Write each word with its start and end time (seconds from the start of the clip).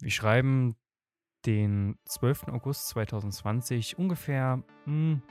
Wir 0.00 0.10
schreiben 0.10 0.76
den 1.46 1.96
12. 2.04 2.48
August 2.48 2.88
2020, 2.88 3.98
ungefähr, 3.98 4.62
hm, 4.84 5.22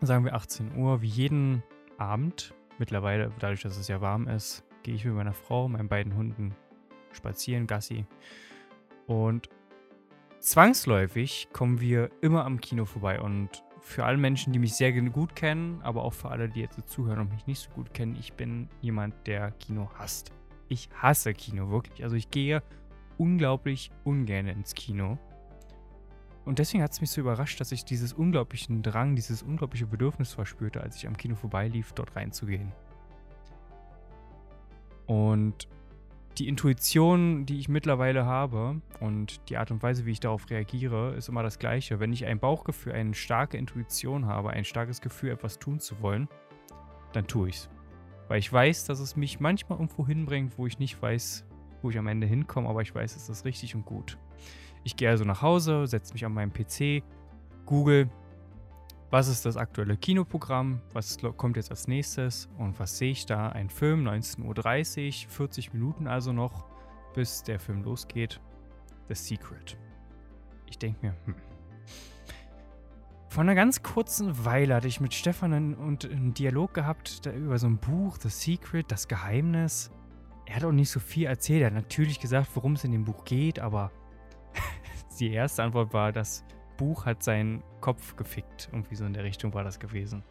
sagen 0.00 0.24
wir 0.24 0.34
18 0.34 0.76
Uhr, 0.76 1.02
wie 1.02 1.08
jeden 1.08 1.62
Abend. 1.98 2.52
Mittlerweile, 2.78 3.32
dadurch, 3.38 3.62
dass 3.62 3.76
es 3.76 3.86
ja 3.86 4.00
warm 4.00 4.26
ist, 4.26 4.64
gehe 4.82 4.94
ich 4.94 5.04
mit 5.04 5.14
meiner 5.14 5.34
Frau, 5.34 5.68
meinen 5.68 5.88
beiden 5.88 6.16
Hunden 6.16 6.54
spazieren, 7.12 7.68
Gassi. 7.68 8.06
Und 9.06 9.48
zwangsläufig 10.40 11.48
kommen 11.52 11.80
wir 11.80 12.10
immer 12.20 12.44
am 12.44 12.60
Kino 12.60 12.86
vorbei. 12.86 13.20
Und 13.20 13.62
für 13.80 14.04
alle 14.04 14.18
Menschen, 14.18 14.52
die 14.52 14.58
mich 14.58 14.74
sehr 14.74 14.92
gut 14.92 15.36
kennen, 15.36 15.80
aber 15.82 16.02
auch 16.02 16.12
für 16.12 16.30
alle, 16.30 16.48
die 16.48 16.60
jetzt 16.60 16.88
zuhören 16.88 17.20
und 17.20 17.30
mich 17.30 17.46
nicht 17.46 17.60
so 17.60 17.70
gut 17.70 17.94
kennen, 17.94 18.16
ich 18.18 18.32
bin 18.32 18.68
jemand, 18.80 19.14
der 19.28 19.52
Kino 19.52 19.90
hasst. 19.94 20.32
Ich 20.68 20.88
hasse 20.92 21.34
Kino, 21.34 21.70
wirklich. 21.70 22.02
Also 22.02 22.16
ich 22.16 22.30
gehe 22.30 22.62
unglaublich 23.18 23.90
ungern 24.04 24.46
ins 24.46 24.74
Kino. 24.74 25.18
Und 26.44 26.58
deswegen 26.58 26.82
hat 26.82 26.92
es 26.92 27.00
mich 27.00 27.10
so 27.10 27.20
überrascht, 27.20 27.60
dass 27.60 27.72
ich 27.72 27.84
dieses 27.84 28.14
unglaublichen 28.14 28.82
Drang, 28.82 29.14
dieses 29.16 29.42
unglaubliche 29.42 29.86
Bedürfnis 29.86 30.32
verspürte, 30.32 30.80
als 30.80 30.96
ich 30.96 31.06
am 31.06 31.16
Kino 31.16 31.34
vorbeilief, 31.34 31.92
dort 31.92 32.16
reinzugehen. 32.16 32.72
Und 35.06 35.68
die 36.38 36.48
Intuition, 36.48 37.46
die 37.46 37.58
ich 37.58 37.68
mittlerweile 37.68 38.24
habe 38.24 38.80
und 39.00 39.48
die 39.50 39.56
Art 39.56 39.70
und 39.70 39.82
Weise, 39.82 40.06
wie 40.06 40.12
ich 40.12 40.20
darauf 40.20 40.48
reagiere, 40.50 41.14
ist 41.16 41.28
immer 41.28 41.42
das 41.42 41.58
gleiche. 41.58 41.98
Wenn 41.98 42.12
ich 42.12 42.24
ein 42.24 42.38
Bauchgefühl, 42.38 42.92
eine 42.92 43.14
starke 43.14 43.56
Intuition 43.56 44.26
habe, 44.26 44.50
ein 44.50 44.64
starkes 44.64 45.00
Gefühl, 45.00 45.30
etwas 45.30 45.58
tun 45.58 45.80
zu 45.80 46.00
wollen, 46.00 46.28
dann 47.12 47.26
tue 47.26 47.48
ich 47.48 47.56
es. 47.56 47.70
Weil 48.28 48.38
ich 48.38 48.52
weiß, 48.52 48.84
dass 48.84 49.00
es 49.00 49.16
mich 49.16 49.40
manchmal 49.40 49.78
irgendwo 49.78 50.06
hinbringt, 50.06 50.58
wo 50.58 50.66
ich 50.66 50.78
nicht 50.78 51.00
weiß, 51.00 51.44
wo 51.82 51.90
ich 51.90 51.98
am 51.98 52.06
Ende 52.06 52.26
hinkomme, 52.26 52.68
aber 52.68 52.82
ich 52.82 52.94
weiß, 52.94 53.16
es 53.16 53.28
ist 53.28 53.44
richtig 53.44 53.74
und 53.74 53.84
gut. 53.84 54.18
Ich 54.84 54.96
gehe 54.96 55.10
also 55.10 55.24
nach 55.24 55.42
Hause, 55.42 55.86
setze 55.86 56.12
mich 56.12 56.24
an 56.24 56.32
meinen 56.32 56.52
PC, 56.52 57.02
google, 57.66 58.08
was 59.10 59.28
ist 59.28 59.46
das 59.46 59.56
aktuelle 59.56 59.96
Kinoprogramm, 59.96 60.80
was 60.92 61.18
kommt 61.36 61.56
jetzt 61.56 61.70
als 61.70 61.88
nächstes 61.88 62.48
und 62.58 62.78
was 62.78 62.98
sehe 62.98 63.12
ich 63.12 63.24
da? 63.24 63.48
Ein 63.48 63.70
Film, 63.70 64.06
19.30 64.06 65.24
Uhr, 65.24 65.30
40 65.30 65.72
Minuten 65.72 66.06
also 66.06 66.32
noch, 66.32 66.66
bis 67.14 67.42
der 67.42 67.58
Film 67.58 67.82
losgeht. 67.82 68.40
The 69.08 69.14
Secret. 69.14 69.78
Ich 70.66 70.78
denke 70.78 71.06
mir, 71.06 71.14
hm. 71.24 71.34
Vor 73.30 73.42
einer 73.42 73.54
ganz 73.54 73.82
kurzen 73.82 74.44
Weile 74.44 74.74
hatte 74.74 74.88
ich 74.88 75.00
mit 75.00 75.12
Stefan 75.14 75.52
einen, 75.52 75.98
einen 76.02 76.34
Dialog 76.34 76.72
gehabt 76.72 77.26
über 77.26 77.58
so 77.58 77.66
ein 77.66 77.78
Buch, 77.78 78.16
The 78.20 78.30
Secret, 78.30 78.90
das 78.90 79.06
Geheimnis. 79.06 79.90
Er 80.48 80.56
hat 80.56 80.64
auch 80.64 80.72
nicht 80.72 80.88
so 80.88 80.98
viel 80.98 81.26
erzählt. 81.26 81.60
Er 81.60 81.66
hat 81.66 81.74
natürlich 81.74 82.20
gesagt, 82.20 82.48
worum 82.54 82.72
es 82.72 82.82
in 82.82 82.92
dem 82.92 83.04
Buch 83.04 83.26
geht, 83.26 83.58
aber 83.58 83.92
die 85.20 85.30
erste 85.30 85.62
Antwort 85.62 85.92
war, 85.92 86.10
das 86.10 86.42
Buch 86.78 87.04
hat 87.04 87.22
seinen 87.22 87.62
Kopf 87.82 88.16
gefickt. 88.16 88.70
Irgendwie 88.72 88.94
so 88.94 89.04
in 89.04 89.12
der 89.12 89.24
Richtung 89.24 89.52
war 89.52 89.62
das 89.62 89.78
gewesen. 89.78 90.24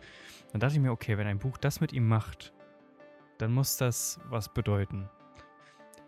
Dann 0.51 0.59
dachte 0.59 0.73
ich 0.73 0.81
mir, 0.81 0.91
okay, 0.91 1.19
wenn 1.19 1.27
ein 1.27 1.37
Buch 1.37 1.57
das 1.57 1.81
mit 1.81 1.93
ihm 1.93 2.07
macht, 2.07 2.51
dann 3.37 3.53
muss 3.53 3.77
das 3.77 4.19
was 4.27 4.51
bedeuten. 4.51 5.07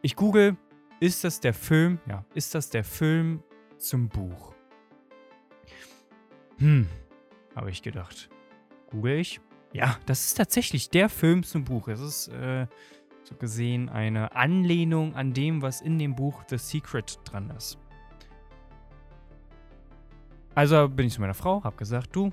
Ich 0.01 0.15
google, 0.15 0.57
ist 0.99 1.23
das 1.23 1.39
der 1.39 1.53
Film? 1.53 1.99
Ja, 2.07 2.25
ist 2.33 2.55
das 2.55 2.71
der 2.71 2.83
Film 2.83 3.43
zum 3.77 4.09
Buch? 4.09 4.55
Hm, 6.57 6.87
habe 7.55 7.69
ich 7.69 7.83
gedacht. 7.83 8.27
Google 8.89 9.19
ich? 9.19 9.39
Ja, 9.71 9.99
das 10.07 10.25
ist 10.25 10.33
tatsächlich 10.37 10.89
der 10.89 11.09
Film 11.09 11.43
zum 11.43 11.63
Buch. 11.63 11.89
Es 11.89 11.99
ist 11.99 12.29
äh, 12.29 12.65
gesehen 13.35 13.89
eine 13.89 14.35
Anlehnung 14.35 15.15
an 15.15 15.33
dem, 15.33 15.61
was 15.61 15.81
in 15.81 15.99
dem 15.99 16.15
Buch 16.15 16.43
The 16.47 16.57
Secret 16.57 17.19
dran 17.25 17.49
ist. 17.51 17.77
Also 20.55 20.89
bin 20.89 21.07
ich 21.07 21.13
zu 21.13 21.21
meiner 21.21 21.33
Frau, 21.33 21.63
hab 21.63 21.77
gesagt, 21.77 22.15
du, 22.15 22.31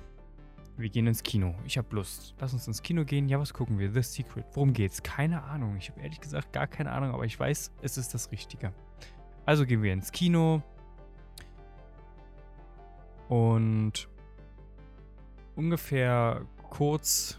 wir 0.77 0.89
gehen 0.91 1.07
ins 1.07 1.23
Kino. 1.23 1.55
Ich 1.65 1.79
hab 1.79 1.93
Lust. 1.93 2.35
Lass 2.39 2.53
uns 2.53 2.67
ins 2.67 2.83
Kino 2.83 3.05
gehen. 3.05 3.29
Ja, 3.29 3.39
was 3.39 3.55
gucken 3.55 3.79
wir? 3.79 3.91
The 3.91 4.03
Secret. 4.03 4.45
Worum 4.53 4.73
geht's? 4.73 5.03
Keine 5.03 5.43
Ahnung. 5.43 5.77
Ich 5.77 5.91
habe 5.91 6.01
ehrlich 6.01 6.21
gesagt 6.21 6.53
gar 6.53 6.67
keine 6.67 6.93
Ahnung, 6.93 7.13
aber 7.15 7.25
ich 7.25 7.39
weiß, 7.39 7.73
es 7.83 7.97
ist 7.97 8.13
das 8.13 8.31
Richtige. 8.31 8.73
Also 9.47 9.65
gehen 9.65 9.83
wir 9.83 9.93
ins 9.93 10.13
Kino. 10.13 10.63
Und 13.29 14.09
ungefähr 15.55 16.43
kurz 16.69 17.39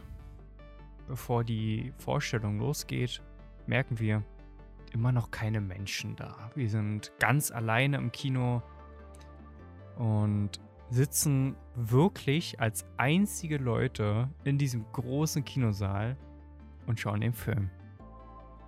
bevor 1.08 1.44
die 1.44 1.94
Vorstellung 1.98 2.60
losgeht, 2.60 3.22
merken 3.68 4.00
wir 4.00 4.24
immer 4.94 5.12
noch 5.12 5.32
keine 5.32 5.62
Menschen 5.62 6.16
da. 6.16 6.52
Wir 6.56 6.70
sind 6.70 7.12
ganz 7.20 7.52
alleine 7.52 7.98
im 7.98 8.12
Kino 8.12 8.64
und 9.98 10.60
sitzen 10.90 11.56
wirklich 11.76 12.60
als 12.60 12.86
einzige 12.98 13.58
Leute 13.58 14.30
in 14.44 14.58
diesem 14.58 14.86
großen 14.92 15.44
Kinosaal 15.44 16.16
und 16.86 17.00
schauen 17.00 17.22
den 17.22 17.34
Film. 17.34 17.70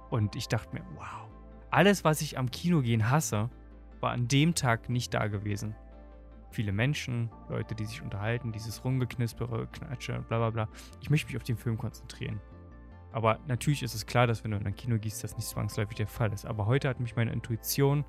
Und 0.09 0.35
ich 0.35 0.47
dachte 0.47 0.73
mir, 0.73 0.83
wow, 0.95 1.29
alles, 1.71 2.03
was 2.03 2.21
ich 2.21 2.37
am 2.37 2.51
Kino 2.51 2.81
gehen 2.81 3.09
hasse, 3.09 3.49
war 3.99 4.11
an 4.11 4.27
dem 4.27 4.55
Tag 4.55 4.89
nicht 4.89 5.13
da 5.13 5.27
gewesen. 5.27 5.75
Viele 6.51 6.71
Menschen, 6.71 7.29
Leute, 7.47 7.75
die 7.75 7.85
sich 7.85 8.01
unterhalten, 8.01 8.51
dieses 8.51 8.83
Rumgeknispere, 8.83 9.67
Knatsche, 9.67 10.25
bla 10.27 10.39
bla 10.39 10.49
bla. 10.49 10.69
Ich 10.99 11.09
möchte 11.09 11.27
mich 11.27 11.37
auf 11.37 11.43
den 11.43 11.57
Film 11.57 11.77
konzentrieren. 11.77 12.41
Aber 13.11 13.39
natürlich 13.47 13.83
ist 13.83 13.95
es 13.95 14.05
klar, 14.05 14.27
dass 14.27 14.43
wenn 14.43 14.51
du 14.51 14.57
in 14.57 14.67
ein 14.67 14.75
Kino 14.75 14.97
gehst, 14.97 15.23
das 15.23 15.35
nicht 15.35 15.47
zwangsläufig 15.47 15.95
der 15.95 16.07
Fall 16.07 16.31
ist. 16.31 16.45
Aber 16.45 16.65
heute 16.67 16.87
hat 16.87 16.99
mich 16.99 17.15
meine 17.15 17.31
Intuition 17.31 18.05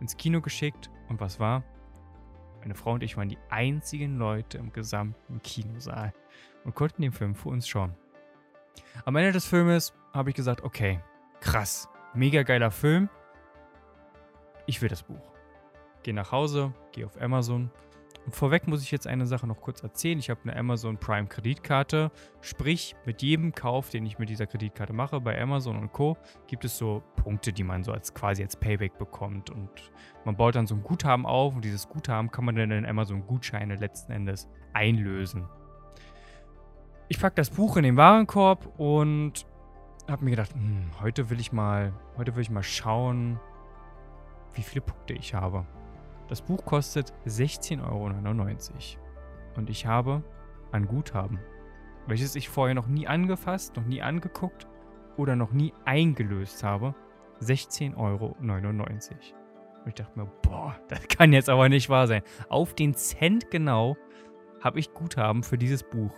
ins 0.00 0.16
Kino 0.16 0.40
geschickt 0.40 0.90
und 1.08 1.20
was 1.20 1.40
war? 1.40 1.64
Meine 2.60 2.74
Frau 2.74 2.92
und 2.92 3.02
ich 3.02 3.16
waren 3.16 3.28
die 3.28 3.38
einzigen 3.50 4.18
Leute 4.18 4.58
im 4.58 4.72
gesamten 4.72 5.40
Kinosaal 5.42 6.12
und 6.64 6.74
konnten 6.74 7.02
den 7.02 7.12
Film 7.12 7.34
für 7.34 7.48
uns 7.48 7.66
schauen. 7.66 7.94
Am 9.04 9.16
Ende 9.16 9.32
des 9.32 9.46
Filmes 9.46 9.94
habe 10.12 10.30
ich 10.30 10.36
gesagt, 10.36 10.62
okay, 10.62 11.00
krass, 11.40 11.88
mega 12.14 12.42
geiler 12.42 12.70
Film. 12.70 13.08
Ich 14.66 14.80
will 14.80 14.88
das 14.88 15.02
Buch. 15.02 15.32
Gehe 16.02 16.14
nach 16.14 16.30
Hause, 16.30 16.72
gehe 16.92 17.06
auf 17.06 17.20
Amazon 17.20 17.70
vorweg 18.30 18.68
muss 18.68 18.82
ich 18.82 18.90
jetzt 18.90 19.06
eine 19.06 19.26
Sache 19.26 19.46
noch 19.46 19.60
kurz 19.60 19.82
erzählen. 19.82 20.18
Ich 20.18 20.30
habe 20.30 20.40
eine 20.44 20.56
Amazon 20.56 20.96
Prime 20.98 21.26
Kreditkarte. 21.26 22.10
Sprich, 22.40 22.94
mit 23.04 23.22
jedem 23.22 23.52
Kauf, 23.52 23.90
den 23.90 24.06
ich 24.06 24.18
mit 24.18 24.28
dieser 24.28 24.46
Kreditkarte 24.46 24.92
mache, 24.92 25.20
bei 25.20 25.40
Amazon 25.40 25.76
und 25.76 25.92
Co., 25.92 26.16
gibt 26.46 26.64
es 26.64 26.78
so 26.78 27.02
Punkte, 27.16 27.52
die 27.52 27.64
man 27.64 27.82
so 27.82 27.92
als 27.92 28.14
quasi 28.14 28.42
als 28.42 28.56
Payback 28.56 28.96
bekommt. 28.98 29.50
Und 29.50 29.70
man 30.24 30.36
baut 30.36 30.54
dann 30.54 30.66
so 30.66 30.74
ein 30.74 30.82
Guthaben 30.82 31.26
auf 31.26 31.54
und 31.54 31.64
dieses 31.64 31.88
Guthaben 31.88 32.30
kann 32.30 32.44
man 32.44 32.54
dann 32.54 32.70
in 32.70 32.86
Amazon 32.86 33.26
Gutscheine 33.26 33.76
letzten 33.76 34.12
Endes 34.12 34.48
einlösen. 34.72 35.48
Ich 37.08 37.18
packe 37.20 37.34
das 37.34 37.50
Buch 37.50 37.76
in 37.76 37.82
den 37.82 37.96
Warenkorb 37.96 38.78
und 38.78 39.46
habe 40.08 40.24
mir 40.24 40.30
gedacht, 40.30 40.54
hm, 40.54 40.90
heute 41.00 41.28
will 41.30 41.40
ich 41.40 41.52
mal, 41.52 41.92
heute 42.16 42.34
will 42.34 42.42
ich 42.42 42.50
mal 42.50 42.62
schauen, 42.62 43.38
wie 44.54 44.62
viele 44.62 44.82
Punkte 44.82 45.14
ich 45.14 45.34
habe. 45.34 45.66
Das 46.32 46.40
Buch 46.40 46.64
kostet 46.64 47.12
16,99 47.26 47.82
Euro. 47.84 48.10
Und 49.54 49.68
ich 49.68 49.84
habe 49.84 50.24
ein 50.70 50.86
Guthaben, 50.86 51.38
welches 52.06 52.36
ich 52.36 52.48
vorher 52.48 52.74
noch 52.74 52.86
nie 52.86 53.06
angefasst, 53.06 53.76
noch 53.76 53.84
nie 53.84 54.00
angeguckt 54.00 54.66
oder 55.18 55.36
noch 55.36 55.52
nie 55.52 55.74
eingelöst 55.84 56.64
habe. 56.64 56.94
16,99 57.42 57.96
Euro. 57.98 58.34
Und 58.38 59.88
ich 59.88 59.92
dachte 59.92 60.18
mir, 60.18 60.24
boah, 60.40 60.74
das 60.88 61.06
kann 61.06 61.34
jetzt 61.34 61.50
aber 61.50 61.68
nicht 61.68 61.90
wahr 61.90 62.06
sein. 62.06 62.22
Auf 62.48 62.72
den 62.72 62.94
Cent 62.94 63.50
genau 63.50 63.98
habe 64.62 64.80
ich 64.80 64.94
Guthaben 64.94 65.42
für 65.42 65.58
dieses 65.58 65.82
Buch 65.82 66.14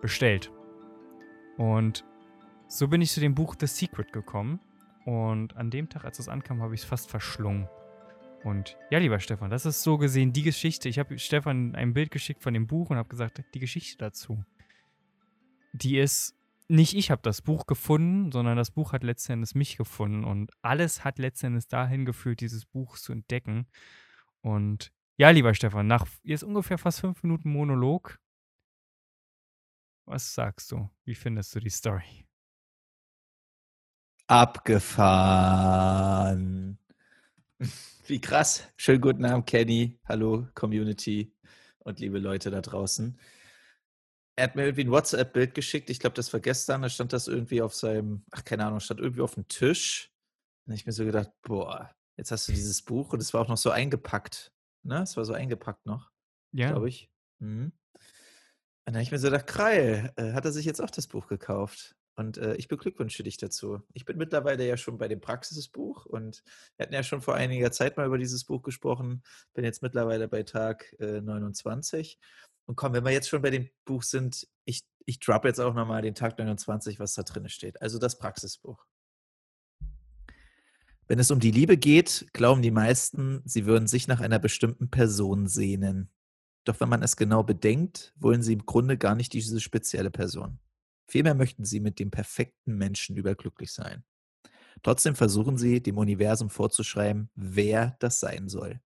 bestellt. 0.00 0.50
Und 1.58 2.04
so 2.66 2.88
bin 2.88 3.02
ich 3.02 3.12
zu 3.12 3.20
dem 3.20 3.36
Buch 3.36 3.54
The 3.56 3.68
Secret 3.68 4.12
gekommen. 4.12 4.58
Und 5.04 5.56
an 5.56 5.70
dem 5.70 5.88
Tag, 5.88 6.04
als 6.04 6.18
es 6.18 6.28
ankam, 6.28 6.60
habe 6.60 6.74
ich 6.74 6.80
es 6.80 6.86
fast 6.88 7.08
verschlungen. 7.08 7.68
Und 8.44 8.76
ja, 8.90 8.98
lieber 8.98 9.20
Stefan, 9.20 9.50
das 9.50 9.66
ist 9.66 9.82
so 9.82 9.98
gesehen 9.98 10.32
die 10.32 10.42
Geschichte. 10.42 10.88
Ich 10.88 10.98
habe 10.98 11.18
Stefan 11.18 11.74
ein 11.74 11.92
Bild 11.92 12.10
geschickt 12.10 12.42
von 12.42 12.54
dem 12.54 12.66
Buch 12.66 12.90
und 12.90 12.96
habe 12.96 13.08
gesagt, 13.08 13.42
die 13.54 13.58
Geschichte 13.58 13.98
dazu. 13.98 14.44
Die 15.72 15.98
ist, 15.98 16.34
nicht 16.68 16.94
ich 16.94 17.10
habe 17.10 17.20
das 17.22 17.42
Buch 17.42 17.66
gefunden, 17.66 18.30
sondern 18.32 18.56
das 18.56 18.70
Buch 18.70 18.92
hat 18.92 19.02
letztendlich 19.02 19.54
mich 19.54 19.76
gefunden. 19.76 20.24
Und 20.24 20.50
alles 20.62 21.04
hat 21.04 21.18
letztendlich 21.18 21.66
dahin 21.66 22.04
geführt, 22.04 22.40
dieses 22.40 22.64
Buch 22.64 22.96
zu 22.96 23.12
entdecken. 23.12 23.66
Und 24.40 24.92
ja, 25.16 25.30
lieber 25.30 25.52
Stefan, 25.54 25.88
nach 25.88 26.06
jetzt 26.22 26.44
ungefähr 26.44 26.78
fast 26.78 27.00
fünf 27.00 27.22
Minuten 27.24 27.50
Monolog, 27.50 28.20
was 30.06 30.32
sagst 30.32 30.70
du? 30.72 30.88
Wie 31.04 31.14
findest 31.14 31.54
du 31.54 31.60
die 31.60 31.70
Story? 31.70 32.24
Abgefahren. 34.26 35.58
Wie 38.08 38.20
krass. 38.20 38.66
Schönen 38.76 39.02
guten 39.02 39.24
Abend, 39.26 39.46
Kenny. 39.46 39.98
Hallo, 40.06 40.48
Community 40.54 41.34
und 41.80 42.00
liebe 42.00 42.18
Leute 42.18 42.50
da 42.50 42.62
draußen. 42.62 43.18
Er 44.36 44.44
hat 44.44 44.56
mir 44.56 44.62
irgendwie 44.64 44.84
ein 44.84 44.90
WhatsApp-Bild 44.90 45.54
geschickt. 45.54 45.90
Ich 45.90 46.00
glaube, 46.00 46.14
das 46.14 46.32
war 46.32 46.40
gestern. 46.40 46.82
Da 46.82 46.88
stand 46.88 47.12
das 47.12 47.28
irgendwie 47.28 47.60
auf 47.60 47.74
seinem, 47.74 48.24
ach, 48.30 48.44
keine 48.44 48.64
Ahnung, 48.64 48.80
stand 48.80 49.00
irgendwie 49.00 49.20
auf 49.20 49.34
dem 49.34 49.46
Tisch. 49.48 50.10
Und 50.66 50.72
ich 50.74 50.86
mir 50.86 50.92
so 50.92 51.04
gedacht, 51.04 51.30
boah, 51.42 51.90
Jetzt 52.18 52.32
hast 52.32 52.48
du 52.48 52.52
dieses 52.52 52.82
Buch 52.82 53.12
und 53.12 53.20
es 53.22 53.32
war 53.32 53.42
auch 53.42 53.48
noch 53.48 53.56
so 53.56 53.70
eingepackt, 53.70 54.52
ne? 54.82 55.02
Es 55.02 55.16
war 55.16 55.24
so 55.24 55.34
eingepackt 55.34 55.86
noch, 55.86 56.10
Ja. 56.52 56.72
glaube 56.72 56.88
ich. 56.88 57.08
Mhm. 57.38 57.66
Und 57.66 57.72
dann 58.86 58.94
habe 58.96 59.04
ich 59.04 59.12
mir 59.12 59.20
so 59.20 59.30
gedacht: 59.30 59.46
„Krael, 59.46 60.12
äh, 60.16 60.32
hat 60.32 60.44
er 60.44 60.50
sich 60.50 60.66
jetzt 60.66 60.80
auch 60.80 60.90
das 60.90 61.06
Buch 61.06 61.28
gekauft?“ 61.28 61.94
Und, 62.18 62.36
äh, 62.36 62.56
ich 62.56 62.66
beglückwünsche 62.66 63.22
dich 63.22 63.36
dazu. 63.36 63.80
Ich 63.92 64.04
bin 64.04 64.18
mittlerweile 64.18 64.66
ja 64.66 64.76
schon 64.76 64.98
bei 64.98 65.06
dem 65.06 65.20
Praxisbuch 65.20 66.04
und 66.04 66.42
wir 66.76 66.84
hatten 66.84 66.94
ja 66.94 67.04
schon 67.04 67.22
vor 67.22 67.36
einiger 67.36 67.70
Zeit 67.70 67.96
mal 67.96 68.06
über 68.06 68.18
dieses 68.18 68.42
Buch 68.44 68.62
gesprochen. 68.62 69.22
Bin 69.54 69.64
jetzt 69.64 69.82
mittlerweile 69.82 70.26
bei 70.26 70.42
Tag, 70.42 70.96
äh, 70.98 71.20
29. 71.20 72.18
Und 72.66 72.74
komm, 72.74 72.92
wenn 72.92 73.04
wir 73.04 73.12
jetzt 73.12 73.28
schon 73.28 73.40
bei 73.40 73.50
dem 73.50 73.70
Buch 73.84 74.02
sind, 74.02 74.48
ich 74.64 74.82
ich 75.06 75.20
droppe 75.20 75.46
jetzt 75.46 75.60
auch 75.60 75.74
noch 75.74 75.86
mal 75.86 76.02
den 76.02 76.16
Tag 76.16 76.36
29, 76.38 76.98
was 76.98 77.14
da 77.14 77.22
drinne 77.22 77.48
steht. 77.48 77.80
Also 77.80 78.00
das 78.00 78.18
Praxisbuch. 78.18 78.84
Wenn 81.06 81.20
es 81.20 81.30
um 81.30 81.38
die 81.38 81.52
Liebe 81.52 81.76
geht, 81.78 82.26
glauben 82.32 82.62
die 82.62 82.72
meisten, 82.72 83.42
sie 83.44 83.64
würden 83.64 83.86
sich 83.86 84.08
nach 84.08 84.20
einer 84.20 84.40
bestimmten 84.40 84.90
Person 84.90 85.46
sehnen. 85.46 86.10
Doch 86.64 86.80
wenn 86.80 86.88
man 86.88 87.04
es 87.04 87.16
genau 87.16 87.44
bedenkt, 87.44 88.12
wollen 88.16 88.42
sie 88.42 88.54
im 88.54 88.66
Grunde 88.66 88.98
gar 88.98 89.14
nicht 89.14 89.32
diese 89.32 89.60
spezielle 89.60 90.10
Person. 90.10 90.58
Vielmehr 91.08 91.34
möchten 91.34 91.64
sie 91.64 91.80
mit 91.80 91.98
dem 91.98 92.10
perfekten 92.10 92.76
Menschen 92.76 93.16
überglücklich 93.16 93.72
sein. 93.72 94.04
Trotzdem 94.82 95.16
versuchen 95.16 95.56
sie, 95.56 95.82
dem 95.82 95.98
Universum 95.98 96.50
vorzuschreiben, 96.50 97.30
wer 97.34 97.96
das 97.98 98.20
sein 98.20 98.48
soll. 98.48 98.80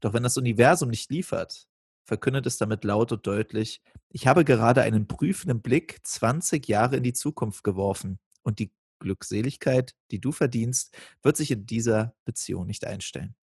Doch 0.00 0.12
wenn 0.14 0.22
das 0.22 0.36
Universum 0.36 0.88
nicht 0.88 1.10
liefert, 1.10 1.68
verkündet 2.04 2.46
es 2.46 2.56
damit 2.56 2.84
laut 2.84 3.12
und 3.12 3.26
deutlich, 3.26 3.82
ich 4.10 4.26
habe 4.26 4.44
gerade 4.44 4.82
einen 4.82 5.06
prüfenden 5.06 5.60
Blick 5.60 6.00
20 6.02 6.66
Jahre 6.66 6.96
in 6.96 7.02
die 7.02 7.12
Zukunft 7.12 7.62
geworfen 7.62 8.18
und 8.42 8.58
die 8.58 8.72
Glückseligkeit, 9.00 9.94
die 10.10 10.20
du 10.20 10.32
verdienst, 10.32 10.96
wird 11.22 11.36
sich 11.36 11.50
in 11.50 11.66
dieser 11.66 12.14
Beziehung 12.24 12.66
nicht 12.66 12.86
einstellen. 12.86 13.36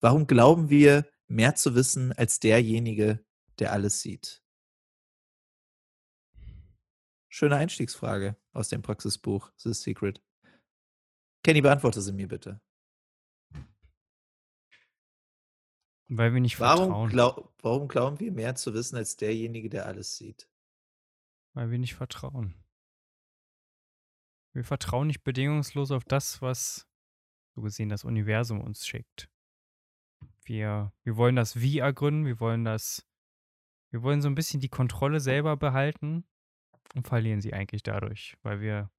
Warum 0.00 0.26
glauben 0.26 0.70
wir, 0.70 1.06
mehr 1.26 1.54
zu 1.54 1.74
wissen 1.74 2.12
als 2.12 2.40
derjenige, 2.40 3.24
der 3.58 3.72
alles 3.72 4.00
sieht? 4.00 4.42
Schöne 7.32 7.56
Einstiegsfrage 7.56 8.36
aus 8.52 8.68
dem 8.68 8.82
Praxisbuch 8.82 9.52
The 9.56 9.72
Secret. 9.72 10.20
Kenny, 11.44 11.60
beantworte 11.60 12.02
sie 12.02 12.12
mir 12.12 12.26
bitte. 12.26 12.60
Weil 16.08 16.34
wir 16.34 16.40
nicht 16.40 16.58
Warum, 16.58 16.86
vertrauen. 16.86 17.08
glaub, 17.08 17.54
warum 17.62 17.86
glauben 17.86 18.18
wir, 18.18 18.32
mehr 18.32 18.56
zu 18.56 18.74
wissen 18.74 18.96
als 18.96 19.16
derjenige, 19.16 19.70
der 19.70 19.86
alles 19.86 20.16
sieht? 20.16 20.50
Weil 21.54 21.70
wir 21.70 21.78
nicht 21.78 21.94
vertrauen. 21.94 22.64
Wir 24.52 24.64
vertrauen 24.64 25.06
nicht 25.06 25.22
bedingungslos 25.22 25.92
auf 25.92 26.04
das, 26.04 26.42
was 26.42 26.88
so 27.54 27.62
gesehen 27.62 27.90
das 27.90 28.04
Universum 28.04 28.60
uns 28.60 28.84
schickt. 28.84 29.30
Wir, 30.42 30.92
wir 31.04 31.16
wollen 31.16 31.36
das 31.36 31.60
Wie 31.60 31.78
ergründen, 31.78 32.26
wir 32.26 32.40
wollen 32.40 32.64
das, 32.64 33.08
wir 33.90 34.02
wollen 34.02 34.20
so 34.20 34.28
ein 34.28 34.34
bisschen 34.34 34.58
die 34.58 34.68
Kontrolle 34.68 35.20
selber 35.20 35.56
behalten 35.56 36.26
und 36.94 37.06
verlieren 37.06 37.40
sie 37.40 37.52
eigentlich 37.54 37.82
dadurch, 37.82 38.36
weil 38.42 38.60
wir, 38.60 38.90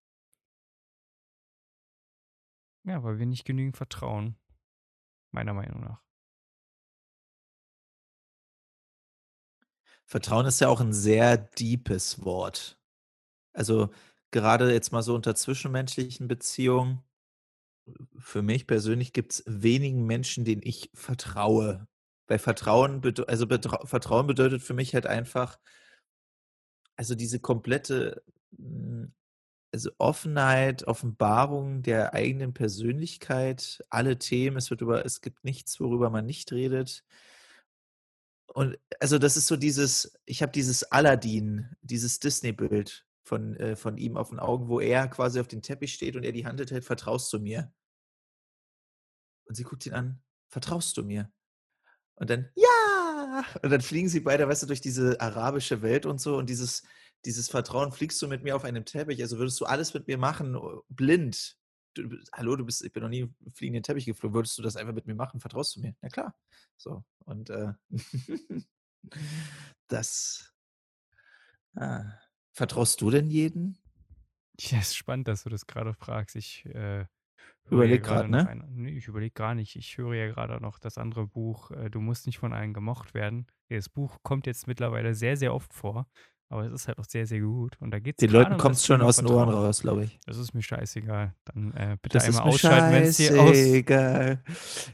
ja, 2.84 3.04
weil 3.04 3.20
wir 3.20 3.26
nicht 3.26 3.46
genügend 3.46 3.78
vertrauen, 3.78 4.36
meiner 5.32 5.54
Meinung 5.54 5.82
nach. 5.82 6.02
Vertrauen 10.06 10.46
ist 10.46 10.60
ja 10.60 10.68
auch 10.68 10.82
ein 10.82 10.94
sehr 10.94 11.38
deepes 11.38 12.24
Wort. 12.26 12.78
Also 13.54 13.90
gerade 14.32 14.74
jetzt 14.74 14.92
mal 14.92 15.04
so 15.04 15.16
unter 15.16 15.36
zwischenmenschlichen 15.36 16.28
Beziehungen. 16.28 17.02
Für 18.18 18.42
mich 18.42 18.68
persönlich 18.68 19.14
gibt 19.14 19.34
es 19.34 19.44
wenigen 19.48 20.06
Menschen, 20.06 20.46
denen 20.46 20.62
ich 20.64 20.92
vertraue. 20.94 21.88
Weil 22.28 22.40
Vertrauen, 22.40 23.02
also 23.28 23.48
Vertrauen 23.48 24.28
bedeutet 24.28 24.62
für 24.62 24.74
mich 24.74 24.94
halt 24.94 25.08
einfach 25.08 25.60
also 26.98 27.16
diese 27.16 27.40
komplette, 27.40 28.24
hm, 28.58 29.14
also 29.74 29.92
Offenheit, 30.00 30.84
Offenbarung 30.88 31.84
der 31.84 32.14
eigenen 32.14 32.54
Persönlichkeit, 32.54 33.84
alle 33.90 34.20
Themen, 34.20 34.58
es 34.58 34.70
wird 34.70 34.82
über 34.82 35.06
es 35.06 35.22
gibt 35.22 35.44
nichts, 35.46 35.80
worüber 35.80 36.10
man 36.10 36.26
nicht 36.26 36.52
redet. 36.54 37.04
Und 38.54 38.78
also 39.00 39.18
das 39.18 39.38
ist 39.38 39.48
so 39.48 39.56
dieses 39.56 40.14
ich 40.26 40.42
habe 40.42 40.52
dieses 40.52 40.84
Aladdin, 40.92 41.70
dieses 41.82 42.20
Disney-Bild 42.20 43.06
von 43.24 43.56
äh, 43.56 43.76
von 43.76 43.98
ihm 43.98 44.18
auf 44.18 44.30
den 44.30 44.40
Augen, 44.40 44.68
wo 44.68 44.80
er 44.80 45.08
quasi 45.08 45.40
auf 45.40 45.48
dem 45.48 45.62
Teppich 45.62 45.94
steht 45.94 46.16
und 46.16 46.24
er 46.24 46.32
die 46.34 46.46
Hand 46.46 46.60
hält: 46.60 46.84
„Vertraust 46.86 47.32
du 47.34 47.40
mir?“ 47.40 47.72
Und 49.46 49.56
sie 49.56 49.64
guckt 49.64 49.86
ihn 49.86 49.94
an: 49.94 50.22
„Vertraust 50.50 50.98
du 50.98 51.04
mir?“ 51.04 51.32
Und 52.16 52.30
dann: 52.30 52.50
„Ja!“ 52.56 53.11
Und 53.64 53.70
dann 53.70 53.82
fliegen 53.82 54.10
sie 54.10 54.20
beide, 54.22 54.48
weißt 54.48 54.64
du, 54.64 54.68
durch 54.68 54.82
diese 54.82 55.20
arabische 55.22 55.82
Welt 55.82 56.06
und 56.06 56.20
so 56.22 56.38
und 56.38 56.50
dieses 56.50 56.84
dieses 57.26 57.50
Vertrauen: 57.50 57.92
„Fliegst 57.92 58.22
du 58.22 58.28
mit 58.28 58.44
mir 58.44 58.56
auf 58.56 58.64
einem 58.64 58.86
Teppich? 58.86 59.22
Also, 59.22 59.38
würdest 59.38 59.60
du 59.62 59.66
alles 59.66 59.94
mit 59.94 60.08
mir 60.08 60.18
machen, 60.18 60.56
o 60.56 60.84
blind? 60.90 61.58
Du 61.94 62.10
hallo, 62.34 62.56
du 62.56 62.66
bist 62.66 62.84
ich 62.84 62.94
bin 62.94 63.04
noch 63.04 63.10
nie 63.10 63.30
fliegenden 63.54 63.84
Teppich 63.84 64.06
geflogen. 64.06 64.36
Würdest 64.36 64.58
du 64.58 64.62
das 64.62 64.76
einfach 64.78 64.94
mit 64.94 65.08
mir 65.08 65.16
machen? 65.16 65.40
Vertraust 65.40 65.76
du 65.76 65.82
mir?“ 65.82 65.96
„Ja 66.02 66.10
klar.“ 66.10 66.36
So 66.78 67.04
und, 67.26 67.50
äh, 67.50 67.74
das 69.88 70.52
ah. 71.76 72.04
Vertraust 72.54 73.00
du 73.02 73.10
denn 73.10 73.30
jeden? 73.30 73.78
Ja, 74.60 74.80
ist 74.80 74.96
spannend, 74.96 75.28
dass 75.28 75.44
du 75.44 75.50
das 75.50 75.66
gerade 75.68 75.94
fragst. 75.94 76.36
Ich, 76.36 76.66
äh, 76.66 77.06
Überlege 77.72 78.02
grade 78.02 78.30
grad, 78.30 78.30
noch 78.32 78.44
ne? 78.44 78.50
ein 78.50 78.76
ne, 78.76 78.92
ich 78.92 79.08
überlege 79.08 79.34
gar 79.34 79.56
nicht. 79.56 79.76
Ich 79.76 79.98
höre 79.98 80.14
ja 80.14 80.28
gerade 80.28 80.60
noch 80.62 80.80
das 80.80 80.98
andere 80.98 81.28
Buch, 81.28 81.72
äh, 81.72 81.90
„Du 81.90 82.00
musst 82.02 82.26
nicht 82.26 82.38
von 82.38 82.54
allen 82.54 82.74
gemocht 82.74 83.14
werden.“ 83.14 83.48
Das 83.70 83.90
Buch 83.90 84.18
kommt 84.24 84.48
jetzt 84.48 84.68
mittlerweile 84.68 85.14
sehr, 85.16 85.38
sehr 85.38 85.54
oft 85.54 85.74
vor, 85.74 86.08
aber 86.50 86.66
es 86.66 86.74
ist 86.74 86.88
halt 86.88 87.00
auch 87.00 87.06
sehr, 87.06 87.26
sehr 87.26 87.40
gut. 87.40 87.78
Und 87.80 87.92
da 87.92 88.00
geht's 88.00 88.20
Den 88.20 88.32
Leuten 88.32 88.52
um 88.52 88.58
das 88.58 88.62
kommt's 88.62 88.86
schon 88.86 89.02
aus 89.02 89.18
den 89.18 89.28
Ohren 89.28 89.50
raus, 89.50 89.82
glaube 89.82 90.04
ich. 90.04 90.20
Das 90.26 90.38
ist 90.38 90.54
mir 90.54 90.62
scheißegal. 90.62 91.34
Dann, 91.46 91.72
äh, 91.74 91.98
bitte 92.02 92.18
Das 92.18 92.28
ist 92.28 92.36
einmal 92.36 92.48
mir 92.50 92.54
ausschalten, 92.54 92.92
wenn's 92.94 93.18
dir 93.18 93.40
aus 93.40 93.50
scheißegal. 93.50 94.44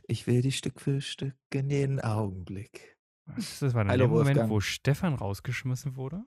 Ich 0.07 0.27
will 0.27 0.41
dich 0.41 0.57
Stück 0.57 0.79
für 0.79 1.01
Stück 1.01 1.35
in 1.53 1.69
jeden 1.69 1.99
Augenblick. 1.99 2.97
Das 3.35 3.61
war 3.73 3.83
dann 3.83 3.89
Hallo, 3.89 3.97
der 4.03 4.07
Moment, 4.07 4.27
Wolfgang. 4.27 4.49
wo 4.51 4.59
Stefan 4.59 5.13
rausgeschmissen 5.15 5.95
wurde? 5.95 6.23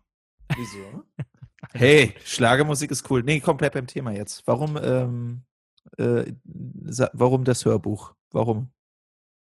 Wieso? 0.57 1.05
Hey. 1.73 2.15
Schlagermusik 2.25 2.91
ist 2.91 3.09
cool. 3.11 3.23
Ne, 3.23 3.39
komm, 3.41 3.59
bleib 3.59 3.75
beim 3.75 3.87
Thema 3.87 4.13
jetzt. 4.13 4.45
Warum, 4.47 4.79
ähm, 4.83 5.43
äh, 5.99 6.33
warum 7.13 7.45
das 7.45 7.65
Hörbuch? 7.65 8.15
Warum? 8.31 8.73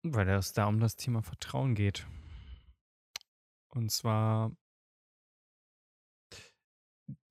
Weil 0.03 0.29
es 0.31 0.53
da 0.53 0.67
um 0.67 0.81
das 0.81 0.97
Thema 0.97 1.23
Vertrauen 1.23 1.75
geht. 1.75 2.07
Und 3.69 3.91
zwar 3.91 4.53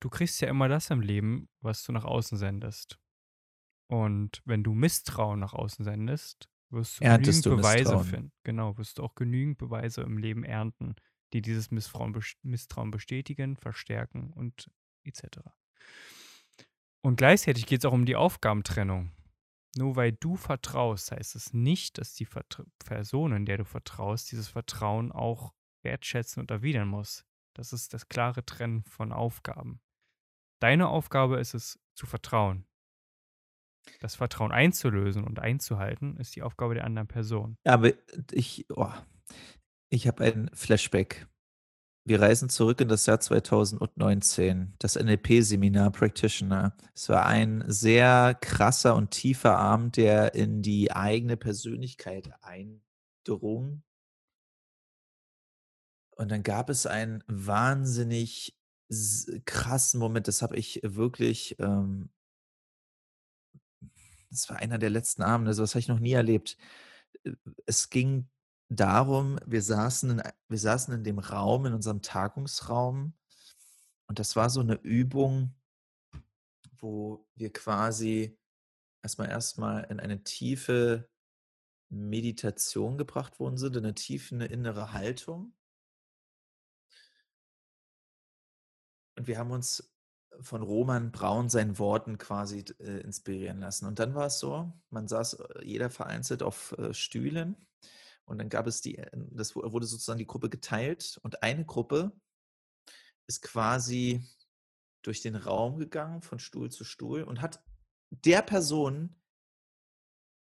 du 0.00 0.08
kriegst 0.08 0.40
ja 0.40 0.48
immer 0.48 0.68
das 0.68 0.90
im 0.90 1.00
Leben, 1.00 1.48
was 1.60 1.84
du 1.84 1.92
nach 1.92 2.04
außen 2.04 2.36
sendest. 2.38 2.98
Und 3.90 4.42
wenn 4.44 4.62
du 4.62 4.74
Misstrauen 4.74 5.40
nach 5.40 5.54
außen 5.54 5.84
sendest, 5.84 6.48
wirst 6.70 7.00
du 7.00 7.04
Erntest 7.04 7.44
genügend 7.44 7.46
du 7.46 7.62
Beweise 7.62 7.78
Misstrauen? 7.78 8.04
finden. 8.04 8.32
Genau, 8.44 8.76
wirst 8.76 8.98
du 8.98 9.02
auch 9.02 9.14
genügend 9.14 9.58
Beweise 9.58 10.02
im 10.02 10.18
Leben 10.18 10.44
ernten, 10.44 10.94
die 11.32 11.42
dieses 11.42 11.70
Missfrauen 11.70 12.12
bes 12.12 12.34
Misstrauen 12.42 12.90
bestätigen, 12.90 13.56
verstärken 13.56 14.32
und 14.32 14.70
et 15.04 15.16
cetera. 15.16 15.54
Und 17.02 17.16
gleichzeitig 17.16 17.66
geht's 17.66 17.84
auch 17.84 17.92
um 17.92 18.06
die 18.06 18.16
Aufgabentrennung. 18.16 19.12
Nur 19.76 19.96
weil 19.96 20.12
du 20.12 20.36
vertraust, 20.36 21.12
heißt 21.12 21.36
es 21.36 21.52
nicht, 21.52 21.98
dass 21.98 22.14
die 22.14 22.24
Vertr 22.24 22.64
Person, 22.78 23.44
der 23.44 23.58
du 23.58 23.64
vertraust, 23.64 24.32
dieses 24.32 24.48
Vertrauen 24.48 25.12
auch 25.12 25.54
wertschätzen 25.82 26.40
und 26.40 26.50
erwidern 26.50 26.88
muss. 26.88 27.24
Das 27.54 27.72
ist 27.72 27.94
das 27.94 28.08
klare 28.08 28.44
Trennen 28.44 28.82
von 28.84 29.12
Aufgaben. 29.12 29.80
Deine 30.60 30.88
Aufgabe 30.88 31.38
ist 31.38 31.54
es, 31.54 31.78
zu 31.94 32.06
vertrauen. 32.06 32.66
Das 34.00 34.16
Vertrauen 34.16 34.52
einzulösen 34.52 35.24
und 35.24 35.38
einzuhalten, 35.38 36.16
ist 36.16 36.36
die 36.36 36.42
Aufgabe 36.42 36.74
der 36.74 36.84
anderen 36.84 37.08
Person. 37.08 37.56
Aber 37.64 37.92
ich 38.32 38.66
oh, 38.70 38.92
ich 39.90 40.06
habe 40.06 40.24
ein 40.24 40.50
Flashback. 40.52 41.26
Wir 42.08 42.22
reisen 42.22 42.48
zurück 42.48 42.80
in 42.80 42.88
das 42.88 43.04
Jahr 43.04 43.20
2019, 43.20 44.72
das 44.78 44.96
NLP-Seminar 44.96 45.90
Practitioner. 45.90 46.74
Es 46.94 47.10
war 47.10 47.26
ein 47.26 47.62
sehr 47.66 48.34
krasser 48.40 48.96
und 48.96 49.10
tiefer 49.10 49.58
Abend, 49.58 49.98
der 49.98 50.34
in 50.34 50.62
die 50.62 50.90
eigene 50.90 51.36
Persönlichkeit 51.36 52.30
eindrung. 52.40 53.82
Und 56.16 56.30
dann 56.30 56.42
gab 56.42 56.70
es 56.70 56.86
einen 56.86 57.22
wahnsinnig 57.26 58.56
krassen 59.44 60.00
Moment, 60.00 60.28
das 60.28 60.40
habe 60.40 60.56
ich 60.56 60.80
wirklich, 60.82 61.56
ähm 61.58 62.08
das 64.30 64.48
war 64.48 64.56
einer 64.56 64.78
der 64.78 64.90
letzten 64.90 65.20
Abende, 65.20 65.52
so 65.52 65.62
was 65.62 65.74
habe 65.74 65.80
ich 65.80 65.88
noch 65.88 66.00
nie 66.00 66.12
erlebt. 66.12 66.56
Äh, 67.24 67.32
es 67.66 67.90
ging 67.90 68.30
darum, 68.70 69.38
wir 69.46 69.62
saßen 69.62 70.10
in 70.10 70.22
wir 70.48 70.58
saßen 70.58 70.94
in 70.94 71.04
dem 71.04 71.18
Raum, 71.18 71.66
in 71.66 71.74
unserem 71.74 72.02
Tagungsraum 72.02 73.14
und 74.08 74.18
das 74.20 74.36
war 74.36 74.50
so 74.50 74.62
'ne 74.62 74.74
Übung 74.82 75.54
wo 76.80 77.26
wir 77.34 77.52
quasi 77.52 78.38
erst 79.02 79.18
mal 79.18 79.26
erst 79.28 79.58
mal 79.58 79.80
in 79.90 80.00
eine 80.00 80.22
tiefe 80.24 81.08
Meditation 81.90 82.98
gebracht 82.98 83.40
worden 83.40 83.58
sind, 83.58 83.76
in 83.76 83.84
'ne 83.84 83.94
tiefe 83.94 84.36
innere 84.44 84.92
Haltung. 84.94 85.52
Und 89.18 89.26
wir 89.26 89.36
haben 89.38 89.50
uns 89.50 89.92
von 90.40 90.62
Roman 90.62 91.10
Braun 91.10 91.48
seinen 91.48 91.78
Worten 91.80 92.18
quasi 92.18 92.64
äh, 92.78 93.00
inspirieren 93.00 93.58
lassen. 93.58 93.86
Und 93.86 93.98
dann 93.98 94.14
war 94.14 94.26
es 94.26 94.38
so, 94.38 94.72
man 94.90 95.08
saß, 95.08 95.34
äh, 95.34 95.64
jeder 95.64 95.90
vereinzelt 95.90 96.42
auf, 96.44 96.72
äh, 96.78 96.94
Stühlen 96.94 97.56
und 98.28 98.38
dann 98.38 98.48
gab 98.48 98.66
es 98.66 98.80
die 98.80 98.98
äh, 98.98 99.10
das 99.32 99.54
wu 99.54 99.62
wurde 99.72 99.86
sozusagen 99.86 100.18
die 100.18 100.26
Gruppe 100.26 100.48
geteilt 100.48 101.18
und 101.22 101.42
eine 101.42 101.64
Gruppe 101.64 102.12
ist 103.26 103.42
quasi 103.42 104.24
durch 105.02 105.22
den 105.22 105.36
Raum 105.36 105.78
gegangen, 105.78 106.22
von 106.22 106.38
Stuhl 106.38 106.70
zu 106.70 106.84
Stuhl 106.84 107.22
und 107.22 107.40
hat 107.40 107.62
der 108.10 108.42
Person 108.42 109.14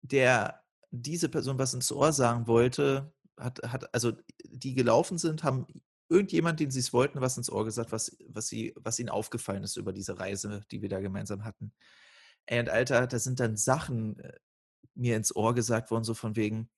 der 0.01 0.63
diese 0.91 1.29
Person 1.29 1.59
was 1.59 1.73
ins 1.73 1.91
Ohr 1.91 2.13
sagen 2.13 2.47
wollte, 2.47 3.13
hat 3.37 3.59
hat 3.63 3.93
also, 3.93 4.13
die 4.45 4.73
gelaufen 4.75 5.17
sind, 5.17 5.43
haben 5.43 5.67
irgendjemand, 6.09 6.59
den 6.59 6.71
sie's 6.71 6.93
wollten, 6.93 7.21
was 7.21 7.37
ins 7.37 7.49
Ohr 7.49 7.65
gesagt, 7.65 7.91
was 7.91 8.15
was 8.27 8.47
sie 8.47 8.73
was 8.77 8.99
ihnen 8.99 9.09
aufgefallen 9.09 9.63
ist 9.63 9.77
über 9.77 9.93
diese 9.93 10.19
Reise, 10.19 10.61
die 10.71 10.81
wir 10.81 10.89
da 10.89 10.99
gemeinsam 10.99 11.43
hatten. 11.43 11.73
Ey, 12.45 12.59
und 12.59 12.69
Alter, 12.69 13.07
da 13.07 13.19
sind 13.19 13.39
dann 13.39 13.57
Sachen, 13.57 14.19
äh, 14.19 14.33
mir 14.95 15.17
ins 15.17 15.35
Ohr 15.35 15.55
gesagt 15.55 15.91
worden, 15.91 16.03
so 16.03 16.13
von 16.13 16.35
wegen 16.35 16.69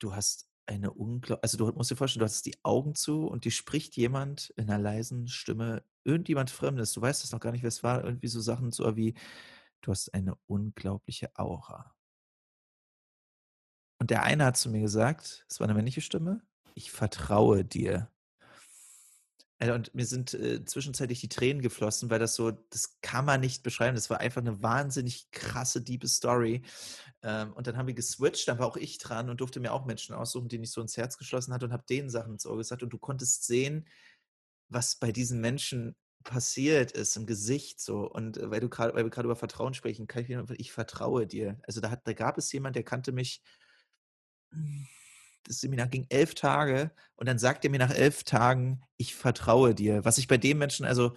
du 0.00 0.14
hast 0.14 0.48
eine 0.66 0.92
unglau 0.92 1.36
also, 1.42 1.58
du 1.58 1.66
musst 1.72 1.90
dir 1.92 1.96
vorstellen, 1.96 2.20
du 2.20 2.26
hast 2.26 2.46
die 2.46 2.56
Augen 2.64 2.94
zu 2.96 3.26
und 3.28 3.44
dir 3.46 3.52
spricht 3.52 3.96
jemand 3.96 4.50
in 4.56 4.66
'ner 4.68 4.78
leisen 4.78 5.28
Stimme, 5.28 5.84
irgendjemand 6.04 6.50
Fremdes, 6.50 6.92
du 6.94 7.02
weißt 7.02 7.24
es 7.24 7.32
noch 7.32 7.40
gar 7.40 7.52
nicht, 7.52 7.62
wer 7.64 7.68
es 7.68 7.82
war, 7.84 8.04
irgendwie 8.04 8.28
so 8.28 8.40
Sachen 8.40 8.72
so 8.72 8.96
wie: 8.96 9.14
„Du 9.82 9.92
hast 9.92 10.14
eine 10.14 10.36
unglaubliche 10.48 11.30
Aura.“ 11.38 11.92
Und 14.00 14.10
der 14.10 14.22
eine 14.22 14.46
hat 14.46 14.56
zu 14.56 14.70
mir 14.70 14.80
gesagt, 14.80 15.44
es 15.50 15.60
war 15.60 15.66
'ne 15.66 15.74
männliche 15.74 16.00
Stimme: 16.00 16.40
„Ich 16.74 16.90
vertraue 16.90 17.64
dir.“ 17.66 18.10
Ey, 19.62 19.70
und 19.72 19.94
mir 19.94 20.06
sind, 20.06 20.32
äh, 20.32 20.64
zwischenzeitlich 20.64 21.20
die 21.20 21.28
Tränen 21.28 21.60
geflossen, 21.60 22.08
weil 22.08 22.18
das 22.18 22.34
so 22.34 22.50
das 22.50 22.98
kann 23.02 23.26
man 23.26 23.40
nicht 23.42 23.62
beschreiben. 23.62 23.94
Das 23.94 24.08
war 24.08 24.18
einfach 24.18 24.40
'ne 24.40 24.62
wahnsinnig 24.62 25.30
krasse, 25.32 25.82
diepe 25.82 26.08
Story. 26.08 26.62
Ähm, 27.22 27.52
und 27.52 27.66
dann 27.66 27.76
haben 27.76 27.86
wir 27.86 27.92
geswitcht, 27.94 28.48
dann 28.48 28.58
war 28.58 28.66
auch 28.66 28.78
ich 28.78 28.96
dran 28.96 29.28
und 29.28 29.40
durfte 29.42 29.60
mir 29.60 29.72
auch 29.74 29.84
Menschen 29.84 30.14
aussuchen, 30.14 30.48
denen 30.48 30.64
ich 30.64 30.70
so 30.72 30.80
ins 30.80 30.96
Herz 30.96 31.18
geschlossen 31.18 31.52
hatte 31.52 31.66
und 31.66 31.72
habe 31.72 31.84
denen 31.90 32.08
Sachen 32.08 32.32
ins 32.32 32.46
Ohr 32.46 32.56
gesagt. 32.56 32.82
Und 32.82 32.90
du 32.94 32.98
konntest 32.98 33.44
sehen, 33.46 33.86
was 34.68 34.96
bei 34.96 35.12
diesen 35.12 35.40
Menschen 35.40 35.96
passiert 36.24 36.92
ist 36.92 37.16
im 37.16 37.26
Gesicht 37.26 37.80
so. 37.80 38.10
Und, 38.10 38.38
äh, 38.38 38.50
weil 38.50 38.60
du 38.60 38.68
grad 38.70 38.94
weil 38.94 39.04
wir 39.04 39.10
grade 39.10 39.26
über 39.28 39.36
Vertrauen 39.36 39.74
sprechen, 39.74 40.06
kann 40.08 40.24
ich 40.24 40.30
„Ich 40.60 40.72
vertraue 40.72 41.26
dir.“ 41.26 41.58
Also, 41.66 41.80
da 41.82 41.90
hat 41.90 42.02
da 42.06 42.14
gab 42.14 42.38
es 42.38 42.52
jemand, 42.52 42.76
der 42.76 42.84
kannte 42.84 43.12
mich 43.12 43.38
das 45.44 45.60
Seminar 45.60 45.88
ging 45.88 46.06
11 46.10 46.34
Tage 46.34 46.92
und 47.16 47.28
dann 47.28 47.38
sagt 47.38 47.64
er 47.64 47.70
mir 47.70 47.78
nach 47.78 47.90
11 47.94 48.24
Tagen: 48.24 48.82
„Ich 48.98 49.14
vertraue 49.14 49.74
dir.“ 49.74 50.04
Was 50.04 50.18
ich 50.18 50.28
bei 50.28 50.38
dem 50.38 50.58
Menschen 50.58 50.86
also 50.86 51.16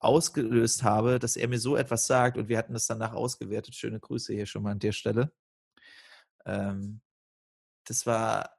ausgelöst 0.00 0.84
habe, 0.84 1.18
dass 1.20 1.36
er 1.36 1.48
mir 1.48 1.60
so 1.60 1.76
etwas 1.76 2.06
sagt 2.06 2.38
und 2.38 2.48
wir 2.48 2.58
hatten 2.58 2.74
das 2.74 2.86
danach 2.88 3.14
ausgewertet. 3.14 3.74
Schöne 3.76 4.00
Grüße 4.00 4.34
hier 4.34 4.46
schon 4.46 4.62
mal 4.64 4.72
an 4.72 4.80
der 4.80 4.92
Stelle. 4.92 5.32
Ähm, 6.46 7.00
das 7.86 8.06
war 8.06 8.56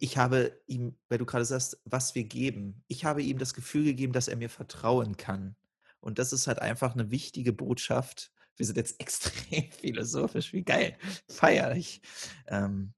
ich 0.00 0.18
habe 0.18 0.60
ihm 0.66 0.96
weil 1.08 1.18
du 1.18 1.24
grade 1.26 1.44
sagst, 1.44 1.80
was 1.84 2.14
wir 2.14 2.24
geben 2.24 2.82
ich 2.88 3.04
habe 3.04 3.22
ihm 3.22 3.38
das 3.38 3.54
Gefühl 3.54 3.84
gegeben, 3.84 4.12
dass 4.12 4.28
er 4.28 4.36
mir 4.36 4.50
vertrauen 4.50 5.16
kann. 5.16 5.56
Und 6.00 6.18
das 6.18 6.32
ist 6.32 6.46
halt 6.46 6.58
einfach 6.60 6.94
'ne 6.94 7.10
wichtige 7.10 7.52
Botschaft. 7.52 8.30
Wir 8.56 8.66
sind 8.66 8.76
jetzt 8.76 9.00
extrem 9.00 9.70
philosophisch, 9.70 10.52
wie 10.52 10.64
geil, 10.64 10.98
feiere 11.28 11.76
ich. 11.76 12.00
Ähm, 12.48 12.94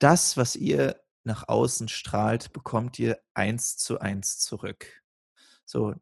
das, 0.00 0.36
was 0.36 0.56
ihr 0.56 1.02
nach 1.24 1.48
außen 1.48 1.88
strahlt, 1.88 2.52
bekommt 2.52 2.98
ihr 2.98 3.20
1:1 3.34 4.38
zurück. 4.40 5.02
So 5.66 5.94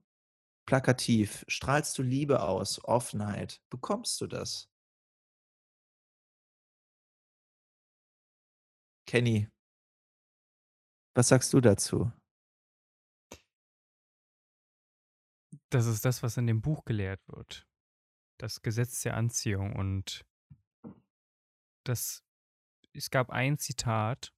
plakativ. 0.66 1.44
Strahlst 1.48 1.98
du 1.98 2.02
Liebe 2.02 2.42
aus, 2.42 2.84
Offenheit, 2.84 3.60
bekommst 3.70 4.20
du 4.20 4.26
das. 4.26 4.68
Kenny 9.06 9.48
was 11.18 11.26
sagst 11.26 11.52
du 11.52 11.60
dazu? 11.60 12.12
Das 15.70 15.86
ist 15.86 16.04
das, 16.04 16.22
was 16.22 16.36
in 16.36 16.46
dem 16.46 16.62
Buch 16.62 16.84
gelehrt 16.84 17.20
wird. 17.26 17.67
Das 18.38 18.62
Gesetz 18.62 19.02
der 19.02 19.16
Anziehung 19.16 19.74
und 19.76 20.24
das 21.84 22.22
es 22.94 23.10
gab 23.10 23.30
ein 23.30 23.58
Zitat 23.58 24.32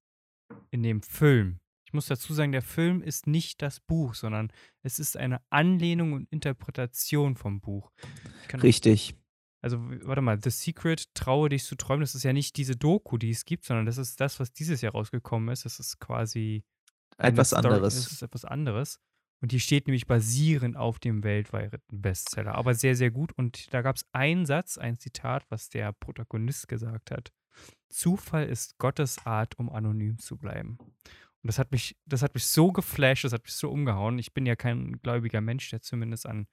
in 0.70 0.82
dem 0.82 1.02
Film. 1.02 1.60
Ich 1.86 1.92
muss 1.92 2.06
dazu 2.06 2.32
sagen, 2.34 2.52
der 2.52 2.62
Film 2.62 3.02
ist 3.02 3.26
nicht 3.26 3.62
das 3.62 3.80
Buch, 3.80 4.14
sondern 4.14 4.52
es 4.82 4.98
ist 4.98 5.16
eine 5.16 5.40
Anlehnung 5.50 6.12
und 6.12 6.28
Interpretation 6.30 7.36
vom 7.36 7.60
Buch. 7.60 7.90
Richtig. 8.62 9.16
Also, 9.62 9.78
warte 10.04 10.22
mal, 10.22 10.40
„The 10.42 10.50
Secret: 10.50 11.12
Traue 11.14 11.48
dich 11.48 11.64
zu 11.64 11.74
träumen“, 11.74 12.00
das 12.00 12.14
ist 12.14 12.22
ja 12.22 12.32
nicht 12.32 12.56
diese 12.56 12.76
Doku, 12.76 13.18
die 13.18 13.30
es 13.30 13.44
gibt, 13.44 13.64
sondern 13.64 13.86
das 13.86 13.98
ist 13.98 14.20
das, 14.20 14.40
was 14.40 14.52
dieses 14.52 14.80
Jahr 14.80 14.92
rausgekommen 14.92 15.48
ist. 15.50 15.64
Das 15.64 15.80
ist 15.80 15.98
quasi 15.98 16.64
Etwas 17.18 17.48
Story 17.48 17.66
anderes. 17.66 17.94
es 17.96 18.12
ist 18.12 18.22
etwas 18.22 18.44
anderes. 18.44 19.00
Und 19.42 19.52
die 19.52 19.60
steht 19.60 19.86
nämlich 19.86 20.06
basierend 20.06 20.76
auf 20.76 20.98
dem 20.98 21.24
weltweiten 21.24 21.80
Bestseller, 21.90 22.54
aber 22.54 22.74
sehr, 22.74 22.94
sehr 22.94 23.10
gut. 23.10 23.32
Und 23.32 23.72
da 23.72 23.80
gab's 23.82 24.04
einen 24.12 24.44
Satz, 24.44 24.76
ein 24.76 24.98
Zitat, 24.98 25.44
was 25.48 25.70
der 25.70 25.92
Protagonist 25.92 26.68
gesagt 26.68 27.10
hat: 27.10 27.32
„Zufall 27.88 28.46
ist 28.46 28.78
Gottes 28.78 29.24
Art, 29.26 29.58
um 29.58 29.70
anonym 29.70 30.18
zu 30.18 30.36
bleiben.“ 30.36 30.76
Und 31.42 31.48
das 31.48 31.58
hat 31.58 31.72
mich 31.72 31.96
das 32.06 32.22
hat 32.22 32.34
mich 32.34 32.46
so 32.46 32.70
geflasht, 32.72 33.24
das 33.24 33.32
hat 33.32 33.44
mich 33.44 33.54
so 33.54 33.70
umgehauen. 33.70 34.18
Ich 34.18 34.34
bin 34.34 34.44
ja 34.46 34.56
kein 34.56 35.00
gläubiger 35.02 35.40
Mensch, 35.40 35.70
der 35.70 35.80
zumindest 35.80 36.26
an 36.26 36.46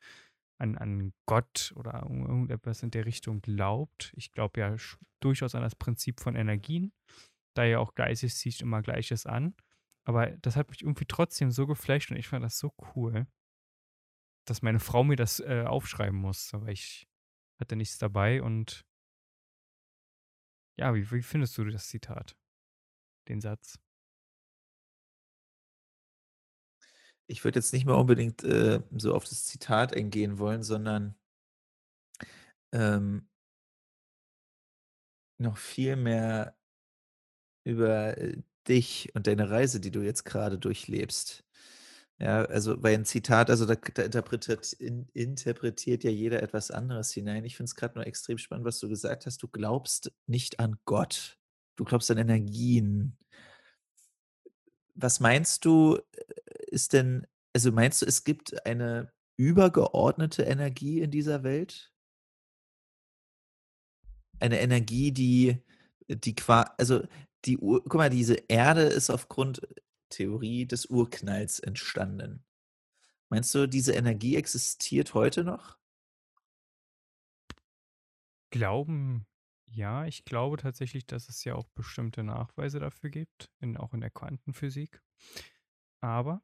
an 0.60 0.78
an 0.78 1.14
Gott 1.26 1.74
oder 1.76 2.04
irgend 2.04 2.28
irgendetwas 2.28 2.84
in 2.84 2.92
der 2.92 3.06
Richtung 3.06 3.42
glaubt. 3.42 4.14
Ich 4.16 4.32
glaube 4.32 4.60
ja 4.62 4.76
durchaus 5.22 5.56
an 5.56 5.62
das 5.64 5.76
Prinzip 5.76 6.22
von 6.22 6.36
Energien, 6.36 6.94
da 7.56 7.66
ja 7.66 7.80
auch 7.80 7.96
Gleiches 7.96 8.38
zieht 8.40 8.62
immer 8.62 8.82
Gleiches 8.82 9.26
an. 9.26 9.56
Aber 10.08 10.28
das 10.38 10.56
hat 10.56 10.70
mich 10.70 10.84
irgendwie 10.84 11.04
trotzdem 11.06 11.52
so 11.52 11.68
geflasht 11.68 12.12
und 12.12 12.18
ich 12.18 12.30
fand 12.30 12.42
das 12.46 12.58
so 12.58 12.74
cool 12.96 13.28
dass 14.48 14.62
meine 14.62 14.80
Frau 14.80 15.04
mir 15.04 15.18
das, 15.18 15.40
äh, 15.42 15.64
aufschreiben 15.68 16.18
musste, 16.18 16.62
weil 16.62 16.72
ich 16.74 17.08
hatte 17.60 17.76
nichts 17.76 17.98
dabei 17.98 18.42
und 18.42 18.86
ja, 20.78 20.94
wie 20.96 21.10
wie 21.12 21.22
findest 21.22 21.58
du 21.58 21.66
das 21.66 21.88
Zitat, 21.88 22.36
den 23.30 23.42
Satz? 23.42 23.80
Ich 27.30 27.44
würde 27.44 27.60
jetzt 27.60 27.74
nicht 27.74 27.86
mal 27.86 27.96
unbedingt, 27.96 28.44
äh, 28.44 28.82
so 28.96 29.14
auf 29.14 29.26
das 29.26 29.46
Zitat 29.46 29.94
eingehen 29.96 30.40
wollen, 30.40 30.64
sondern 30.64 31.16
ähm 32.74 33.28
noch 35.40 35.58
viel 35.58 35.96
mehr 35.96 36.56
über, 37.66 38.18
äh, 38.18 38.42
dich 38.68 39.10
und 39.16 39.28
deine 39.28 39.50
Reise, 39.50 39.80
die 39.80 39.92
du 39.92 40.02
jetzt 40.02 40.26
grade 40.26 40.58
durchlebst. 40.60 41.44
Ja, 42.20 42.46
also, 42.46 42.82
weil 42.84 42.96
'n 42.96 43.06
Zitat 43.06 43.50
also, 43.52 43.66
da 43.68 43.76
da 43.76 44.04
interpretat 44.04 44.74
in 44.74 45.08
interpretiert 45.14 46.04
ja 46.04 46.12
jeder 46.12 46.44
etwas 46.44 46.72
anderes 46.72 47.12
hinein. 47.14 47.46
Ich 47.46 47.58
finde 47.58 47.70
es 47.70 47.76
grad 47.76 47.96
nur 47.96 48.08
extrem 48.08 48.38
spannend, 48.40 48.66
was 48.66 48.80
du 48.80 48.90
gesagt 48.90 49.26
hast. 49.28 49.44
Du 49.44 49.48
glaubst 49.50 50.12
nicht 50.28 50.60
an 50.60 50.78
Gott. 50.86 51.38
Du 51.78 51.86
glaubst 51.86 52.12
an 52.12 52.18
Energien. 52.20 53.18
Was 54.96 55.20
meinst 55.20 55.66
du, 55.66 55.98
äh, 55.98 56.24
ist 56.72 56.94
denn 56.94 57.28
also, 57.54 57.72
meinst 57.72 58.02
du, 58.04 58.06
es 58.06 58.24
gibt 58.24 58.66
eine 58.68 59.12
übergeordnete 59.38 60.44
Energie 60.44 61.02
in 61.02 61.10
dieser 61.12 61.44
Welt? 61.44 61.90
Eine 64.42 64.60
Energie, 64.60 65.12
die 65.12 65.58
die 66.10 66.36
qua 66.36 66.74
also, 66.78 67.02
die 67.48 67.58
Ur 67.58 67.84
guck 67.84 67.96
mal, 67.96 68.10
diese 68.10 68.36
Erde 68.48 68.84
ist 68.84 69.10
aufgrund 69.10 69.62
Theorie 70.10 70.66
des 70.66 70.86
Urknalls 70.88 71.60
entstanden. 71.60 72.46
Meinst 73.30 73.54
du, 73.56 73.68
diese 73.68 73.94
Energie 73.94 74.36
existiert 74.36 75.14
heute 75.14 75.44
noch? 75.44 75.78
Glauben, 78.52 79.26
ja. 79.66 80.06
Ich 80.06 80.24
glaube 80.24 80.58
tatsächlich, 80.58 81.06
dass 81.06 81.28
es 81.28 81.44
ja 81.44 81.56
auch 81.56 81.68
bestimmte 81.70 82.24
Nachweise 82.24 82.80
dafür 82.80 83.10
gibt, 83.10 83.52
in 83.60 83.76
auch 83.78 83.94
in 83.94 84.02
der 84.02 84.12
Quantenphysik. 84.12 85.02
Aber 86.00 86.42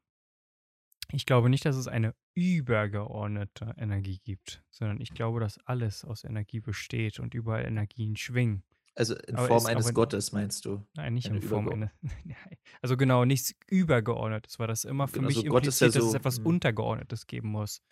ich 1.12 1.26
glaube 1.26 1.48
nicht, 1.48 1.64
dass 1.64 1.76
es 1.76 1.88
eine 1.88 2.14
übergeordnete 2.34 3.74
Energie 3.78 4.20
gibt, 4.24 4.62
sondern 4.70 5.00
ich 5.00 5.14
glaube, 5.14 5.40
dass 5.40 5.58
alles 5.66 6.04
aus 6.04 6.24
Energie 6.24 6.60
besteht 6.60 7.20
und 7.20 7.34
überall 7.34 7.64
Energien 7.64 8.16
schwingen. 8.16 8.64
Also, 8.96 9.14
in 9.16 9.34
Aber 9.34 9.48
Form 9.48 9.66
eines 9.66 9.92
Gottes 9.92 10.32
meinst 10.32 10.64
du? 10.64 10.86
nein, 10.94 11.14
nicht 11.14 11.26
Eine 11.26 11.36
in 11.38 11.42
Form 11.42 11.64
nei 11.66 11.90
also, 12.82 12.96
genau, 12.96 13.24
nichts 13.24 13.54
Übergeordnetes, 13.68 14.58
weil 14.58 14.68
das 14.68 14.84
immer 14.84 15.08
für 15.08 15.14
Genau, 15.14 15.28
mich 15.28 15.36
so 15.36 15.44
Gott 15.44 15.66
ist 15.66 15.80
ja 15.80 15.86
impliziert, 15.86 16.02
dass 16.02 16.06
es 16.06 16.10
so 16.12 16.16
etwas 16.16 16.38
mhm. 16.40 16.46
Untergeordnetes 16.46 17.26
geben 17.26 17.48
muss. 17.48 17.82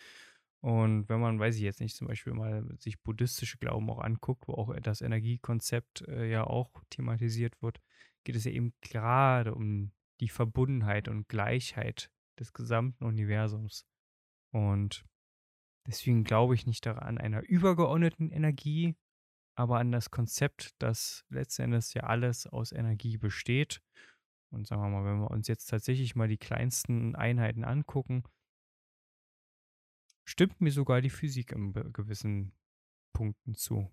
Und 0.61 1.09
wenn 1.09 1.19
man, 1.19 1.39
weiß 1.39 1.57
ich 1.57 1.61
jetzt 1.61 1.81
nicht, 1.81 1.97
zum 1.97 2.07
Beispiel 2.07 2.33
mal 2.33 2.63
sich 2.79 3.01
buddhistische 3.01 3.57
Glauben 3.57 3.89
auch 3.89 3.99
anguckt, 3.99 4.47
wo 4.47 4.53
auch 4.53 4.73
das 4.79 5.01
Energiekonzept 5.01 6.07
äh, 6.07 6.29
ja 6.31 6.45
auch 6.45 6.71
thematisiert 6.89 7.61
wird, 7.61 7.81
geht 8.23 8.37
es 8.37 8.45
ja 8.45 8.51
eben 8.51 8.73
gerade 8.79 9.53
um 9.53 9.91
die 10.21 10.29
Verbundenheit 10.29 11.09
und 11.09 11.27
Gleichheit 11.27 12.09
des 12.39 12.53
gesamten 12.53 13.03
Universums. 13.03 13.85
Und 14.51 15.03
deswegen 15.85 16.23
glaube 16.23 16.55
ich 16.55 16.65
nicht 16.65 16.85
daran 16.85 17.17
einer 17.17 17.43
übergeordneten 17.43 18.31
Energie, 18.31 18.95
aber 19.55 19.79
an 19.79 19.91
das 19.91 20.11
Konzept, 20.11 20.71
dass 20.81 21.25
letztendlich 21.29 21.93
ja 21.93 22.03
alles 22.03 22.47
aus 22.47 22.71
Energie 22.71 23.17
besteht. 23.17 23.81
Und 24.51 24.67
sagen 24.67 24.81
wir 24.81 24.89
mal, 24.89 25.05
wenn 25.05 25.19
wir 25.21 25.31
uns 25.31 25.47
jetzt 25.47 25.67
tatsächlich 25.67 26.15
mal 26.15 26.27
die 26.27 26.37
kleinsten 26.37 27.15
Einheiten 27.15 27.63
angucken, 27.63 28.23
stimmt 30.25 30.61
mir 30.61 30.71
sogar 30.71 31.01
die 31.01 31.09
Physik 31.09 31.51
in 31.51 31.73
gewissen 31.93 32.53
Punkten 33.13 33.55
zu. 33.55 33.91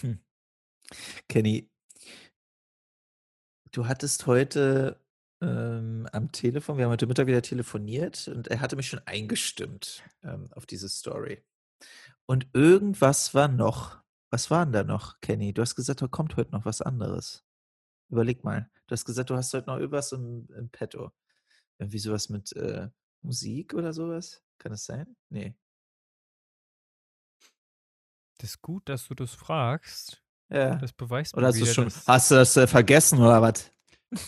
Hm. 0.00 0.20
Kenny 1.28 1.70
du 3.72 3.86
hattest 3.86 4.26
heute, 4.26 4.99
ähm, 5.40 6.08
am 6.12 6.32
Telefon 6.32 6.76
wir 6.78 6.84
haben 6.84 6.92
heute 6.92 7.06
Mittag 7.06 7.26
wieder 7.26 7.42
telefoniert 7.42 8.28
und 8.28 8.48
er 8.48 8.60
hatte 8.60 8.76
mich 8.76 8.88
schon 8.88 9.00
eingestimmt, 9.06 10.02
ähm, 10.22 10.48
auf 10.52 10.66
diese 10.66 10.88
Story. 10.88 11.42
Und 12.26 12.48
irgendwas 12.54 13.34
war 13.34 13.48
noch. 13.48 14.00
Was 14.30 14.50
war 14.50 14.64
'n 14.64 14.72
da 14.72 14.84
noch, 14.84 15.20
Kenny? 15.20 15.52
Du 15.52 15.62
hast 15.62 15.74
gesagt, 15.76 16.02
da 16.02 16.08
kommt 16.08 16.36
heute 16.36 16.52
noch 16.52 16.64
was 16.64 16.82
anderes. 16.82 17.44
Überleg 18.10 18.44
mal. 18.44 18.70
Du 18.88 18.92
hast 18.94 19.04
gesagt, 19.06 19.30
du 19.30 19.36
hast 19.36 19.54
heute 19.54 19.68
noch 19.68 19.78
irgendwas 19.78 20.12
im 20.12 20.48
im 20.56 20.70
Petto. 20.70 21.12
Irgendwie 21.78 21.98
so 22.00 22.12
was 22.12 22.28
mit, 22.30 22.52
äh, 22.56 22.88
Musik 23.22 23.74
oder 23.74 23.92
so 23.94 24.08
was? 24.10 24.42
Kann 24.58 24.72
das 24.72 24.84
sein? 24.86 25.16
Ne. 25.30 25.54
Das 28.40 28.50
ist 28.50 28.62
gut, 28.62 28.88
dass 28.88 29.06
du 29.08 29.14
das 29.14 29.34
fragst. 29.34 30.22
Ja. 30.48 30.76
Das 30.76 30.92
beweist 30.92 31.36
Oder 31.36 31.48
hast 31.48 31.56
wieder, 31.56 31.66
schon 31.72 31.92
hast 32.06 32.30
du 32.30 32.34
das, 32.36 32.56
äh, 32.56 32.66
vergessen 32.66 33.18
oder 33.20 33.42
was? 33.42 33.70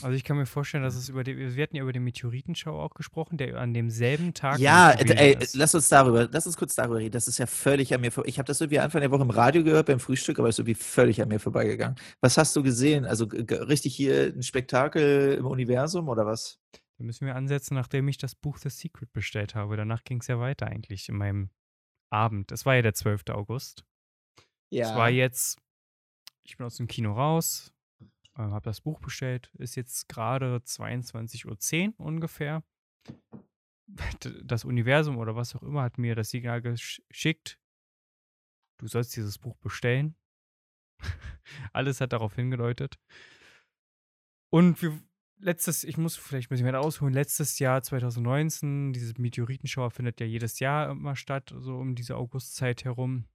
Also, 0.04 0.16
ich 0.16 0.24
kann 0.24 0.36
mir 0.36 0.46
vorstellen, 0.46 0.82
dass 0.82 0.96
es 0.96 1.08
über 1.08 1.22
die 1.22 1.36
wir 1.54 1.62
hatten 1.62 1.76
ja 1.76 1.82
über 1.82 1.92
den 1.92 2.02
Meteoritenschauer 2.02 2.82
auch 2.82 2.94
gesprochen, 2.94 3.36
der 3.38 3.56
an 3.56 3.72
demselben 3.72 4.34
Tag 4.34 4.64
Ja, 4.64 4.90
ey, 4.92 5.38
ist. 5.38 5.54
lass 5.54 5.74
uns 5.74 5.88
darüber 5.88 6.28
lass 6.30 6.46
uns 6.46 6.56
kurz 6.56 6.74
darüber 6.74 6.96
reden. 6.96 7.12
Das 7.12 7.26
ist 7.26 7.38
ja 7.38 7.46
völlig 7.46 7.94
an 7.94 8.00
mir 8.02 8.10
vor 8.12 8.26
ich 8.26 8.38
habe 8.38 8.46
das 8.46 8.60
irgendwie 8.60 8.80
Anfang 8.80 9.00
der 9.00 9.10
Woche 9.10 9.22
im 9.22 9.30
Radio 9.30 9.64
gehört 9.64 9.86
beim 9.86 10.00
Frühstück, 10.00 10.38
aber 10.38 10.48
ist 10.50 10.58
irgendwie 10.58 10.74
völlig 10.74 11.22
an 11.22 11.28
mir 11.28 11.38
vorbeigegangen. 11.40 11.96
Was 12.20 12.36
hast 12.36 12.54
du 12.56 12.62
gesehen? 12.62 13.04
Also, 13.06 13.24
richtig 13.26 13.94
hier 13.96 14.26
'n 14.34 14.42
Spektakel 14.42 15.34
im 15.38 15.46
Universum 15.46 16.08
oder 16.08 16.26
was? 16.26 16.56
Da 17.00 17.04
müssen 17.04 17.26
wir 17.26 17.36
ansetzen, 17.36 17.74
nachdem 17.74 18.08
ich 18.08 18.18
das 18.18 18.34
Buch 18.34 18.58
„The 18.58 18.68
Secret“ 18.70 19.12
bestellt 19.12 19.54
habe. 19.54 19.76
Danach 19.76 20.04
ging's 20.04 20.26
ja 20.26 20.38
weiter 20.38 20.66
eigentlich 20.66 21.08
in 21.08 21.16
meinem 21.16 21.50
Abend. 22.10 22.52
Es 22.52 22.66
war 22.66 22.76
ja 22.76 22.82
der 22.82 22.94
12. 22.94 23.34
August. 23.34 23.84
Es 24.80 24.94
war 24.94 25.10
Ja. 25.10 25.10
jetzt 25.10 25.58
ich 26.44 26.56
bin 26.58 26.66
aus'm 26.66 26.88
Kino 26.88 27.12
raus, 27.14 27.72
äh, 28.36 28.42
habe 28.42 28.64
das 28.64 28.80
Buch 28.80 29.00
bestellt, 29.00 29.50
ist 29.58 29.76
jetzt 29.76 30.08
grade 30.08 30.60
22:10 30.64 31.94
ungefähr. 31.96 32.62
D 33.88 34.42
das 34.44 34.64
Universum 34.64 35.18
oder 35.18 35.36
was 35.36 35.54
auch 35.54 35.62
immer 35.62 35.82
hat 35.82 35.98
mir 35.98 36.14
das 36.14 36.30
Signal 36.30 36.62
gesch 36.62 37.02
schickt 37.10 37.58
„Du 38.78 38.86
sollst 38.88 39.14
dieses 39.16 39.38
Buch 39.38 39.56
bestellen.“ 39.58 40.16
Alles 41.72 42.00
hat 42.00 42.12
darauf 42.12 42.34
hingedeutet. 42.34 42.98
Und 44.50 44.82
wir 44.82 45.00
letztes 45.38 45.84
ich 45.84 45.98
muss 45.98 46.16
vielleicht 46.16 46.50
muss 46.50 46.60
ich 46.60 46.66
weiter 46.66 46.80
ausholen. 46.80 47.12
Letztes 47.12 47.58
Jahr 47.58 47.82
2019, 47.82 48.92
dieses 48.92 49.18
Meteoritenschauer 49.18 49.90
findet 49.90 50.20
ja 50.20 50.26
jedes 50.26 50.58
Jahr 50.60 50.90
immer 50.90 51.16
statt, 51.16 51.54
so 51.56 51.76
um 51.76 51.94
diese 51.94 52.16
Augustzeit 52.16 52.84
herum. 52.84 53.26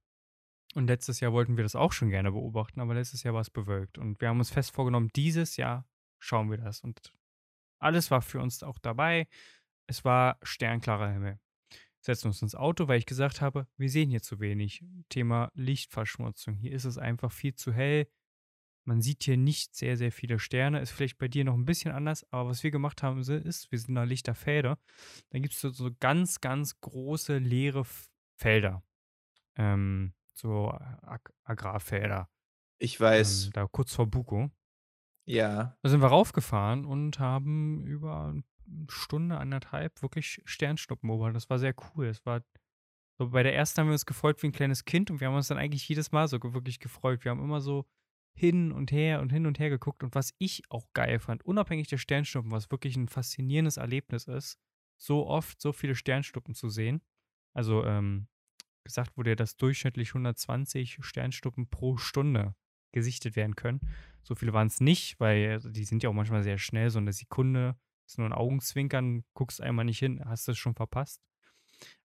Und 0.74 0.86
letztes 0.86 1.20
Jahr 1.20 1.32
wollten 1.32 1.56
wir 1.56 1.64
das 1.64 1.74
auch 1.76 1.92
schon 1.92 2.10
gerne 2.10 2.30
beobachten, 2.32 2.80
aber 2.80 2.94
letztes 2.94 3.22
Jahr 3.22 3.34
war's 3.34 3.50
bewölkt. 3.50 3.98
Und 3.98 4.20
wir 4.20 4.28
haben 4.28 4.38
uns 4.38 4.50
fest 4.50 4.72
vorgenommen, 4.72 5.10
dieses 5.16 5.56
Jahr 5.56 5.86
schauen 6.18 6.50
wir 6.50 6.58
das. 6.58 6.80
Und 6.82 7.12
alles 7.80 8.10
war 8.10 8.22
für 8.22 8.40
uns 8.40 8.62
auch 8.62 8.78
dabei. 8.78 9.28
Es 9.86 10.04
war 10.04 10.38
sternklarer 10.42 11.10
Himmel. 11.12 11.40
Setzen 12.00 12.28
uns 12.28 12.42
ins 12.42 12.54
Auto, 12.56 12.88
weil 12.88 12.98
ich 12.98 13.06
gesagt 13.06 13.40
habe: 13.42 13.66
„Wir 13.78 13.90
sehen 13.90 14.10
hier 14.10 14.22
zu 14.22 14.40
wenig.“ 14.40 14.84
Thema 15.10 15.50
Lichtverschmutzung. 15.54 16.56
Hier 16.56 16.72
ist 16.72 16.84
es 16.84 16.98
einfach 16.98 17.32
viel 17.32 17.54
zu 17.54 17.72
hell. 17.72 18.08
Man 18.84 19.02
sieht 19.02 19.24
hier 19.24 19.36
nicht 19.36 19.76
sehr, 19.76 19.96
sehr 19.96 20.12
viele 20.12 20.38
Sterne. 20.38 20.80
Ist 20.80 20.92
vielleicht 20.92 21.18
bei 21.18 21.28
dir 21.28 21.44
noch 21.44 21.54
'n 21.54 21.66
bisschen 21.66 21.92
anders, 21.92 22.26
aber 22.32 22.50
was 22.50 22.62
wir 22.64 22.70
gemacht 22.70 23.02
haben 23.02 23.20
ist, 23.20 23.70
wir 23.72 23.78
sind 23.78 23.94
nach 23.94 24.06
Lichterfelde. 24.06 24.78
Da 25.30 25.38
gibt's 25.38 25.60
so 25.60 25.70
so 25.70 25.90
ganz, 26.00 26.40
ganz 26.40 26.80
große 26.80 27.38
leere 27.38 27.84
Felder. 28.38 28.82
Ähm, 29.56 30.14
so 30.38 30.70
Ag 30.70 31.32
Agrarfelder. 31.44 32.28
Ich 32.80 33.00
Ähm, 33.16 33.50
weiß. 33.52 33.52
da 33.52 33.66
kurz 33.68 33.94
vor 33.94 34.06
Bukow. 34.08 34.50
Ja. 35.28 35.74
Da 35.84 35.88
sind 35.90 36.00
wir 36.00 36.08
raufgefahren 36.08 36.84
und 36.84 37.20
haben 37.20 37.86
über 37.86 38.32
'n 38.34 38.44
Stunde, 38.88 39.38
1 39.38 39.52
1/2 39.52 40.02
wirklich 40.02 40.42
Sternschnuppen 40.44 41.08
beobachtet. 41.08 41.36
Das 41.36 41.50
war 41.50 41.58
sehr 41.60 41.74
cool. 41.94 42.06
Es 42.06 42.26
war 42.26 42.42
so 43.18 43.30
bei 43.30 43.42
der 43.44 43.54
ersten 43.54 43.80
haben 43.80 43.88
wir 43.88 43.92
uns 43.94 44.06
gefreut 44.06 44.42
wie 44.42 44.48
'n 44.48 44.52
kleines 44.52 44.84
Kind 44.86 45.10
und 45.10 45.20
wir 45.20 45.28
haben 45.28 45.36
uns 45.36 45.48
dann 45.48 45.58
eigentlich 45.58 45.88
jedes 45.88 46.12
Mal 46.12 46.28
so 46.28 46.38
wirklich 46.42 46.80
gefreut. 46.80 47.24
Wir 47.24 47.30
haben 47.32 47.42
immer 47.42 47.60
so 47.60 47.86
hin 48.36 48.72
und 48.72 48.92
her 48.92 49.20
und 49.20 49.30
hin 49.32 49.46
und 49.46 49.58
her 49.60 49.70
geguckt. 49.70 50.02
Und 50.04 50.14
was 50.16 50.34
ich 50.38 50.62
auch 50.70 50.88
geil 50.94 51.20
fand, 51.20 51.44
unabhängig 51.44 51.88
der 51.88 51.98
Sternschnuppen, 51.98 52.52
was 52.52 52.70
wirklich 52.70 52.96
'n 52.96 53.08
faszinierendes 53.08 53.76
Erlebnis 53.78 54.26
ist, 54.26 54.58
so 54.98 55.26
oft 55.28 55.60
so 55.60 55.72
viele 55.72 55.94
Sternschnuppen 55.96 56.54
zu 56.54 56.68
sehen. 56.70 57.02
Also, 57.54 57.84
ähm, 57.84 58.28
gesagt 58.88 59.16
wurde 59.18 59.36
dass 59.36 59.56
durchschnittlich 59.58 60.14
120 60.14 60.98
Sternschnuppen 61.02 61.68
pro 61.70 61.98
Stunde 61.98 62.54
gesichtet 62.92 63.36
werden 63.36 63.56
können. 63.56 63.80
So 64.24 64.34
viele 64.34 64.52
waren's 64.54 64.80
nicht, 64.80 65.20
weil 65.20 65.60
die 65.60 65.84
sind 65.84 66.02
ja 66.02 66.10
auch 66.10 66.14
manchmal 66.14 66.42
sehr 66.42 66.58
schnell, 66.58 66.90
so 66.90 67.00
'ne 67.00 67.12
Sekunde 67.12 67.76
ist 68.08 68.18
nur 68.18 68.26
'n 68.28 68.32
Augenzwinkern, 68.34 69.24
guckst 69.34 69.60
einmal 69.62 69.84
nicht 69.86 69.98
hin, 70.00 70.22
hast 70.24 70.48
es 70.48 70.58
schon 70.58 70.74
verpasst. 70.74 71.22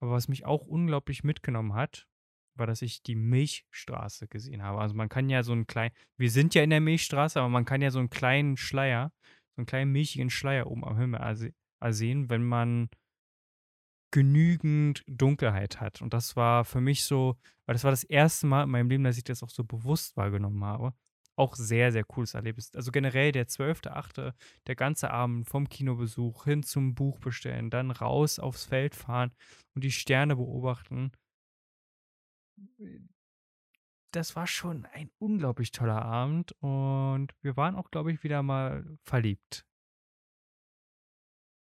Aber 0.02 0.12
was 0.14 0.28
mich 0.30 0.46
auch 0.46 0.62
unglaublich 0.68 1.24
mitgenommen 1.26 1.74
hat, 1.76 2.08
war, 2.56 2.68
dass 2.68 2.82
ich 2.84 3.04
die 3.04 3.16
Milchstraße 3.16 4.28
gesehen 4.30 4.64
habe. 4.64 4.82
Also, 4.82 4.96
man 4.96 5.10
kann 5.10 5.30
ja 5.30 5.44
so 5.44 5.54
'n 5.54 5.68
klei 5.68 5.92
wir 6.18 6.32
sind 6.32 6.56
ja 6.56 6.64
in 6.64 6.72
der 6.72 6.82
Milchstraße, 6.82 7.40
aber 7.40 7.50
man 7.50 7.66
kann 7.66 7.82
ja 7.82 7.92
so 7.92 8.00
'n 8.00 8.10
kleinen 8.12 8.58
Schleier 8.58 9.14
so 9.58 9.64
'n 9.64 9.68
kleinen 9.68 9.92
milchigen 9.94 10.30
Schleier 10.32 10.68
oben 10.68 10.86
am 10.86 10.98
Himmel 11.00 11.22
erse 11.22 11.54
ersehen, 11.82 12.30
wenn 12.30 12.44
man 12.44 12.90
genügend 14.12 15.04
Dunkelheit 15.08 15.80
hat. 15.80 16.02
Und 16.02 16.14
das 16.14 16.36
war 16.36 16.66
für 16.66 16.82
mich 16.82 17.04
so 17.04 17.38
weil 17.70 17.76
das 17.76 17.84
war 17.84 17.92
das 17.92 18.04
erste 18.04 18.48
Mal 18.48 18.64
in 18.64 18.72
meinem 18.72 18.90
Leben, 18.90 19.04
dass 19.04 19.18
ich 19.18 19.24
das 19.24 19.44
auch 19.44 19.52
so 19.52 19.64
bewusst 19.64 20.18
wahrgenommen 20.18 20.66
habe. 20.66 20.96
Auch 21.36 21.54
sehr, 21.54 21.92
sehr 21.92 22.04
cooles 22.04 22.34
Erlebnis. 22.34 22.74
Also, 22.74 22.92
generell 22.92 23.32
der 23.32 23.48
12.8., 23.48 24.34
der 24.66 24.76
ganze 24.76 25.12
Abend 25.12 25.48
vom 25.48 25.70
Kinobesuch 25.70 26.46
hin 26.46 26.64
zum 26.64 26.96
Buch 26.96 27.20
bestellen, 27.20 27.70
dann 27.70 27.92
raus 27.92 28.40
aufs 28.40 28.66
Feld 28.66 28.96
fahren 28.96 29.32
und 29.76 29.84
die 29.84 29.92
Sterne 29.92 30.36
beobachten. 30.36 31.12
Das 34.10 34.36
war 34.36 34.48
schon 34.48 34.86
ein 34.86 35.12
unglaublich 35.20 35.70
toller 35.70 36.02
Abend 36.02 36.54
und 36.54 37.36
wir 37.44 37.56
waren 37.56 37.76
auch, 37.76 37.92
glaube 37.92 38.12
ich, 38.12 38.24
wieder 38.24 38.42
mal 38.42 38.98
verliebt. 39.04 39.64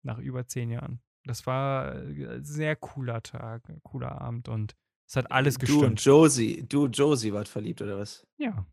Nach 0.02 0.18
über 0.18 0.48
10 0.48 0.72
Jahren. 0.72 1.00
Das 1.24 1.46
war, 1.46 1.94
äh, 1.94 2.40
sehr 2.42 2.74
cooler 2.76 3.22
Tag, 3.22 3.62
cooler 3.84 4.20
Abend 4.20 4.48
und 4.48 4.74
es 5.08 5.16
hat 5.16 5.30
alles 5.30 5.58
du 5.58 5.60
und 5.60 5.96
gestimmt. 5.96 6.04
Josie 6.04 6.64
du 6.68 6.84
und 6.84 6.96
Josie 6.96 7.32
wart 7.32 7.48
verliebt 7.48 7.82
oder 7.82 7.98
was? 7.98 8.26
Ja. 8.38 8.66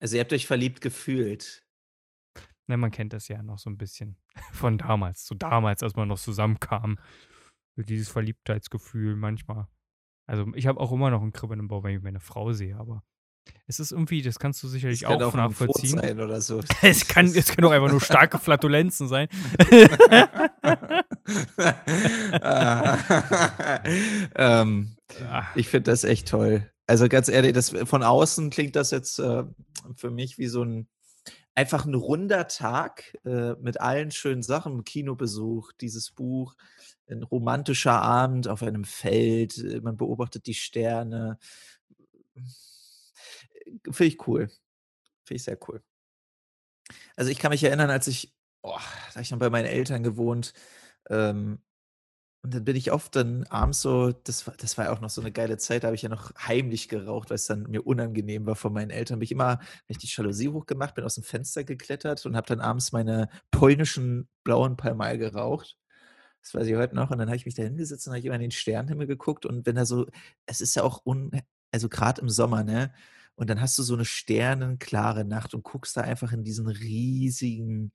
Also, 0.00 0.16
ihr 0.16 0.20
habt 0.20 0.32
euch 0.32 0.46
verliebt 0.46 0.80
gefühlt? 0.80 1.64
Ne, 2.68 2.76
man 2.76 2.90
kennt 2.90 3.12
das 3.14 3.28
ja 3.28 3.42
noch 3.42 3.58
so 3.58 3.70
'n 3.70 3.78
bisschen 3.78 4.16
von 4.52 4.78
damals. 4.78 5.26
So 5.26 5.34
damals, 5.34 5.82
als 5.82 5.96
man 5.96 6.08
noch 6.08 6.18
zusammenkam. 6.18 6.98
Dieses 7.76 8.08
Verliebtheitsgefühl 8.08 9.14
manchmal. 9.16 9.68
Also, 10.28 10.46
ich 10.54 10.66
habe 10.66 10.78
auch 10.80 10.92
immer 10.92 11.10
noch 11.10 11.22
'n 11.22 11.32
Kribbeln 11.32 11.60
im 11.60 11.68
Bauch, 11.68 11.82
wenn 11.84 11.96
ich 11.96 12.02
meine 12.02 12.20
Frau 12.20 12.52
sehe, 12.52 12.76
aber 12.76 13.02
es 13.66 13.80
ist 13.80 13.92
irgendwie 13.92 14.20
das 14.22 14.38
kannst 14.38 14.62
du 14.62 14.68
sicherlich 14.68 15.06
auch 15.06 15.20
auch 15.22 15.34
nachvollziehen. 15.34 15.98
sein 15.98 16.20
oder 16.20 16.40
so. 16.42 16.60
Es 16.82 17.08
kann 17.08 17.26
es 17.26 17.46
können 17.54 17.66
auch 17.66 17.70
einfach 17.72 17.90
nur 17.90 18.00
starke 18.00 18.38
Flatulenzen 18.38 19.08
sein. 19.08 19.28
Ähm, 24.36 24.94
Ah. 25.30 25.44
ich 25.54 25.68
finde 25.68 25.90
das 25.90 26.04
echt 26.04 26.28
toll. 26.28 26.70
Also, 26.86 27.08
ganz 27.08 27.28
ehrlich, 27.28 27.52
das 27.54 27.70
von 27.70 28.02
außen 28.02 28.50
klingt 28.50 28.76
das 28.76 28.90
jetzt, 28.90 29.18
äh, 29.18 29.44
für 29.96 30.10
mich 30.10 30.36
wie 30.38 30.46
so 30.48 30.62
'n 30.62 30.86
einfach 31.54 31.84
'n 31.86 31.94
runder 31.94 32.48
Tag, 32.48 33.16
äh, 33.24 33.54
mit 33.60 33.80
allen 33.80 34.10
schönen 34.12 34.42
Sachen, 34.42 34.84
Kinobesuch, 34.84 35.72
dieses 35.80 36.10
Buch, 36.12 36.54
'n 37.08 37.22
romantischer 37.24 38.00
Abend 38.02 38.48
auf 38.48 38.62
einem 38.62 38.84
Feld, 38.84 39.58
äh, 39.58 39.80
man 39.82 39.96
beobachtet 39.98 40.46
die 40.46 40.54
Sterne. 40.54 41.38
Finde 43.90 44.04
ich 44.12 44.26
cool. 44.26 44.48
Finde 45.24 45.36
ich 45.38 45.44
sehr 45.44 45.58
cool. 45.68 45.82
Also, 47.18 47.32
ich 47.32 47.40
kann 47.40 47.50
mich 47.50 47.64
erinnern, 47.64 47.90
als 47.90 48.06
ich 48.06 48.32
oh, 48.62 48.76
da 48.76 49.10
habe 49.14 49.22
ich 49.22 49.30
noch 49.32 49.40
bei 49.40 49.50
meinen 49.50 49.64
Eltern 49.66 50.04
gewohnt. 50.04 50.52
Ähm, 51.10 51.60
und 52.44 52.54
dann 52.54 52.64
bin 52.64 52.76
ich 52.76 52.92
oft 52.92 53.16
dann 53.16 53.44
abends 53.46 53.82
so 53.82 54.12
das 54.12 54.46
war 54.46 54.54
das 54.58 54.78
war 54.78 54.86
ja 54.86 54.92
auch 54.92 55.00
noch 55.02 55.10
so 55.10 55.22
'ne 55.22 55.32
geile 55.32 55.58
Zeit, 55.58 55.84
da 55.84 55.88
habe 55.88 55.96
ich 55.96 56.02
ja 56.02 56.08
noch 56.10 56.32
heimlich 56.38 56.88
geraucht, 56.88 57.30
weil's 57.30 57.46
dann 57.46 57.64
mir 57.64 57.86
unangenehm 57.86 58.46
war 58.46 58.56
von 58.56 58.72
meinen 58.72 58.90
Eltern. 58.90 59.18
Bin 59.20 59.24
ich 59.26 59.32
immer 59.32 59.46
habe 59.58 59.60
ich 59.88 59.98
die 59.98 60.08
Jalousie 60.08 60.48
hochgemacht, 60.50 60.94
bin 60.96 61.04
aus'm 61.04 61.24
Fenster 61.24 61.64
geklettert 61.64 62.26
und 62.26 62.36
habe 62.36 62.46
dann 62.48 62.60
abends 62.60 62.92
meine 62.92 63.28
polnischen 63.52 64.28
blauen 64.44 64.76
Pall 64.78 64.94
Mall 64.96 65.18
geraucht. 65.18 65.76
Das 66.42 66.54
weiß 66.54 66.66
ich 66.68 66.76
heute 66.76 66.96
noch. 66.96 67.10
Und 67.12 67.18
dann 67.18 67.28
habe 67.28 67.36
ich 67.38 67.46
mich 67.46 67.54
da 67.56 67.64
hingesetzt 67.64 68.06
und 68.08 68.14
habe 68.14 68.24
immer 68.26 68.36
in 68.36 68.42
den 68.42 68.50
Sternenhimmel 68.52 69.06
geguckt 69.08 69.46
und 69.46 69.66
wenn 69.66 69.76
da 69.76 69.86
so 69.86 70.06
es 70.46 70.60
ist 70.62 70.76
ja 70.76 70.82
auch 70.84 71.06
un 71.06 71.32
also 71.72 71.88
grad 71.90 72.18
im 72.20 72.28
Sommer, 72.30 72.64
ne? 72.64 72.92
Und 73.36 73.50
dann 73.50 73.60
hast 73.62 73.78
du 73.78 73.82
so 73.84 73.96
'ne 73.96 74.04
sternenklare 74.06 75.24
Nacht 75.26 75.54
und 75.54 75.64
guckst 75.64 75.96
da 75.98 76.02
einfach 76.02 76.32
in 76.32 76.44
diesen 76.44 76.68
riesigen 76.68 77.92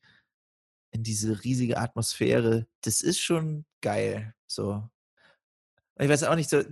in 0.94 1.04
diese 1.04 1.44
riesige 1.44 1.78
Atmosphäre. 1.80 2.68
Das 2.84 3.02
ist 3.02 3.20
schon 3.22 3.66
geil, 3.82 4.36
so. 4.48 4.90
Ich 6.00 6.10
weiß 6.10 6.24
auch 6.24 6.36
nicht, 6.36 6.50
so 6.50 6.64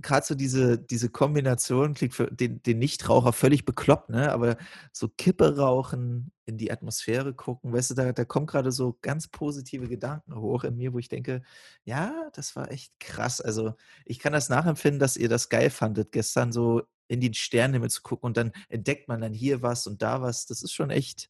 grad 0.00 0.24
so 0.24 0.36
diese 0.36 0.78
diese 0.78 1.08
Kombination 1.10 1.92
klingt 1.94 2.14
für 2.14 2.28
den 2.30 2.62
den 2.62 2.78
Nichtraucher 2.78 3.32
völlig 3.32 3.64
bekloppt, 3.64 4.10
ne? 4.10 4.30
Aber 4.32 4.56
so 4.92 5.08
Kippe 5.08 5.56
rauchen, 5.56 6.30
in 6.46 6.56
die 6.56 6.70
Atmosphäre 6.70 7.34
gucken, 7.34 7.72
weißt 7.72 7.90
du, 7.90 7.94
da 7.94 8.12
da 8.12 8.24
kommen 8.24 8.46
grade 8.46 8.70
so 8.70 8.96
ganz 9.02 9.26
positive 9.26 9.88
Gedanken 9.88 10.36
hoch 10.36 10.62
in 10.64 10.76
mir, 10.76 10.92
wo 10.92 10.98
ich 11.00 11.08
denke: 11.08 11.42
„Ja, 11.84 12.30
das 12.34 12.54
war 12.54 12.70
echt 12.70 12.92
krass.“ 13.00 13.40
Also, 13.40 13.74
ich 14.06 14.20
kann 14.20 14.32
das 14.32 14.48
nachempfinden, 14.48 15.00
dass 15.00 15.16
ihr 15.16 15.28
das 15.28 15.48
geil 15.48 15.70
fandet, 15.70 16.12
gestern 16.12 16.52
so 16.52 16.82
in 17.08 17.20
den 17.20 17.34
Sternenhimmel 17.34 17.90
zu 17.90 18.02
gucken 18.02 18.26
und 18.28 18.36
dann 18.36 18.52
entdeckt 18.68 19.08
man 19.08 19.20
dann 19.20 19.32
hier 19.32 19.62
was 19.62 19.88
und 19.88 20.00
da 20.00 20.22
was. 20.22 20.46
Das 20.46 20.62
ist 20.62 20.72
schon 20.72 20.90
echt 20.90 21.28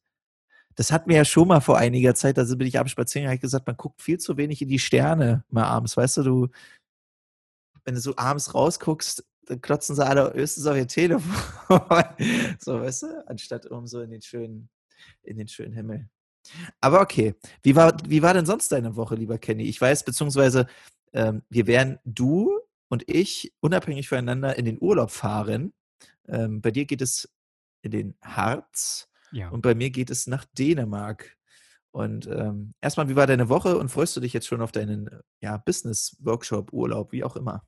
das 0.81 0.91
hatten 0.91 1.11
wir 1.11 1.17
ja 1.17 1.25
schon 1.25 1.47
mal 1.47 1.59
vor 1.61 1.77
einiger 1.77 2.15
Zeit, 2.15 2.37
sind 2.37 2.57
bin 2.57 2.67
ich 2.67 2.79
abends 2.79 2.91
spazieren, 2.91 3.27
habe 3.27 3.35
ich 3.35 3.41
gesagt: 3.41 3.67
„Man 3.67 3.77
guckt 3.77 4.01
viel 4.01 4.17
zu 4.17 4.35
wenig 4.35 4.63
in 4.63 4.67
die 4.67 4.79
Sterne 4.79 5.43
mal 5.49 5.65
abends.“ 5.65 5.95
Weißt 5.95 6.17
du, 6.17 6.23
du 6.23 6.47
wenn 7.85 7.93
du 7.93 8.01
so 8.01 8.15
abends 8.17 8.55
rausguckst, 8.55 9.23
dann 9.45 9.61
klotzen 9.61 9.95
sie 9.95 10.03
alle 10.03 10.33
höchstens 10.33 10.65
auf 10.65 10.75
ihr 10.75 10.87
Telefon, 10.87 11.31
so, 12.59 12.81
weißt 12.81 13.03
du, 13.03 13.27
anstatt 13.27 13.67
um 13.67 13.85
so 13.85 14.01
in 14.01 14.09
den 14.09 14.23
schönen 14.23 14.69
in 15.21 15.37
den 15.37 15.47
schönen 15.47 15.73
Himmel. 15.73 16.09
Aber 16.79 17.01
okay, 17.01 17.35
wie 17.61 17.75
war 17.75 17.95
wie 18.07 18.23
war 18.23 18.33
denn 18.33 18.47
sonst 18.47 18.71
deine 18.71 18.95
Woche, 18.95 19.13
lieber 19.13 19.37
Kenny? 19.37 19.65
Ich 19.65 19.79
weiß 19.79 20.03
beziehungsweise, 20.03 20.65
ähm, 21.13 21.43
wir 21.49 21.67
werden 21.67 21.99
du 22.05 22.59
und 22.89 23.07
ich 23.07 23.53
unabhängig 23.59 24.09
voneinander 24.09 24.57
in 24.57 24.65
den 24.65 24.81
Urlaub 24.81 25.11
fahren. 25.11 25.73
Ähm, 26.27 26.59
bei 26.61 26.71
dir 26.71 26.85
geht 26.85 27.03
es 27.03 27.29
in 27.83 27.91
den 27.91 28.15
Harz 28.23 29.10
Ja. 29.31 29.49
und 29.49 29.61
bei 29.61 29.75
mir 29.75 29.89
geht 29.89 30.09
es 30.09 30.27
nach 30.27 30.45
Dänemark. 30.57 31.37
Und, 31.93 32.25
ähm, 32.27 32.73
erst 32.81 32.97
mal, 32.97 33.09
wie 33.09 33.15
war 33.17 33.27
deine 33.27 33.49
Woche 33.49 33.77
und 33.77 33.89
freust 33.89 34.15
du 34.15 34.21
dich 34.21 34.31
jetzt 34.33 34.47
schon 34.47 34.61
auf 34.61 34.71
deinen, 34.71 35.09
ja, 35.41 35.57
Business-Workshop, 35.57 36.71
Urlaub, 36.71 37.11
wie 37.11 37.23
auch 37.23 37.35
immer? 37.35 37.65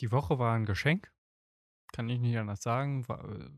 Die 0.00 0.12
Woche 0.12 0.38
war 0.38 0.54
'n 0.56 0.66
Geschenk, 0.66 1.10
kann 1.92 2.08
ich 2.08 2.18
nicht 2.20 2.36
anders 2.38 2.62
sagen, 2.62 3.04
äh, 3.08 3.50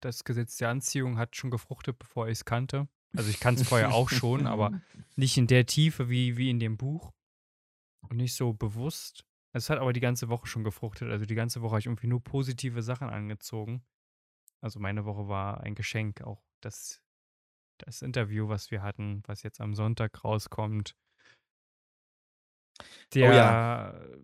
das 0.00 0.24
Gesetz 0.24 0.56
der 0.56 0.70
Anziehung 0.70 1.18
hat 1.18 1.36
schon 1.36 1.50
gefruchtet, 1.50 1.98
bevor 1.98 2.28
ich's 2.28 2.44
kannte. 2.44 2.88
Also, 3.16 3.28
ich 3.30 3.40
kannte 3.40 3.62
es 3.62 3.68
vorher 3.68 3.92
auch 3.92 4.08
schon, 4.08 4.46
aber 4.46 4.70
nicht 5.16 5.36
in 5.36 5.46
der 5.46 5.66
Tiefe 5.66 6.08
wie 6.08 6.36
wie 6.36 6.50
in 6.50 6.60
dem 6.60 6.76
Buch 6.76 7.12
und 8.08 8.16
nicht 8.16 8.34
so 8.34 8.52
bewusst. 8.52 9.26
Es 9.52 9.68
hat 9.68 9.78
aber 9.78 9.92
die 9.92 10.00
ganze 10.00 10.28
Woche 10.28 10.46
schon 10.46 10.64
gefruchtet. 10.64 11.10
Also, 11.10 11.26
die 11.26 11.34
ganze 11.34 11.60
Woche 11.62 11.72
habe 11.72 11.80
ich 11.80 11.86
irgendwie 11.86 12.06
nur 12.06 12.22
positive 12.22 12.82
Sachen 12.82 13.10
angezogen. 13.10 13.82
Also, 14.62 14.80
meine 14.80 15.04
Woche 15.04 15.28
war 15.28 15.60
ein 15.62 15.74
Geschenk, 15.74 16.22
auch 16.22 16.42
das 16.60 17.02
das 17.78 18.02
Interview, 18.02 18.48
was 18.48 18.70
wir 18.70 18.82
hatten, 18.82 19.22
was 19.26 19.42
jetzt 19.42 19.60
am 19.60 19.74
Sonntag 19.74 20.22
rauskommt. 20.24 20.94
Oh 23.16 23.18
ja. 23.18 23.92
Der 23.92 24.18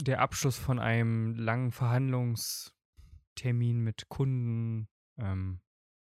der 0.00 0.20
Abschluss 0.20 0.56
von 0.58 0.78
einem 0.78 1.34
langen 1.34 1.72
Verhandlungstermin 1.72 3.80
mit 3.80 4.08
Kunden, 4.08 4.88
ähm, 5.18 5.60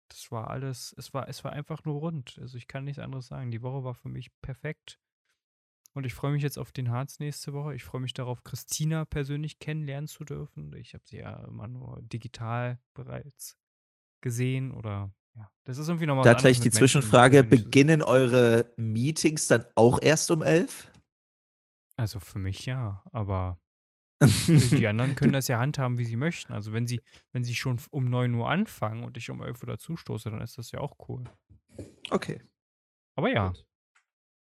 das 0.09 0.31
war 0.31 0.49
alles 0.49 0.93
es 0.97 1.13
war 1.13 1.27
es 1.29 1.43
war 1.43 1.53
einfach 1.53 1.83
nur 1.85 1.99
rund. 1.99 2.37
Also, 2.41 2.57
ich 2.57 2.67
kann 2.67 2.85
nichts 2.85 2.99
anderes 2.99 3.27
sagen. 3.27 3.51
Die 3.51 3.61
Woche 3.61 3.83
war 3.83 3.93
für 3.95 4.09
mich 4.09 4.31
perfekt 4.41 4.99
und 5.95 6.05
ich 6.05 6.13
freue 6.13 6.33
mich 6.33 6.43
jetzt 6.43 6.59
auf 6.59 6.71
den 6.71 6.91
Harz 6.91 7.19
nächste 7.19 7.53
Woche. 7.53 7.73
Ich 7.73 7.83
freue 7.83 8.01
mich 8.01 8.13
darauf, 8.13 8.43
Christina 8.43 9.05
persönlich 9.05 9.59
kennenlernen 9.59 10.07
zu 10.07 10.25
dürfen. 10.25 10.75
Ich 10.75 10.93
habe 10.93 11.03
sie 11.07 11.17
ja 11.17 11.43
immer 11.45 11.67
nur 11.67 12.01
digital 12.01 12.79
bereits 12.93 13.57
gesehen 14.21 14.71
oder 14.71 15.13
ja, 15.35 15.49
das 15.65 15.77
ist 15.77 15.87
irgendwie 15.89 16.05
noch 16.05 16.15
mal 16.15 16.23
Da 16.23 16.33
gleich 16.33 16.57
die 16.59 16.63
Menschen 16.65 16.79
Zwischenfrage: 16.79 17.43
Beginnen 17.43 18.01
eure 18.01 18.73
Meetings 18.77 19.47
dann 19.47 19.65
auch 19.75 20.01
erst 20.01 20.31
um 20.31 20.41
11:00? 20.43 20.87
Also, 21.97 22.19
für 22.19 22.39
mich 22.39 22.65
ja, 22.65 23.03
aber 23.11 23.57
die 24.21 24.21
anderen 24.87 25.15
können 25.15 25.33
das 25.33 25.47
ja 25.47 25.59
handhaben, 25.59 25.97
wie 25.97 26.05
sie 26.05 26.17
möchten. 26.17 26.53
Also, 26.53 26.73
wenn 26.73 26.87
sie 26.87 27.01
wenn 27.33 27.43
sie 27.43 27.55
schon 27.55 27.79
um 27.91 28.09
9:00 28.09 28.49
anfangen 28.49 29.03
und 29.03 29.17
ich 29.17 29.29
um 29.29 29.41
11:00 29.41 29.65
dazustoße, 29.67 30.29
dann 30.31 30.41
ist 30.41 30.57
das 30.57 30.71
ja 30.71 30.79
auch 30.79 30.97
cool. 31.09 31.25
Okay. 32.11 32.41
Aber 33.17 33.29
ja, 33.29 33.49
Gut. 33.49 33.65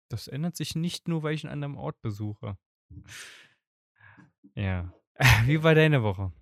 Das 0.09 0.29
ändert 0.29 0.57
sich 0.57 0.75
nicht 0.77 1.09
nur, 1.09 1.23
weil 1.23 1.35
ich 1.35 1.45
'n 1.45 1.49
anderen 1.51 1.77
Ort 1.77 2.01
besuche. 2.03 2.57
Ja. 4.57 4.93
Wie 5.47 5.63
war 5.63 5.75
deine 5.75 6.03
Woche? 6.03 6.33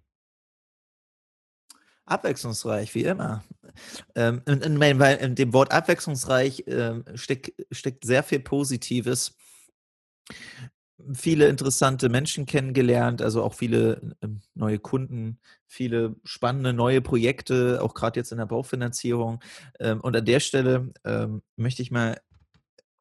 Abwechslungsreich, 2.07 2.94
wie 2.94 3.05
immer. 3.05 3.42
Ähm, 4.14 4.42
in 4.46 4.61
in 4.62 4.81
weil 5.00 5.16
in 5.18 5.35
dem 5.35 5.53
Wort 5.55 5.72
abwechslungsreich, 5.72 6.64
ähm, 6.66 7.05
steck 7.14 7.55
steckt 7.72 8.05
sehr 8.05 8.22
viel 8.22 8.40
Positives. 8.40 9.35
Viele 11.12 11.48
interessante 11.48 12.09
Menschen 12.09 12.46
kennengelernt, 12.46 13.20
also 13.20 13.42
auch 13.42 13.55
viele, 13.55 14.14
ähm, 14.22 14.40
neue 14.55 14.79
Kunden, 14.79 15.40
viele 15.66 16.14
spannende 16.22 16.72
neue 16.72 17.00
Projekte, 17.03 17.81
auch 17.83 17.94
grad 17.94 18.14
jetzt 18.16 18.31
in 18.31 18.38
der 18.38 18.46
Baufinanzierung. 18.46 19.40
Ähm, 19.81 20.00
und 20.00 20.14
an 20.16 20.24
der 20.24 20.38
Stelle, 20.38 20.92
ähm, 21.05 21.42
möchte 21.57 21.83
ich 21.83 21.90
mal 21.90 22.16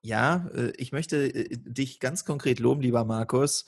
ja, 0.03 0.47
äh, 0.53 0.71
ich 0.77 0.91
möchte, 0.91 1.17
äh, 1.33 1.57
dich 1.57 1.99
ganz 1.99 2.25
konkret 2.25 2.59
loben, 2.59 2.81
lieber 2.81 3.05
Markus. 3.05 3.65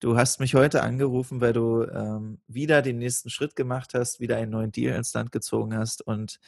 Du 0.00 0.16
hast 0.16 0.40
mich 0.40 0.54
heute 0.54 0.82
angerufen, 0.82 1.40
weil 1.40 1.52
du, 1.52 1.82
ähm, 1.84 2.40
wieder 2.46 2.82
den 2.82 2.98
nächsten 2.98 3.30
Schritt 3.30 3.56
gemacht 3.56 3.94
hast, 3.94 4.20
wieder 4.20 4.36
einen 4.36 4.52
neuen 4.52 4.72
Deal 4.72 4.96
ins 4.96 5.14
Land 5.14 5.32
gezogen 5.32 5.76
hast. 5.76 6.02
Und 6.02 6.38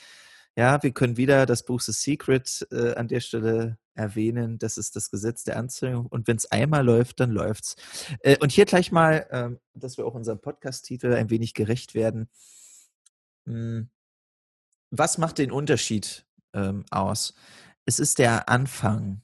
ja, 0.56 0.82
wir 0.82 0.92
können 0.92 1.16
wieder 1.16 1.46
das 1.46 1.64
Buch 1.64 1.80
„The 1.80 1.92
Secret“, 1.92 2.66
äh, 2.70 2.94
an 2.94 3.08
der 3.08 3.20
Stelle 3.20 3.78
erwähnen. 3.94 4.58
Das 4.58 4.78
ist 4.78 4.96
das 4.96 5.10
Gesetz 5.10 5.44
der 5.44 5.56
Anziehung 5.56 6.06
und 6.06 6.28
wenn's 6.28 6.46
einmal 6.46 6.84
läuft, 6.84 7.20
dann 7.20 7.30
läuft's. 7.30 7.76
Äh, 8.20 8.36
und 8.40 8.52
hier 8.52 8.66
gleich 8.66 8.92
mal, 8.92 9.26
ähm, 9.30 9.58
dass 9.74 9.98
wir 9.98 10.06
auch 10.06 10.14
unserem 10.14 10.40
Podcast-Titel 10.40 11.14
ein 11.14 11.30
wenig 11.30 11.54
gerecht 11.54 11.94
werden. 11.94 12.28
Hm 13.46 13.90
was 14.90 15.18
macht 15.18 15.38
den 15.38 15.52
Unterschied, 15.52 16.26
ähm, 16.52 16.84
aus? 16.90 17.34
Es 17.86 17.98
ist 17.98 18.18
der 18.18 18.48
Anfang. 18.48 19.22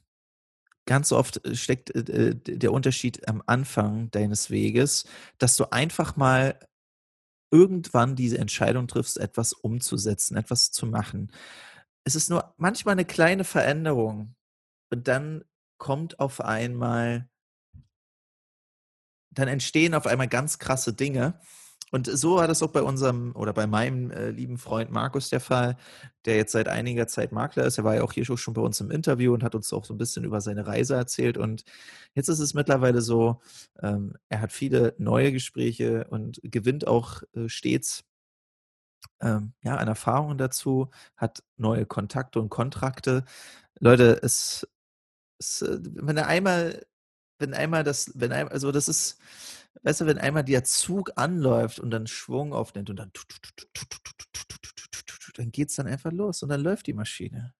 Ganz 0.87 1.11
oft, 1.11 1.45
äh, 1.45 1.53
steckt, 1.55 1.93
äh, 1.93 2.33
der 2.33 2.71
Unterschied 2.71 3.27
am 3.27 3.43
Anfang 3.45 4.09
deines 4.11 4.49
Weges, 4.49 5.05
dass 5.37 5.57
du 5.57 5.65
einfach 5.71 6.15
mal 6.15 6.57
irgendwann 7.51 8.15
diese 8.15 8.37
Entscheidung 8.39 8.87
triffst, 8.87 9.19
etwas 9.19 9.53
umzusetzen, 9.53 10.37
etwas 10.37 10.71
zu 10.71 10.87
machen. 10.87 11.31
Es 12.05 12.15
ist 12.15 12.29
nur 12.29 12.53
manchmal 12.57 12.95
'ne 12.95 13.05
kleine 13.05 13.43
Veränderung 13.45 14.35
und 14.91 15.07
dann 15.07 15.43
kommt 15.79 16.19
auf 16.19 16.41
einmal 16.41 17.29
dann 19.31 19.47
entstehen 19.47 19.93
auf 19.93 20.07
einmal 20.07 20.27
ganz 20.27 20.59
krasse 20.59 20.93
Dinge. 20.93 21.39
Und 21.93 22.07
so 22.07 22.35
war 22.35 22.47
das 22.47 22.61
auch 22.61 22.71
bei 22.71 22.81
unserem 22.81 23.33
oder 23.35 23.53
bei 23.53 23.65
meinem, 23.65 24.11
äh, 24.11 24.29
lieben 24.31 24.57
Freund 24.57 24.91
Markus 24.91 25.29
der 25.29 25.39
Fall, 25.39 25.77
der 26.25 26.35
jetzt 26.35 26.51
seit 26.51 26.67
einiger 26.67 27.07
Zeit 27.07 27.31
Makler 27.31 27.65
ist. 27.65 27.77
Er 27.77 27.85
war 27.85 27.95
ja 27.95 28.03
auch 28.03 28.11
hier 28.11 28.25
scho 28.25 28.35
schon 28.35 28.53
bei 28.53 28.61
uns 28.61 28.81
im 28.81 28.91
Interview 28.91 29.33
und 29.33 29.43
hat 29.43 29.55
uns 29.55 29.71
auch 29.71 29.85
so 29.85 29.93
'n 29.93 29.97
bisschen 29.97 30.25
über 30.25 30.41
seine 30.41 30.67
Reise 30.67 30.95
erzählt. 30.95 31.37
Und 31.37 31.63
jetzt 32.13 32.27
ist 32.27 32.39
es 32.39 32.53
mittlerweile 32.53 33.01
so, 33.01 33.39
ähm, 33.81 34.13
er 34.27 34.41
hat 34.41 34.51
viele 34.51 34.95
neue 34.97 35.31
Gespräche 35.31 36.05
und 36.09 36.39
gewinnt 36.43 36.85
auch, 36.87 37.23
äh, 37.35 37.47
stets 37.47 38.03
ähm, 39.21 39.53
ja, 39.63 39.75
an 39.77 39.87
Erfahrungen 39.87 40.37
dazu, 40.37 40.89
hat 41.15 41.43
neue 41.57 41.85
Kontakte 41.85 42.39
und 42.39 42.49
Kontrakte. 42.49 43.23
Leute, 43.79 44.19
es 44.23 44.67
es 45.39 45.61
äh, 45.63 45.79
wenn 45.83 46.17
er 46.17 46.27
einmal 46.27 46.85
wenn 47.39 47.53
einmal 47.55 47.83
das 47.85 48.11
wenn 48.15 48.31
ein 48.33 48.49
also, 48.49 48.71
das 48.71 48.87
ist 48.89 49.19
weißt 49.83 50.01
du, 50.01 50.05
wenn 50.05 50.17
einmal 50.17 50.43
der 50.43 50.63
Zug 50.63 51.11
anläuft 51.15 51.79
und 51.79 51.91
dann 51.91 52.07
Schwung 52.07 52.53
aufnimmt 52.53 52.89
und 52.89 52.97
dann 52.97 53.11
dann 55.35 55.51
geht's 55.51 55.75
dann 55.75 55.87
einfach 55.87 56.11
los 56.11 56.43
und 56.43 56.49
dann 56.49 56.61
läuft 56.61 56.87
die 56.87 56.93
Maschine. 56.93 57.53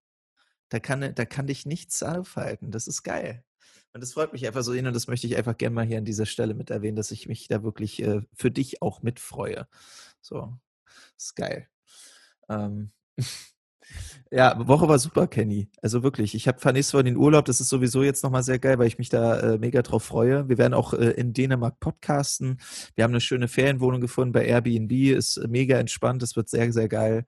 Da 0.68 0.80
kann 0.80 1.14
da 1.14 1.24
kann 1.24 1.46
dich 1.46 1.66
nichts 1.66 2.02
aufhalten. 2.02 2.70
Das 2.70 2.88
ist 2.88 3.02
geil. 3.02 3.44
Und 3.92 4.02
das 4.02 4.12
freut 4.12 4.32
mich 4.32 4.46
einfach 4.46 4.62
so 4.62 4.72
und 4.72 4.84
das 4.84 5.08
möchte 5.08 5.26
ich 5.26 5.36
einfach 5.36 5.56
gern 5.56 5.72
mal 5.72 5.86
hier 5.86 5.98
an 5.98 6.04
dieser 6.04 6.26
Stelle 6.26 6.54
mit 6.54 6.70
erwähnen, 6.70 6.96
dass 6.96 7.10
ich 7.10 7.26
mich 7.26 7.48
da 7.48 7.62
wirklich, 7.62 8.02
äh, 8.02 8.20
für 8.34 8.50
dich 8.50 8.82
auch 8.82 9.02
mit 9.02 9.18
freue. 9.20 9.66
So, 10.20 10.58
ist 11.16 11.36
geil. 11.36 11.68
Ähm 12.48 12.92
Ja, 14.30 14.68
Woche 14.68 14.88
war 14.88 14.98
super, 14.98 15.26
Kenny. 15.26 15.70
Also 15.80 16.02
wirklich. 16.02 16.34
Ich 16.34 16.48
habe 16.48 16.72
nächste 16.72 16.94
Woche 16.94 17.04
den 17.04 17.16
Urlaub. 17.16 17.46
Das 17.46 17.60
ist 17.60 17.70
sowieso 17.70 18.02
jetzt 18.02 18.22
nochmal 18.22 18.42
sehr 18.42 18.58
geil, 18.58 18.78
weil 18.78 18.86
ich 18.86 18.98
mich 18.98 19.08
da 19.08 19.40
äh, 19.40 19.58
mega 19.58 19.80
drauf 19.80 20.04
freue. 20.04 20.48
Wir 20.48 20.58
werden 20.58 20.74
auch 20.74 20.92
äh, 20.92 21.10
in 21.12 21.32
Dänemark 21.32 21.80
podcasten. 21.80 22.60
Wir 22.94 23.04
haben 23.04 23.12
eine 23.12 23.22
schöne 23.22 23.48
Ferienwohnung 23.48 24.00
gefunden 24.00 24.32
bei 24.32 24.44
Airbnb. 24.44 24.92
Ist 24.92 25.40
mega 25.48 25.78
entspannt. 25.78 26.22
Das 26.22 26.36
wird 26.36 26.50
sehr, 26.50 26.70
sehr 26.72 26.88
geil. 26.88 27.24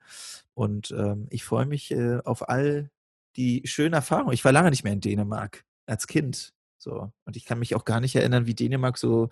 Und 0.52 0.90
ähm, 0.90 1.26
ich 1.30 1.44
freue 1.44 1.64
mich 1.64 1.90
äh, 1.90 2.18
auf 2.24 2.48
all 2.48 2.90
die 3.36 3.62
schönen 3.64 3.94
Erfahrungen. 3.94 4.34
Ich 4.34 4.44
war 4.44 4.52
lange 4.52 4.70
nicht 4.70 4.84
mehr 4.84 4.92
in 4.92 5.00
Dänemark 5.00 5.64
als 5.86 6.06
Kind. 6.06 6.52
So. 6.76 7.10
Und 7.24 7.36
ich 7.36 7.46
kann 7.46 7.58
mich 7.58 7.74
auch 7.74 7.84
gar 7.84 8.00
nicht 8.00 8.16
erinnern, 8.16 8.46
wie 8.46 8.54
Dänemark 8.54 8.98
so, 8.98 9.30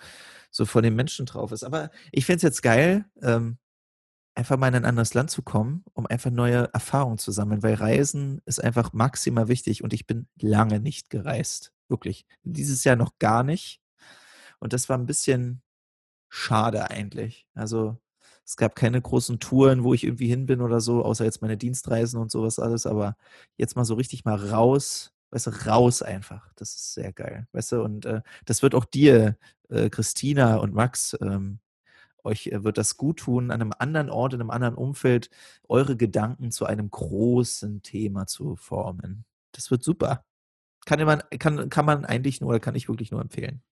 so 0.50 0.64
von 0.64 0.82
den 0.82 0.94
Menschen 0.94 1.26
drauf 1.26 1.52
ist. 1.52 1.64
Aber 1.64 1.90
ich 2.12 2.24
finde 2.24 2.36
es 2.36 2.42
jetzt 2.42 2.62
geil. 2.62 3.04
Ähm, 3.22 3.58
einfach 4.38 4.56
mal 4.56 4.68
in 4.68 4.76
ein 4.76 4.84
anderes 4.84 5.14
Land 5.14 5.32
zu 5.32 5.42
kommen, 5.42 5.84
um 5.94 6.06
einfach 6.06 6.30
neue 6.30 6.72
Erfahrungen 6.72 7.18
zu 7.18 7.32
sammeln, 7.32 7.64
weil 7.64 7.74
Reisen 7.74 8.40
ist 8.46 8.62
einfach 8.62 8.92
maximal 8.92 9.48
wichtig 9.48 9.82
und 9.82 9.92
ich 9.92 10.06
bin 10.06 10.28
lange 10.40 10.78
nicht 10.78 11.10
gereist. 11.10 11.72
Wirklich. 11.88 12.24
Dieses 12.44 12.84
Jahr 12.84 12.94
noch 12.94 13.18
gar 13.18 13.42
nicht. 13.42 13.80
Und 14.60 14.72
das 14.72 14.88
war 14.88 14.96
ein 14.96 15.06
bisschen 15.06 15.60
schade 16.28 16.88
eigentlich. 16.88 17.48
Also 17.54 17.98
es 18.44 18.56
gab 18.56 18.76
keine 18.76 19.02
großen 19.02 19.40
Touren, 19.40 19.82
wo 19.82 19.92
ich 19.92 20.04
irgendwie 20.04 20.28
hin 20.28 20.46
bin 20.46 20.60
oder 20.60 20.80
so, 20.80 21.04
außer 21.04 21.24
jetzt 21.24 21.42
meine 21.42 21.56
Dienstreisen 21.56 22.20
und 22.20 22.30
sowas 22.30 22.60
alles. 22.60 22.86
Aber 22.86 23.16
jetzt 23.56 23.74
mal 23.74 23.84
so 23.84 23.94
richtig 23.94 24.24
mal 24.24 24.36
raus, 24.36 25.12
weißt 25.30 25.48
du, 25.48 25.66
raus 25.66 26.00
einfach. 26.00 26.52
Das 26.54 26.76
ist 26.76 26.94
sehr 26.94 27.12
geil. 27.12 27.48
Weißt 27.50 27.72
du, 27.72 27.82
und 27.82 28.06
äh, 28.06 28.22
das 28.44 28.62
wird 28.62 28.76
auch 28.76 28.84
dir, 28.84 29.36
äh, 29.68 29.90
Christina 29.90 30.58
und 30.58 30.74
Max, 30.74 31.16
ähm, 31.20 31.58
euch 32.24 32.48
äh, 32.48 32.64
wird 32.64 32.78
das 32.78 32.96
gut 32.96 33.20
tun, 33.20 33.50
an 33.50 33.60
einem 33.60 33.72
anderen 33.78 34.10
Ort, 34.10 34.34
in 34.34 34.40
einem 34.40 34.50
anderen 34.50 34.74
Umfeld, 34.74 35.30
eure 35.68 35.96
Gedanken 35.96 36.50
zu 36.50 36.66
einem 36.66 36.90
großen 36.90 37.82
Thema 37.82 38.26
zu 38.26 38.56
formen. 38.56 39.24
Das 39.52 39.70
wird 39.70 39.82
super. 39.82 40.24
Kann 40.84 41.04
man, 41.04 41.22
kann, 41.38 41.68
kann 41.68 41.84
man 41.84 42.04
eigentlich 42.04 42.40
nur, 42.40 42.50
oder 42.50 42.60
kann 42.60 42.74
ich 42.74 42.88
wirklich 42.88 43.10
nur 43.10 43.20
empfehlen. 43.20 43.62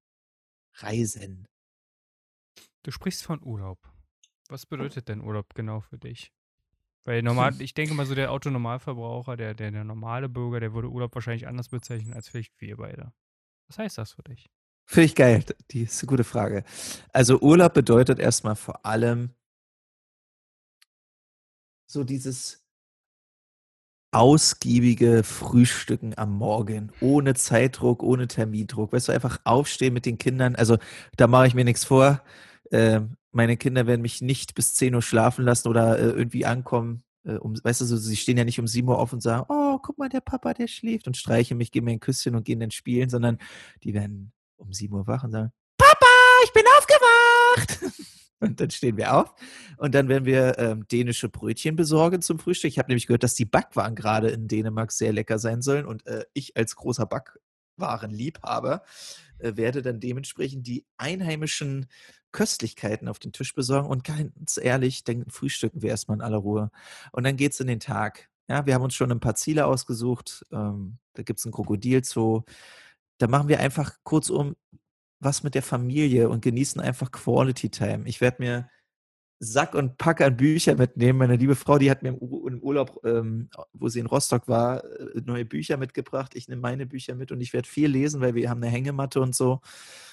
Reisen. 0.75 1.47
Du 2.83 2.91
sprichst 2.91 3.25
von 3.25 3.43
Urlaub. 3.43 3.79
Was 4.49 4.67
bedeutet 4.67 5.09
denn 5.09 5.21
Urlaub 5.21 5.55
genau 5.55 5.81
für 5.81 5.99
dich? 5.99 6.33
Weil 7.05 7.23
normal, 7.23 7.55
ich 7.61 7.75
denke 7.75 7.95
mal 7.95 8.07
so 8.07 8.15
der 8.15 8.33
Autonormalverbraucher, 8.33 9.37
der, 9.37 9.55
der, 9.55 9.71
der 9.71 9.85
normale 9.85 10.29
Bürger, 10.29 10.61
der 10.61 10.75
würde 10.75 10.91
Urlaub 10.91 11.15
wahrscheinlich 11.15 11.47
anders 11.47 11.69
bezeichnen 11.69 12.13
als 12.13 12.29
vielleicht 12.29 12.61
wir 12.61 12.77
beide. 12.77 13.13
Was 13.69 13.79
heißt 13.79 13.99
das 13.99 14.13
für 14.13 14.23
dich? 14.23 14.51
Finde 14.87 15.07
ich 15.07 15.15
geil. 15.15 15.45
Die 15.73 15.83
ist 15.83 16.01
eine 16.03 16.09
gute 16.09 16.25
Frage. 16.25 16.65
Also 17.13 17.41
Urlaub 17.41 17.75
bedeutet 17.75 18.21
erstmal 18.21 18.57
vor 18.57 18.87
allem 18.87 19.31
so 21.87 22.05
dieses 22.05 22.65
ausgiebige 24.13 25.23
Frühstücken 25.25 26.15
am 26.17 26.33
Morgen, 26.39 26.93
ohne 27.01 27.35
Zeitdruck, 27.35 28.03
ohne 28.03 28.29
Termindruck. 28.29 28.93
Weißt 28.93 29.09
du, 29.09 29.13
einfach 29.13 29.41
aufstehen 29.45 29.93
mit 29.93 30.07
den 30.07 30.19
Kindern. 30.19 30.55
Also 30.55 30.79
da 31.17 31.27
mache 31.27 31.49
ich 31.49 31.55
mir 31.55 31.65
nichts 31.65 31.85
vor. 31.85 32.23
Äh, 32.71 33.01
meine 33.33 33.57
Kinder 33.57 33.87
werden 33.87 34.03
mich 34.03 34.23
nicht 34.23 34.55
bis 34.55 34.75
10 34.75 34.95
Uhr 34.95 35.03
schlafen 35.03 35.45
lassen 35.45 35.69
oder 35.69 35.99
äh, 35.99 36.11
irgendwie 36.11 36.47
ankommen. 36.47 37.03
Äh, 37.25 37.35
um, 37.35 37.55
weißt 37.63 37.81
du, 37.83 37.85
so, 37.85 37.97
sie 37.97 38.17
stehen 38.17 38.39
ja 38.39 38.45
nicht 38.45 38.61
um 38.61 38.67
7 38.67 38.89
Uhr 38.89 38.99
auf 38.99 39.13
und 39.13 39.23
sagen, 39.23 39.45
oh, 39.49 39.79
guck 39.83 39.99
mal, 39.99 40.09
der 40.09 40.21
Papa, 40.21 40.55
der 40.55 40.69
schläft 40.69 41.07
und 41.09 41.17
streichen 41.17 41.59
mich, 41.59 41.73
geben 41.73 41.87
mir 41.87 41.93
ein 41.93 42.01
Küsschen 42.01 42.37
und 42.37 42.45
gehen 42.45 42.61
dann 42.61 42.71
spielen, 42.71 43.11
sondern 43.11 43.39
die 43.83 43.93
werden 43.93 44.33
um 44.57 44.73
7 44.73 44.95
Uhr 44.95 45.07
wach 45.07 45.25
und 45.25 45.33
sagen, 45.33 45.53
Papa, 45.79 46.07
ich 46.45 46.53
bin 46.53 46.65
aufgewacht. 46.79 47.95
Und 48.39 48.61
dann 48.61 48.71
stehen 48.71 48.99
wir 48.99 49.15
auf 49.15 49.35
und 49.79 49.95
dann 49.95 50.09
werden 50.09 50.27
wir 50.27 50.59
ähm, 50.59 50.87
dänische 50.89 51.31
Brötchen 51.31 51.75
besorgen 51.75 52.21
zum 52.21 52.39
Frühstück. 52.39 52.69
Ich 52.69 52.79
habe 52.79 52.89
nämlich 52.89 53.07
gehört, 53.07 53.23
dass 53.23 53.35
die 53.35 53.47
Backwaren 53.47 53.95
gerade 53.95 54.29
in 54.29 54.47
Dänemark 54.47 54.93
sehr 54.93 55.15
lecker 55.15 55.39
sein 55.39 55.63
sollen 55.63 55.87
und 55.87 56.07
äh, 56.07 56.27
ich 56.35 56.55
als 56.55 56.77
großer 56.77 57.07
Backwarenliebhaber 57.07 58.83
äh, 59.39 59.57
werde 59.57 59.81
dann 59.81 60.01
dementsprechend 60.01 60.67
die 60.67 60.85
einheimischen 60.99 61.87
Köstlichkeiten 62.31 63.09
auf 63.09 63.19
den 63.19 63.33
Tisch 63.33 63.55
besorgen 63.55 63.89
und 63.89 64.05
ganz 64.05 64.59
ehrlich, 64.63 65.05
dann 65.05 65.25
frühstücken 65.31 65.81
wir 65.81 65.89
erstmal 65.89 66.19
in 66.19 66.23
aller 66.23 66.37
Ruhe. 66.37 66.71
Und 67.13 67.25
dann 67.25 67.39
geht 67.39 67.53
es 67.53 67.61
in 67.61 67.67
den 67.67 67.81
Tag. 67.81 68.29
Ja, 68.49 68.67
wir 68.67 68.75
haben 68.75 68.83
uns 68.83 68.95
schon 68.95 69.11
ein 69.11 69.21
paar 69.21 69.35
Ziele 69.35 69.65
ausgesucht. 69.65 70.45
Ähm, 70.53 70.99
da 71.15 71.23
gibt 71.23 71.39
es 71.39 71.47
ein 71.47 71.53
Krokodilzoo 71.53 72.45
da 73.19 73.27
machen 73.29 73.49
wir 73.49 73.61
einfach 73.61 73.95
kurzum 74.03 74.57
was 75.19 75.43
mit 75.43 75.55
der 75.55 75.63
Familie 75.63 76.29
und 76.29 76.43
genießen 76.43 76.81
einfach 76.81 77.11
Quality 77.11 77.71
Time. 77.71 78.07
Ich 78.07 78.21
werde 78.21 78.43
mir 78.43 78.71
Sack 79.39 79.75
und 79.75 79.99
Pack 79.99 80.21
an 80.23 80.37
Bücher 80.37 80.77
mitnehmen. 80.77 81.19
Meine 81.19 81.37
liebe 81.37 81.57
Frau, 81.57 81.79
die 81.79 81.91
hat 81.91 82.03
mir 82.03 82.11
im 82.11 82.61
Urlaub, 82.63 83.01
ähm, 83.05 83.51
wo 83.75 83.89
sie 83.89 84.01
in 84.01 84.07
Rostock 84.07 84.49
war, 84.49 84.85
äh, 84.85 85.21
neue 85.25 85.45
Bücher 85.45 85.77
mitgebracht. 85.77 86.35
Ich 86.35 86.49
nehme 86.49 86.63
meine 86.63 86.87
Bücher 86.87 87.15
mit 87.15 87.33
und 87.33 87.41
ich 87.41 87.53
werde 87.53 87.69
viel 87.69 87.89
lesen, 87.89 88.21
weil 88.21 88.35
wir 88.35 88.49
haben 88.49 88.63
eine 88.63 88.73
Hängematte 88.73 89.21
und 89.21 89.35
so. 89.35 89.61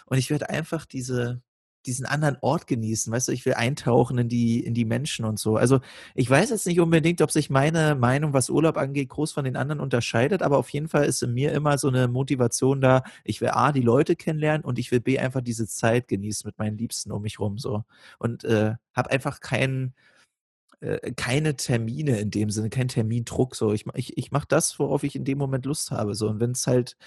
Und 0.05 0.17
ich 0.17 0.29
werde 0.29 0.49
einfach 0.49 0.85
diese, 0.85 1.41
diesen 1.85 2.05
anderen 2.05 2.37
Ort 2.41 2.67
genießen. 2.67 3.11
Weißt 3.11 3.27
du, 3.27 3.31
ich 3.31 3.45
will 3.45 3.53
eintauchen 3.53 4.17
in 4.17 4.29
die, 4.29 4.63
in 4.63 4.73
die 4.73 4.85
Menschen 4.85 5.25
und 5.25 5.39
so. 5.39 5.57
Also 5.57 5.81
ich 6.15 6.29
weiß 6.29 6.49
jetzt 6.49 6.65
nicht 6.65 6.79
unbedingt, 6.79 7.21
ob 7.21 7.31
sich 7.31 7.49
meine 7.49 7.95
Meinung, 7.95 8.33
was 8.33 8.49
Urlaub 8.49 8.77
angeht, 8.77 9.09
groß 9.09 9.31
von 9.31 9.45
den 9.45 9.55
anderen 9.55 9.79
unterscheidet, 9.79 10.41
aber 10.41 10.57
auf 10.57 10.69
jeden 10.69 10.87
Fall 10.87 11.05
ist 11.05 11.23
in 11.23 11.33
mir 11.33 11.51
immer 11.51 11.77
so 11.77 11.89
eine 11.89 12.07
Motivation 12.07 12.81
da. 12.81 13.03
Ich 13.23 13.41
will 13.41 13.49
A, 13.49 13.71
die 13.71 13.81
Leute 13.81 14.15
kennenlernen 14.15 14.65
und 14.65 14.79
ich 14.79 14.91
will 14.91 14.99
B, 14.99 15.19
einfach 15.19 15.41
diese 15.41 15.67
Zeit 15.67 16.07
genießen 16.07 16.47
mit 16.47 16.57
meinen 16.57 16.77
Liebsten 16.77 17.11
um 17.11 17.21
mich 17.21 17.39
rum 17.39 17.57
so. 17.57 17.83
Und 18.19 18.43
äh, 18.43 18.75
habe 18.93 19.11
einfach 19.11 19.39
keinen 19.39 19.93
äh, 20.83 21.13
keine 21.13 21.55
Termine 21.55 22.19
in 22.19 22.29
dem 22.29 22.49
Sinne, 22.49 22.69
keinen 22.69 22.89
Termindruck. 22.89 23.55
So, 23.55 23.71
ich, 23.73 23.85
ich, 23.95 24.17
ich 24.17 24.31
mache 24.31 24.47
das, 24.49 24.77
worauf 24.79 25.03
ich 25.03 25.15
in 25.15 25.23
dem 25.25 25.37
Moment 25.37 25.65
Lust 25.65 25.91
habe. 25.91 26.13
So, 26.13 26.27
und 26.27 26.39
wenn 26.39 26.51
es 26.51 26.67
halt 26.67 26.97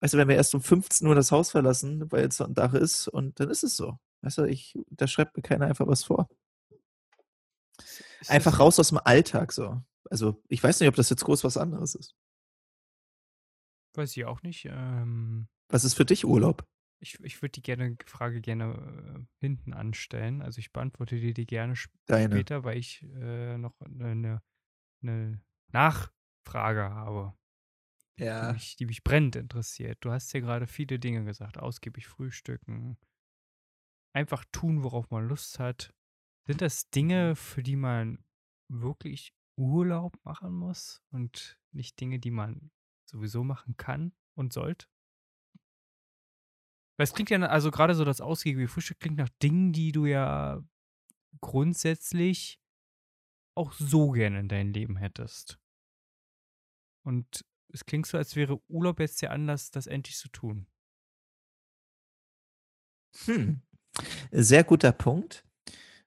weißt 0.00 0.14
du, 0.14 0.18
wenn 0.18 0.28
wir 0.28 0.36
erst 0.36 0.54
um 0.54 0.62
15 0.62 1.06
Uhr 1.06 1.14
das 1.14 1.32
Haus 1.32 1.50
verlassen, 1.50 2.10
weil 2.10 2.22
jetzt 2.22 2.40
ein 2.40 2.54
Dach 2.54 2.74
ist, 2.74 3.08
und 3.08 3.38
dann 3.40 3.50
ist 3.50 3.64
es 3.64 3.76
so. 3.76 3.98
Weißt 4.22 4.38
du, 4.38 4.44
ich, 4.44 4.78
da 4.90 5.06
schreibt 5.06 5.36
mir 5.36 5.42
keiner 5.42 5.66
einfach 5.66 5.86
was 5.86 6.04
vor. 6.04 6.28
Einfach 8.28 8.58
raus 8.58 8.78
aus 8.78 8.88
dem 8.88 8.98
Alltag 8.98 9.52
so. 9.52 9.82
Also 10.10 10.42
ich 10.48 10.62
weiß 10.62 10.80
nicht, 10.80 10.88
ob 10.88 10.94
das 10.94 11.10
jetzt 11.10 11.24
groß 11.24 11.44
was 11.44 11.56
anderes 11.56 11.94
ist. 11.94 12.14
Weiß 13.94 14.16
ich 14.16 14.24
auch 14.24 14.42
nicht. 14.42 14.66
Ähm, 14.66 15.48
was 15.68 15.84
ist 15.84 15.94
für 15.94 16.04
dich 16.04 16.24
Urlaub? 16.24 16.66
Ich, 16.98 17.20
ich 17.20 17.42
würde 17.42 17.52
die 17.52 17.62
gerne, 17.62 17.96
Frage 18.06 18.40
gerne 18.40 18.74
äh, 19.14 19.26
hinten 19.40 19.74
anstellen. 19.74 20.42
Also 20.42 20.58
ich 20.58 20.72
beantworte 20.72 21.16
dir 21.16 21.34
die 21.34 21.46
gerne 21.46 21.74
sp 21.76 21.92
Deine. 22.06 22.34
später, 22.34 22.64
weil 22.64 22.78
ich 22.78 23.02
äh, 23.02 23.58
noch 23.58 23.74
eine, 23.80 24.42
eine 25.02 25.40
Nachfrage 25.72 26.82
habe 26.82 27.34
ja. 28.18 28.48
die, 28.48 28.54
mich, 28.54 28.76
die 28.76 28.86
mich 28.86 29.04
brennend 29.04 29.36
interessiert. 29.36 29.98
Du 30.00 30.10
hast 30.10 30.32
ja 30.32 30.40
gerade 30.40 30.66
viele 30.66 30.98
Dinge 30.98 31.24
gesagt. 31.24 31.58
Ausgiebig 31.58 32.06
frühstücken. 32.06 32.96
Einfach 34.14 34.44
tun, 34.52 34.82
worauf 34.82 35.10
man 35.10 35.28
Lust 35.28 35.58
hat. 35.58 35.94
Sind 36.46 36.60
das 36.60 36.90
Dinge, 36.90 37.30
mhm. 37.30 37.36
für 37.36 37.62
die 37.62 37.76
man 37.76 38.24
wirklich 38.68 39.34
Urlaub 39.58 40.18
machen 40.24 40.52
muss 40.52 41.02
und 41.10 41.58
nicht 41.72 42.00
Dinge, 42.00 42.18
die 42.18 42.30
man 42.30 42.70
sowieso 43.08 43.44
machen 43.44 43.76
kann 43.76 44.12
und 44.34 44.52
sollte? 44.52 44.86
Weil 46.98 47.04
es 47.04 47.12
klingt 47.12 47.30
ja, 47.30 47.38
also 47.40 47.70
gerade 47.70 47.94
so 47.94 48.04
das 48.04 48.20
ausgiebige 48.20 48.68
Frühstück 48.68 49.00
klingt 49.00 49.18
nach 49.18 49.28
Dingen, 49.42 49.72
die 49.72 49.92
du 49.92 50.06
ja 50.06 50.62
grundsätzlich 51.40 52.58
auch 53.54 53.72
so 53.72 54.10
gerne 54.10 54.40
in 54.40 54.48
deinem 54.48 54.72
Leben 54.72 54.96
hättest. 54.96 55.58
Und 57.04 57.44
es 57.76 57.84
klingt 57.84 58.06
so, 58.06 58.16
als 58.16 58.36
wäre 58.36 58.60
Urlaub 58.68 59.00
jetzt 59.00 59.20
der 59.20 59.32
Anlass, 59.32 59.70
das 59.70 59.86
endlich 59.86 60.16
zu 60.16 60.28
tun. 60.28 60.66
Hm. 63.26 63.60
Sehr 64.30 64.64
guter 64.64 64.92
Punkt. 64.92 65.44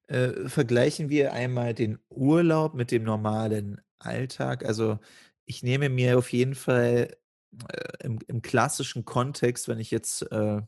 Äh, 0.07 0.49
vergleichen 0.49 1.09
wir 1.09 1.33
einmal 1.33 1.75
den 1.75 1.99
Urlaub 2.09 2.73
mit 2.73 2.89
dem 2.89 3.03
normalen 3.03 3.81
Alltag. 3.99 4.65
Also 4.65 4.99
ich 5.45 5.61
nehme 5.61 5.89
mir 5.89 6.17
auf 6.17 6.33
jeden 6.33 6.55
Fall 6.55 7.15
äh, 7.71 8.03
im, 8.03 8.19
im, 8.27 8.41
klassischen 8.41 9.05
Kontext, 9.05 9.67
wenn 9.67 9.79
ich 9.79 9.91
jetzt 9.91 10.23
äh, 10.31 10.61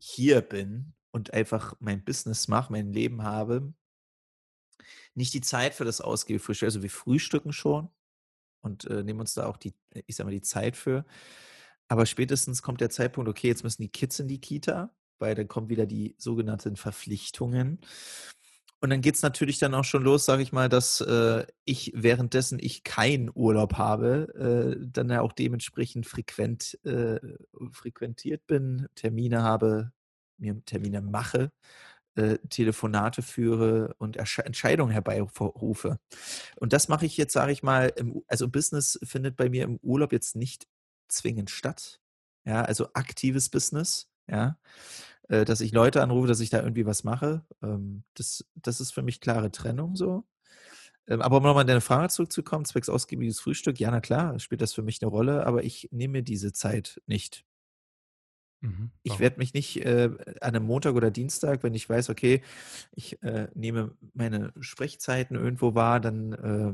hier 0.00 0.40
bin 0.42 0.94
und 1.10 1.32
einfach 1.34 1.74
mein 1.80 2.04
Business 2.04 2.46
mache, 2.46 2.72
mein 2.72 2.92
Leben 2.92 3.24
habe, 3.24 3.74
nicht 5.14 5.34
die 5.34 5.40
Zeit 5.40 5.74
für 5.74 5.84
das 5.84 6.00
Ausgehfrühstück. 6.00 6.66
Also 6.66 6.82
wir 6.82 6.90
frühstücken 6.90 7.52
schon, 7.52 7.90
und 8.64 8.84
äh, 8.86 9.02
nehmen 9.04 9.20
uns 9.20 9.34
da 9.34 9.46
auch 9.46 9.56
die, 9.56 9.74
ich 10.06 10.16
sag 10.16 10.24
mal, 10.24 10.30
die 10.30 10.42
Zeit 10.42 10.76
für. 10.76 11.04
Aber 11.88 12.06
spätestens 12.06 12.62
kommt 12.62 12.80
der 12.80 12.90
Zeitpunkt, 12.90 13.28
okay, 13.28 13.48
jetzt 13.48 13.62
müssen 13.62 13.82
die 13.82 13.90
Kids 13.90 14.18
in 14.18 14.28
die 14.28 14.40
Kita, 14.40 14.94
weil 15.18 15.34
dann 15.34 15.48
kommen 15.48 15.68
wieder 15.68 15.86
die 15.86 16.14
sogenannten 16.18 16.76
Verpflichtungen. 16.76 17.80
Und 18.80 18.90
dann 18.90 19.00
geht 19.00 19.14
es 19.14 19.22
natürlich 19.22 19.58
dann 19.58 19.74
auch 19.74 19.84
schon 19.84 20.02
los, 20.02 20.26
sage 20.26 20.42
ich 20.42 20.52
mal, 20.52 20.68
dass 20.68 21.00
äh, 21.00 21.46
ich 21.64 21.92
währenddessen 21.94 22.58
ich 22.60 22.84
keinen 22.84 23.30
Urlaub 23.34 23.74
habe, 23.74 24.76
äh, 24.78 24.86
dann 24.90 25.08
ja 25.08 25.22
auch 25.22 25.32
dementsprechend 25.32 26.06
frequent 26.06 26.78
äh, 26.84 27.18
frequentiert 27.70 28.46
bin, 28.46 28.86
Termine 28.94 29.42
habe, 29.42 29.92
mir 30.36 30.62
Termine 30.66 31.00
mache 31.00 31.50
äh, 32.16 32.38
Telefonate 32.48 33.22
führe 33.22 33.94
und 33.98 34.16
Ersch 34.16 34.38
Entscheidungen 34.38 34.92
herbeirufe. 34.92 35.98
Und 36.56 36.72
das 36.72 36.88
mache 36.88 37.06
ich 37.06 37.16
jetzt, 37.16 37.32
sage 37.32 37.52
ich 37.52 37.62
mal, 37.62 37.92
im, 37.96 38.22
also 38.28 38.48
Business 38.48 38.98
findet 39.02 39.36
bei 39.36 39.48
mir 39.48 39.64
im 39.64 39.78
Urlaub 39.82 40.12
jetzt 40.12 40.36
nicht 40.36 40.66
zwingend 41.08 41.50
statt. 41.50 42.00
Ja, 42.44 42.62
also 42.62 42.88
aktives 42.92 43.48
Business, 43.48 44.10
ja, 44.28 44.58
äh, 45.28 45.44
dass 45.44 45.60
ich 45.60 45.72
Leute 45.72 46.02
anrufe, 46.02 46.28
dass 46.28 46.40
ich 46.40 46.50
da 46.50 46.60
irgendwie 46.60 46.86
was 46.86 47.04
mache. 47.04 47.44
Ähm, 47.62 48.04
das, 48.14 48.44
das 48.54 48.80
ist 48.80 48.92
für 48.92 49.02
mich 49.02 49.20
klare 49.20 49.50
Trennung 49.50 49.96
so. 49.96 50.24
Ähm, 51.06 51.22
aber 51.22 51.38
um 51.38 51.42
nochmal 51.42 51.62
an 51.62 51.66
deine 51.66 51.80
Frage 51.80 52.08
zurückzukommen, 52.08 52.64
zwecks 52.64 52.88
ausgiebiges 52.88 53.40
Frühstück, 53.40 53.78
ja, 53.80 53.90
na 53.90 54.00
klar, 54.00 54.38
spielt 54.38 54.60
das 54.60 54.72
für 54.72 54.82
mich 54.82 55.02
eine 55.02 55.10
Rolle, 55.10 55.46
aber 55.46 55.64
ich 55.64 55.88
nehme 55.90 56.22
diese 56.22 56.52
Zeit 56.52 57.00
nicht. 57.06 57.44
Mhm. 58.64 58.90
Ich 59.02 59.18
werde 59.18 59.38
mich 59.38 59.52
nicht 59.52 59.84
äh, 59.84 60.10
an 60.40 60.54
einem 60.54 60.64
Montag 60.64 60.94
oder 60.94 61.10
Dienstag, 61.10 61.62
wenn 61.62 61.74
ich 61.74 61.88
weiß, 61.88 62.08
okay, 62.08 62.42
ich 62.92 63.22
äh, 63.22 63.48
nehme 63.54 63.94
meine 64.14 64.54
Sprechzeiten 64.58 65.36
irgendwo 65.36 65.74
wahr, 65.74 66.00
dann 66.00 66.32
äh, 66.32 66.72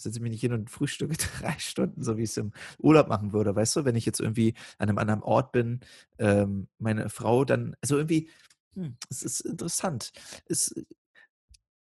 setze 0.00 0.18
ich 0.18 0.22
mich 0.22 0.30
nicht 0.30 0.40
hin 0.40 0.54
und 0.54 0.70
frühstücke 0.70 1.16
drei 1.40 1.54
Stunden, 1.58 2.02
so 2.02 2.16
wie 2.16 2.22
ich 2.22 2.30
es 2.30 2.36
im 2.38 2.52
Urlaub 2.78 3.08
machen 3.08 3.34
würde. 3.34 3.54
Weißt 3.54 3.76
du, 3.76 3.84
wenn 3.84 3.96
ich 3.96 4.06
jetzt 4.06 4.20
irgendwie 4.20 4.54
an 4.78 4.88
einem 4.88 4.98
anderen 4.98 5.22
Ort 5.22 5.52
bin, 5.52 5.80
ähm, 6.18 6.68
meine 6.78 7.10
Frau 7.10 7.44
dann, 7.44 7.76
also 7.82 7.96
irgendwie, 7.98 8.30
hm, 8.74 8.96
es 9.10 9.22
ist 9.22 9.40
interessant. 9.40 10.12
Es, 10.46 10.74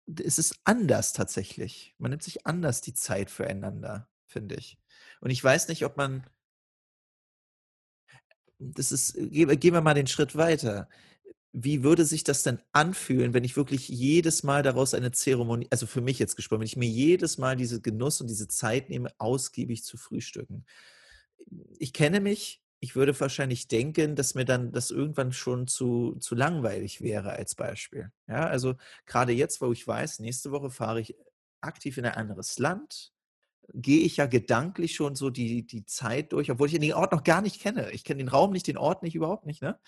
es 0.06 0.38
ist 0.38 0.60
anders 0.66 1.14
tatsächlich. 1.14 1.96
Man 1.98 2.12
nimmt 2.12 2.24
sich 2.24 2.46
anders 2.46 2.82
die 2.82 2.94
Zeit 2.94 3.32
füreinander, 3.32 4.08
finde 4.28 4.56
ich. 4.56 4.78
Und 5.20 5.32
ich 5.32 5.44
weiß 5.44 5.68
nicht, 5.68 5.84
ob 5.84 5.98
man 5.98 6.28
das 8.62 8.92
ist, 8.92 9.14
ge 9.16 9.56
gehen 9.56 9.74
wir 9.74 9.82
mal 9.82 9.94
den 9.94 10.08
Schritt 10.08 10.36
weiter. 10.36 10.88
Wie 11.54 11.84
würde 11.84 12.06
sich 12.06 12.24
das 12.24 12.44
denn 12.44 12.62
anfühlen, 12.72 13.34
wenn 13.34 13.44
ich 13.44 13.58
wirklich 13.58 13.90
jedes 13.90 14.44
Mal 14.44 14.64
daraus 14.64 14.94
eine 14.94 15.12
Zeremonie, 15.12 15.68
also 15.70 15.86
für 15.86 16.02
mich 16.02 16.20
jetzt 16.20 16.36
gesprochen, 16.36 16.62
wenn 16.62 16.68
ich 16.68 16.78
mir 16.78 16.88
jedes 16.88 17.38
Mal 17.38 17.58
diese 17.58 17.82
Genuss 17.82 18.22
und 18.22 18.28
diese 18.28 18.48
Zeit 18.48 18.90
nehme, 18.90 19.12
ausgiebig 19.18 19.84
zu 19.84 19.98
frühstücken? 19.98 20.66
Ich 21.80 21.92
kenne 21.92 22.22
mich, 22.22 22.62
ich 22.80 22.96
würde 22.96 23.18
wahrscheinlich 23.20 23.68
denken, 23.68 24.16
dass 24.16 24.36
mir 24.36 24.46
dann 24.46 24.72
das 24.72 24.92
irgendwann 24.92 25.34
schon 25.34 25.68
zu, 25.68 26.16
zu 26.20 26.36
langweilig 26.36 27.02
wäre 27.02 27.32
als 27.32 27.56
Beispiel. 27.56 28.12
Ja, 28.28 28.48
also 28.48 28.76
gerade 29.06 29.34
jetzt, 29.34 29.62
wo 29.62 29.72
ich 29.72 29.86
weiß, 29.86 30.20
nächste 30.20 30.52
Woche 30.52 30.72
fahre 30.72 31.02
ich 31.02 31.16
aktiv 31.62 31.98
in 31.98 32.06
ein 32.06 32.16
anderes 32.16 32.58
Land, 32.60 33.12
gehe 33.74 34.02
ich 34.02 34.18
ja 34.18 34.26
gedanklich 34.26 34.96
schon 34.96 35.16
so 35.16 35.30
die, 35.30 35.66
die 35.66 35.86
Zeit 35.86 36.34
durch, 36.34 36.52
obwohl 36.52 36.68
ich 36.68 36.78
den 36.78 36.94
Ort 36.94 37.12
noch 37.12 37.24
gar 37.24 37.42
nicht 37.42 37.62
kenne. 37.62 37.92
Ich 37.92 38.04
kenne 38.04 38.20
den 38.20 38.28
Raum 38.28 38.52
nicht, 38.52 38.68
den 38.68 38.78
Ort 38.78 39.04
nicht, 39.04 39.16
überhaupt 39.16 39.46
nicht. 39.46 39.62
Ne? 39.62 39.80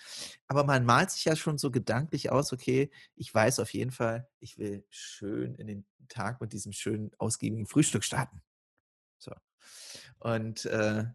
Aber 0.47 0.63
man 0.63 0.85
malt 0.85 1.11
sich 1.11 1.25
ja 1.25 1.35
schon 1.35 1.57
so 1.57 1.71
gedanklich 1.71 2.31
aus, 2.31 2.53
okay, 2.53 2.91
ich 3.15 3.33
weiß 3.33 3.59
auf 3.59 3.73
jeden 3.73 3.91
Fall, 3.91 4.27
ich 4.39 4.57
will 4.57 4.85
schön 4.89 5.55
in 5.55 5.67
den 5.67 5.85
Tag 6.07 6.41
mit 6.41 6.53
diesem 6.53 6.71
schönen, 6.71 7.11
ausgiebigen 7.17 7.67
Frühstück 7.67 8.03
starten. 8.03 8.41
So. 9.17 9.33
Und 10.19 10.65
äh, 10.65 11.05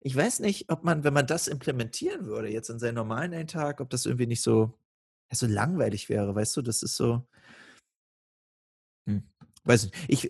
ich 0.00 0.14
weiß 0.14 0.40
nicht, 0.40 0.70
ob 0.70 0.84
man, 0.84 1.04
wenn 1.04 1.14
man 1.14 1.26
das 1.26 1.48
implementieren 1.48 2.26
würde, 2.26 2.50
jetzt 2.50 2.68
in 2.70 2.78
seinen 2.78 2.96
normalen 2.96 3.46
Tag, 3.46 3.80
ob 3.80 3.90
das 3.90 4.06
irgendwie 4.06 4.26
nicht 4.26 4.42
so, 4.42 4.78
ja, 5.30 5.36
so 5.36 5.46
langweilig 5.46 6.08
wäre, 6.08 6.34
weißt 6.34 6.56
du? 6.56 6.62
Das 6.62 6.82
ist 6.82 6.96
so. 6.96 7.26
Hm. 9.06 9.22
Weiß 9.64 9.84
nicht. 9.84 9.94
Ich, 10.08 10.28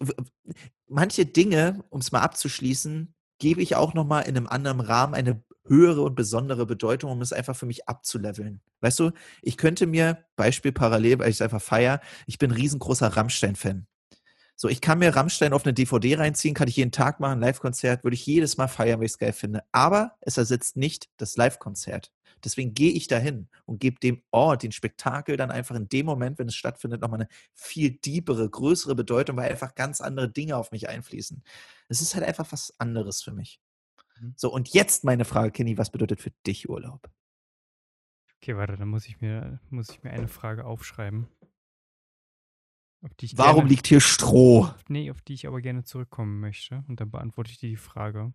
manche 0.89 1.27
Dinge, 1.27 1.85
um 1.91 2.01
es 2.01 2.13
mal 2.13 2.21
abzuschließen, 2.21 3.15
gebe 3.39 3.63
ich 3.63 3.77
auch 3.77 3.95
noch 3.95 4.05
mal 4.05 4.21
in 4.21 4.37
einem 4.37 4.47
anderen 4.47 4.81
Rahmen 4.81 5.15
eine 5.15 5.43
höhere 5.67 6.03
und 6.03 6.15
besondere 6.15 6.67
Bedeutung, 6.67 7.11
um 7.11 7.23
es 7.23 7.33
einfach 7.33 7.57
für 7.57 7.67
mich 7.67 7.89
abzuleveln. 7.89 8.61
Weißt 8.81 8.99
du, 8.99 9.13
ich 9.43 9.57
könnte 9.57 9.87
mir, 9.87 10.25
Beispiel 10.37 10.73
parallel, 10.73 11.19
weil 11.19 11.31
ich 11.31 11.37
es 11.37 11.43
einfach 11.43 11.63
feier, 11.63 12.01
ich 12.27 12.39
bin 12.39 12.51
riesengroßer 12.51 13.09
Rammstein-Fan. 13.09 13.87
So, 14.57 14.69
ich 14.69 14.81
kann 14.81 15.01
mir 15.01 15.17
Rammstein 15.17 15.53
auf 15.53 15.65
eine 15.65 15.75
DVD 15.75 16.17
reinziehen, 16.17 16.55
kann 16.55 16.69
ich 16.69 16.77
jeden 16.77 16.93
Tag 16.93 17.19
machen, 17.19 17.41
Live-Konzert, 17.41 18.05
würde 18.05 18.15
ich 18.15 18.25
jedes 18.25 18.57
Mal 18.57 18.69
feiern, 18.69 19.01
weil 19.01 19.07
ich 19.07 19.13
es 19.13 19.19
geil 19.19 19.33
finde. 19.33 19.65
Aber 19.73 20.13
es 20.21 20.37
ersetzt 20.37 20.77
nicht 20.77 21.09
das 21.17 21.37
Live-Konzert. 21.37 22.13
Deswegen 22.45 22.75
gehe 22.75 22.93
ich 22.93 23.07
dahin 23.07 23.49
und 23.65 23.81
gebe 23.81 23.99
dem 24.01 24.23
Ort, 24.31 24.63
den 24.63 24.73
Spektakel 24.73 25.37
dann 25.37 25.51
einfach 25.51 25.75
in 25.75 25.89
dem 25.89 26.07
Moment, 26.07 26.39
wenn 26.39 26.49
es 26.49 26.55
stattfindet, 26.55 27.01
nochmal 27.01 27.21
eine 27.21 27.29
viel 27.53 27.91
diepere, 27.91 28.49
größere 28.49 28.95
Bedeutung, 28.95 29.37
weil 29.37 29.51
einfach 29.51 29.75
ganz 29.75 30.01
andere 30.01 30.31
Dinge 30.31 30.57
auf 30.57 30.73
mich 30.73 30.89
einfließen. 30.89 31.43
Es 31.89 32.01
ist 32.01 32.15
halt 32.15 32.25
einfach 32.25 32.51
was 32.53 32.75
anderes 32.79 33.23
für 33.23 33.33
mich. 33.33 33.61
Mhm. 34.21 34.35
So, 34.37 34.53
und 34.53 34.69
jetzt 34.71 35.05
meine 35.05 35.25
Frage, 35.25 35.53
Kenny, 35.53 35.79
was 35.79 35.91
bedeutet 35.91 36.21
für 36.21 36.33
dich 36.47 36.69
Urlaub? 36.69 37.11
Okay, 38.37 38.57
warte, 38.57 38.77
dann 38.77 38.89
muss 38.89 39.07
ich 39.07 39.21
mir, 39.21 39.61
muss 39.71 39.89
ich 39.91 40.03
mir 40.03 40.11
eine 40.11 40.29
Frage 40.29 40.67
aufschreiben. 40.67 41.29
Auf 43.03 43.11
Warum 43.35 43.57
gerne, 43.61 43.71
liegt 43.71 43.87
hier 43.87 44.01
Stroh? 44.01 44.71
nee, 44.89 45.11
auf 45.11 45.21
die 45.21 45.35
ich 45.35 45.47
aber 45.47 45.61
gerne 45.61 45.85
zurückkommen 45.85 46.41
möchte. 46.41 46.85
Und 46.89 47.01
dann 47.01 47.11
beantworte 47.11 47.51
ich 47.51 47.59
dir 47.59 47.69
die 47.69 47.77
Frage. 47.77 48.33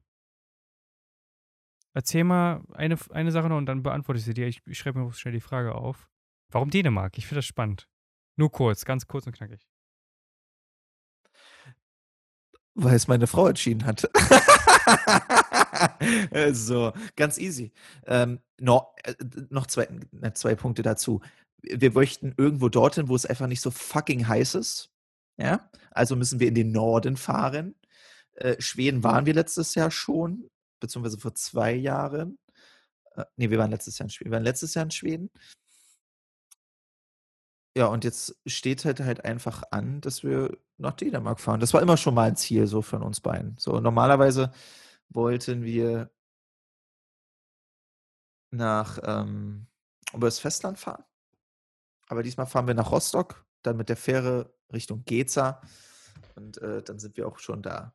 Erzähl 2.00 2.24
mal 2.24 2.64
eine, 2.72 2.98
eine 3.10 3.30
Sache 3.30 3.50
noch 3.50 3.58
und 3.58 3.66
dann 3.66 3.84
beantworte 3.84 4.20
ich 4.20 4.24
sie 4.24 4.34
dir. 4.34 4.48
Ich, 4.48 4.62
ich 4.66 4.78
schreibe 4.78 5.00
mir 5.00 5.12
schnell 5.12 5.34
die 5.34 5.42
Frage 5.42 5.76
auf. 5.76 6.08
Warum 6.50 6.70
Dänemark? 6.70 7.18
Ich 7.18 7.28
finde 7.28 7.40
das 7.40 7.46
spannend. 7.46 7.90
Nur 8.38 8.54
kurz, 8.54 8.86
ganz 8.86 9.06
kurz 9.06 9.28
und 9.28 9.34
knackig. 9.34 9.68
Weil 12.74 12.96
es 12.96 13.10
meine 13.10 13.28
Frau 13.28 13.48
entschieden 13.48 13.86
hat. 13.86 14.10
so, 16.56 16.94
ganz 17.18 17.38
easy. 17.38 17.74
Ähm, 18.08 18.40
no, 18.62 18.94
äh, 19.04 19.16
noch 19.50 19.68
zwei, 19.68 19.90
äh, 20.22 20.32
zwei 20.32 20.56
Punkte 20.56 20.84
dazu. 20.84 21.20
Wir 21.64 21.92
möchten 21.92 22.34
irgendwo 22.38 22.70
dorthin, 22.70 23.10
wo 23.10 23.16
es 23.18 23.26
einfach 23.26 23.48
nicht 23.48 23.60
so 23.60 23.72
fucking 23.72 24.26
heiß 24.26 24.56
ist. 24.56 24.90
Ja, 25.36 25.70
also 25.92 26.16
müssen 26.16 26.40
wir 26.40 26.48
in 26.48 26.56
den 26.56 26.72
Norden 26.72 27.18
fahren. 27.18 27.76
Äh, 28.36 28.56
Schweden 28.62 29.04
waren 29.04 29.26
wir 29.26 29.34
letztes 29.34 29.76
Jahr 29.76 29.92
schon, 29.92 30.50
beziehungsweise 30.80 31.20
vor 31.20 31.36
zwei 31.36 31.74
Jahren. 31.74 32.40
Äh, 33.16 33.26
nee, 33.38 33.50
wir 33.50 33.58
waren 33.58 33.72
letztes 33.72 33.98
Jahr 33.98 34.06
in 34.06 34.10
Schweden. 34.10 34.32
Wir 34.32 34.36
waren 34.36 34.44
letztes 34.44 34.74
Jahr 34.74 34.86
in 34.86 34.92
Schweden. 34.92 35.30
Ja, 37.78 37.86
und 37.88 38.04
jetzt 38.04 38.36
steht 38.46 38.84
halt 38.84 39.00
halt 39.00 39.26
einfach 39.26 39.64
an, 39.72 40.02
dass 40.02 40.24
wir 40.24 40.58
nach 40.78 40.94
Dänemark 40.94 41.40
fahren. 41.40 41.60
Das 41.60 41.74
war 41.74 41.82
immer 41.82 41.98
schon 41.98 42.14
mal 42.14 42.28
ein 42.28 42.36
Ziel 42.36 42.68
so 42.68 42.82
von 42.82 43.04
uns 43.04 43.22
beiden. 43.22 43.56
So 43.58 43.80
normalerweise 43.80 44.52
wollten 45.10 45.64
wir 45.64 46.12
nach 48.52 49.00
ähm, 49.04 49.68
über 50.14 50.28
das 50.28 50.40
Festland 50.40 50.80
fahren. 50.80 51.04
Aber 52.08 52.24
diesmal 52.24 52.48
fahren 52.48 52.68
wir 52.68 52.74
nach 52.74 52.92
Rostock, 52.92 53.46
dann 53.62 53.78
mit 53.78 53.90
der 53.90 53.98
Fähre 53.98 54.54
Richtung 54.74 55.04
Geza 55.06 55.62
und 56.36 56.58
äh, 56.62 56.82
dann 56.84 57.00
sind 57.00 57.18
wir 57.18 57.28
auch 57.28 57.40
schon 57.40 57.62
da. 57.62 57.94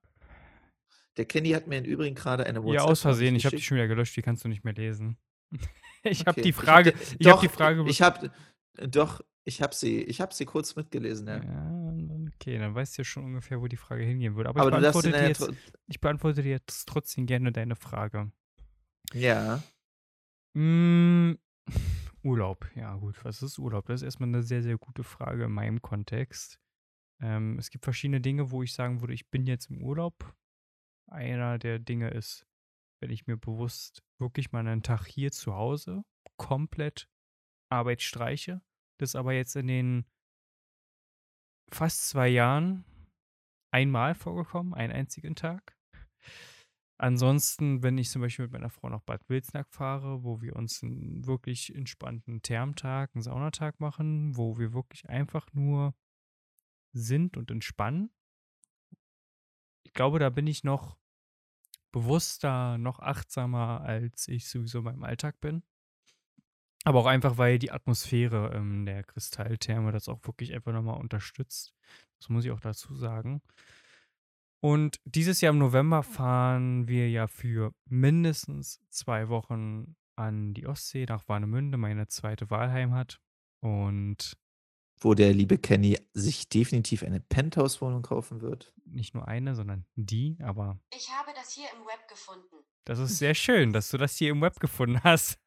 Der 1.17 1.25
Kenny 1.27 1.51
hat 1.51 1.67
mir 1.67 1.79
im 1.79 1.85
Übrigen 1.85 2.15
gerade 2.15 2.45
eine 2.47 2.61
Ja, 2.73 2.83
aus 2.83 3.01
Versehen. 3.03 3.37
Ich 3.37 3.47
habe 3.47 3.57
die 3.57 3.63
schon 3.63 3.77
wieder 3.77 3.87
gelöscht. 3.89 4.17
Die 4.17 4.23
kannst 4.23 4.45
du 4.45 4.49
nicht 4.49 4.65
mehr 4.65 4.75
lesen. 4.75 5.17
ich 6.03 6.21
habe 6.27 6.31
Okay. 6.33 6.43
die 6.43 6.49
Ich 6.51 6.57
hab 6.57 6.65
Frage. 6.65 6.93
die- 6.93 6.99
Ich 6.99 7.27
habe 7.27 7.35
doch, 7.37 7.41
die 7.41 7.49
Frage. 7.49 7.85
Ich 7.89 8.03
habe 8.03 8.31
doch, 8.89 9.21
ich 9.45 9.63
habe 9.63 9.75
sie, 9.75 10.01
ich 10.03 10.21
habe 10.21 10.35
sie 10.35 10.45
kurz 10.47 10.75
mitgelesen, 10.75 11.29
ja. 11.29 11.37
ja, 11.43 11.95
okay, 12.35 12.59
dann 12.59 12.75
weißt 12.75 12.97
du 12.97 13.03
ja 13.03 13.05
schon 13.05 13.25
ungefähr, 13.25 13.61
wo 13.61 13.69
die 13.69 13.77
Frage 13.77 14.03
hingehen 14.03 14.35
würde. 14.35 14.49
Aber, 14.49 14.63
Aber 14.63 14.71
ich, 14.77 14.81
beantworte 14.81 15.13
dir 15.13 15.29
jetzt, 15.29 15.49
ich 15.87 16.01
beantworte 16.01 16.43
dir 16.43 16.51
jetzt 16.51 16.89
trotzdem 16.89 17.27
gerne 17.27 17.53
deine 17.53 17.77
Frage. 17.77 18.33
Ja. 19.13 19.63
Mm, 20.55 21.35
Urlaub. 22.23 22.67
Ja, 22.75 22.95
gut. 22.97 23.25
Was 23.25 23.43
ist 23.43 23.59
Urlaub? 23.59 23.87
Das 23.87 24.01
ist 24.01 24.05
erstmal 24.05 24.29
eine 24.31 24.43
sehr, 24.43 24.63
sehr 24.63 24.79
gute 24.79 25.05
Frage 25.05 25.45
in 25.45 25.53
meinem 25.53 25.83
Kontext. 25.83 26.59
Ähm, 27.23 27.59
es 27.59 27.71
gibt 27.71 27.85
verschiedene 27.85 28.21
Dinge, 28.21 28.51
wo 28.51 28.63
ich 28.63 28.73
sagen 28.73 29.01
würde, 29.01 29.15
ich 29.15 29.29
bin 29.31 29.47
jetzt 29.47 29.71
im 29.71 29.83
Urlaub. 29.83 30.35
Einer 31.07 31.59
der 31.59 31.79
Dinge 31.79 32.11
ist, 32.11 32.47
wenn 33.01 33.11
ich 33.11 33.27
mir 33.27 33.37
bewusst 33.37 34.03
wirklich 34.19 34.53
mal 34.53 34.67
einen 34.67 34.83
Tag 34.83 35.07
hier 35.07 35.31
zu 35.31 35.55
Hause 35.55 36.05
komplett 36.37 37.09
Arbeit 37.71 38.03
streiche. 38.03 38.63
Das 38.99 39.15
aber 39.15 39.33
jetzt 39.33 39.57
in 39.57 39.67
den 39.67 40.07
fast 41.71 42.09
zwei 42.09 42.29
Jahren 42.29 42.85
einmal 43.73 44.15
vorgekommen, 44.15 44.75
einen 44.75 44.93
einzigen 44.93 45.35
Tag. 45.35 45.77
Ansonsten, 46.97 47.83
wenn 47.83 47.99
ich 47.99 48.09
zum 48.09 48.23
Beispiel 48.23 48.45
mit 48.45 48.53
meiner 48.53 48.71
Frau 48.71 48.89
nach 48.89 49.03
Bad 49.03 49.29
Wilsnack 49.29 49.69
fahre, 49.73 50.23
wo 50.23 50.41
wir 50.41 50.55
uns 50.55 50.83
einen 50.83 51.27
wirklich 51.27 51.75
entspannten 51.75 52.41
Thermtag, 52.41 53.11
einen 53.15 53.23
Saunatag 53.23 53.81
machen, 53.81 54.37
wo 54.37 54.59
wir 54.59 54.73
wirklich 54.73 55.09
einfach 55.09 55.53
nur 55.53 55.95
sind 56.93 57.37
und 57.37 57.51
entspannen. 57.51 58.11
Glaube, 59.95 60.19
da 60.19 60.31
bin 60.31 60.47
ich 60.47 60.65
noch 60.65 60.97
bewusster, 61.93 62.77
noch 62.79 62.99
achtsamer, 62.99 63.81
als 63.83 64.29
ich 64.29 64.49
sowieso 64.49 64.83
meinem 64.83 65.05
Alltag 65.05 65.41
bin. 65.41 65.63
Aber 66.85 67.01
auch 67.01 67.07
einfach, 67.07 67.39
weil 67.39 67.59
die 67.59 67.73
Atmosphäre 67.73 68.53
ähm, 68.55 68.85
der 68.85 69.05
Kristalltherme 69.05 69.91
das 69.91 70.09
auch 70.09 70.21
wirklich 70.25 70.53
einfach 70.53 70.73
nochmal 70.73 71.01
unterstützt. 71.01 71.73
Das 72.19 72.29
muss 72.29 72.45
ich 72.45 72.51
auch 72.51 72.61
dazu 72.61 72.95
sagen. 72.95 73.41
Und 74.61 75.01
dieses 75.05 75.41
Jahr 75.41 75.53
im 75.53 75.59
November 75.59 76.03
fahren 76.03 76.89
wir 76.89 77.11
ja 77.11 77.27
für 77.27 77.75
mindestens 77.87 78.81
zwei 78.89 79.29
Wochen 79.29 79.95
an 80.17 80.55
die 80.55 80.67
Ostsee 80.67 81.07
nach 81.07 81.29
Warnemünde, 81.29 81.79
meine 81.79 82.09
zweite 82.09 82.51
Wahlheimat. 82.51 83.21
Und 83.61 84.37
wo 84.99 85.15
der 85.15 85.33
liebe 85.33 85.59
Kenny 85.59 85.99
sich 86.13 86.49
definitiv 86.49 87.03
eine 87.03 87.21
Penthouse-Wohnung 87.21 88.03
kaufen 88.03 88.41
wird. 88.41 88.73
Nicht 88.87 89.15
nur 89.15 89.27
eine, 89.29 89.55
sondern 89.55 89.85
die, 89.97 90.37
aber 90.43 90.79
Ich 90.95 91.11
habe 91.11 91.31
das 91.35 91.53
hier 91.53 91.67
im 91.77 91.85
Web 91.87 92.09
gefunden. 92.09 92.65
das 92.85 92.99
ist 92.99 93.19
sehr 93.19 93.35
schön, 93.35 93.73
dass 93.73 93.91
du 93.91 93.99
das 93.99 94.17
hier 94.17 94.31
im 94.31 94.41
Web 94.41 94.59
gefunden 94.61 95.01
hast. 95.03 95.39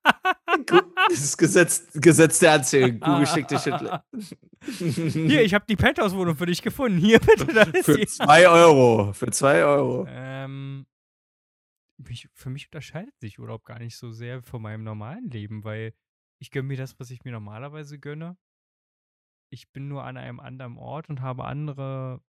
Das 1.10 1.20
ist 1.20 1.38
Gesetz 1.38 1.88
Gesetz 1.94 2.40
der 2.40 2.54
Anziehung. 2.54 3.00
Google 3.00 3.28
schickt 3.28 3.52
dir 3.52 3.60
Schüttler. 3.60 4.04
Hier, 4.66 5.44
ich 5.44 5.54
habe 5.54 5.66
die 5.70 5.76
Penthouse-Wohnung 5.76 6.36
für 6.36 6.48
dich 6.48 6.62
gefunden. 6.62 6.98
Hier, 6.98 7.20
bitte, 7.20 7.46
da 7.46 7.62
ist 7.64 7.86
Für 7.86 7.94
sie. 7.94 8.08
2 8.08 8.50
Euro. 8.50 9.14
Für 9.14 9.30
2 9.30 9.64
Euro. 9.64 10.06
Ähm, 10.10 10.86
mich, 11.98 12.28
für 12.34 12.50
mich 12.50 12.68
unterscheidet 12.68 13.14
sich 13.20 13.40
Urlaub 13.40 13.64
gar 13.66 13.80
nicht 13.80 13.98
so 13.98 14.12
sehr 14.12 14.42
von 14.42 14.62
meinem 14.62 14.84
normalen 14.84 15.30
Leben, 15.30 15.64
weil 15.64 15.94
ich 16.40 16.52
gönne 16.52 16.68
mir 16.68 16.78
das, 16.78 17.00
was 17.00 17.12
ich 17.12 17.24
mir 17.24 17.32
normalerweise 17.32 18.00
gönne. 18.00 18.36
Ich 19.50 19.72
bin 19.72 19.88
nur 19.88 20.04
an 20.04 20.18
einem 20.18 20.40
anderen 20.40 20.78
Ort 20.78 21.10
und 21.10 21.22
habe 21.22 21.46
andere 21.46 22.22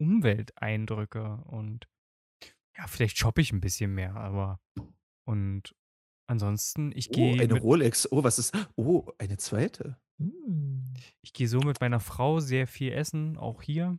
Umwelteindrücke 0.00 1.42
und 1.46 1.88
ja, 2.76 2.86
vielleicht 2.88 3.18
shoppe 3.18 3.40
ich 3.40 3.52
ein 3.52 3.60
bisschen 3.60 3.94
mehr, 3.94 4.16
aber 4.16 4.58
und 5.26 5.74
ansonsten, 6.26 6.90
ich 6.94 7.10
Oh, 7.10 7.14
gehe 7.14 7.40
eine 7.40 7.54
mit, 7.54 7.62
Rolex. 7.62 8.10
Oh, 8.10 8.24
was 8.24 8.38
ist 8.38 8.54
Oh, 8.76 9.06
eine 9.18 9.36
zweite. 9.36 9.98
Hm. 10.18 10.84
ich 11.22 11.32
gehe 11.32 11.48
so 11.48 11.58
mit 11.58 11.80
meiner 11.80 11.98
Frau 11.98 12.38
sehr 12.38 12.66
viel 12.68 12.92
essen, 12.92 13.36
auch 13.36 13.62
hier. 13.62 13.98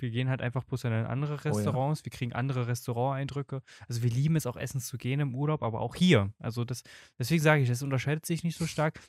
Wir 0.00 0.10
gehen 0.10 0.28
halt 0.28 0.40
einfach 0.42 0.64
bloß 0.64 0.84
in 0.84 0.92
andere 0.92 1.34
Oh 1.34 1.36
ja. 1.36 1.42
Restaurants. 1.52 2.04
Wir 2.04 2.10
kriegen 2.10 2.32
andere 2.32 2.66
Restauranteindrücke. 2.66 3.62
Also 3.86 4.02
wir 4.02 4.10
lieben 4.10 4.36
es 4.36 4.46
auch 4.46 4.56
essen 4.56 4.80
zu 4.80 4.96
gehen 4.98 5.20
im 5.20 5.34
Urlaub, 5.34 5.62
aber 5.62 5.80
auch 5.80 5.94
hier. 5.94 6.32
Also 6.38 6.64
das, 6.64 6.82
deswegen 7.18 7.42
sage 7.42 7.62
ich, 7.62 7.68
das 7.68 7.82
unterscheidet 7.82 8.26
sich 8.26 8.42
nicht 8.42 8.56
so 8.58 8.66
stark. 8.66 9.00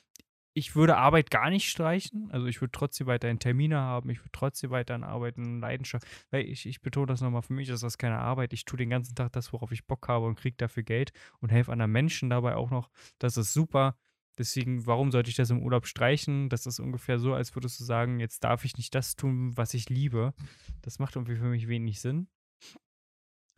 Ich 0.56 0.74
würde 0.74 0.96
Arbeit 0.96 1.30
gar 1.30 1.50
nicht 1.50 1.68
streichen. 1.68 2.30
Also 2.30 2.46
ich 2.46 2.62
würde 2.62 2.72
trotzdem 2.72 3.06
weiterhin 3.06 3.38
Termine 3.38 3.76
haben. 3.76 4.08
Ich 4.08 4.20
würde 4.20 4.32
trotzdem 4.32 4.70
weiterhin 4.70 5.04
arbeiten, 5.04 5.60
Leidenschaft. 5.60 6.06
Weil 6.30 6.46
ich, 6.46 6.64
ich 6.64 6.80
betone 6.80 7.08
das 7.08 7.20
nochmal, 7.20 7.42
für 7.42 7.52
mich 7.52 7.68
ist 7.68 7.82
das 7.82 7.98
keine 7.98 8.20
Arbeit. 8.20 8.54
Ich 8.54 8.64
tue 8.64 8.78
den 8.78 8.88
ganzen 8.88 9.14
Tag 9.14 9.32
das, 9.32 9.52
worauf 9.52 9.70
ich 9.70 9.86
Bock 9.86 10.08
habe 10.08 10.24
und 10.24 10.36
kriege 10.36 10.56
dafür 10.56 10.82
Geld 10.82 11.12
und 11.40 11.52
helfe 11.52 11.72
anderen 11.72 11.92
Menschen 11.92 12.30
dabei 12.30 12.56
auch 12.56 12.70
noch. 12.70 12.88
Das 13.18 13.36
ist 13.36 13.52
super. 13.52 13.98
Deswegen, 14.38 14.86
warum 14.86 15.12
sollte 15.12 15.28
ich 15.28 15.36
das 15.36 15.50
im 15.50 15.62
Urlaub 15.62 15.86
streichen? 15.86 16.48
Das 16.48 16.64
ist 16.64 16.80
ungefähr 16.80 17.18
so, 17.18 17.34
als 17.34 17.54
würdest 17.54 17.78
du 17.78 17.84
sagen, 17.84 18.18
jetzt 18.18 18.42
darf 18.42 18.64
ich 18.64 18.78
nicht 18.78 18.94
das 18.94 19.14
tun, 19.14 19.54
was 19.58 19.74
ich 19.74 19.90
liebe. 19.90 20.32
Das 20.80 20.98
macht 20.98 21.16
irgendwie 21.16 21.36
für 21.36 21.44
mich 21.44 21.68
wenig 21.68 22.00
Sinn. 22.00 22.28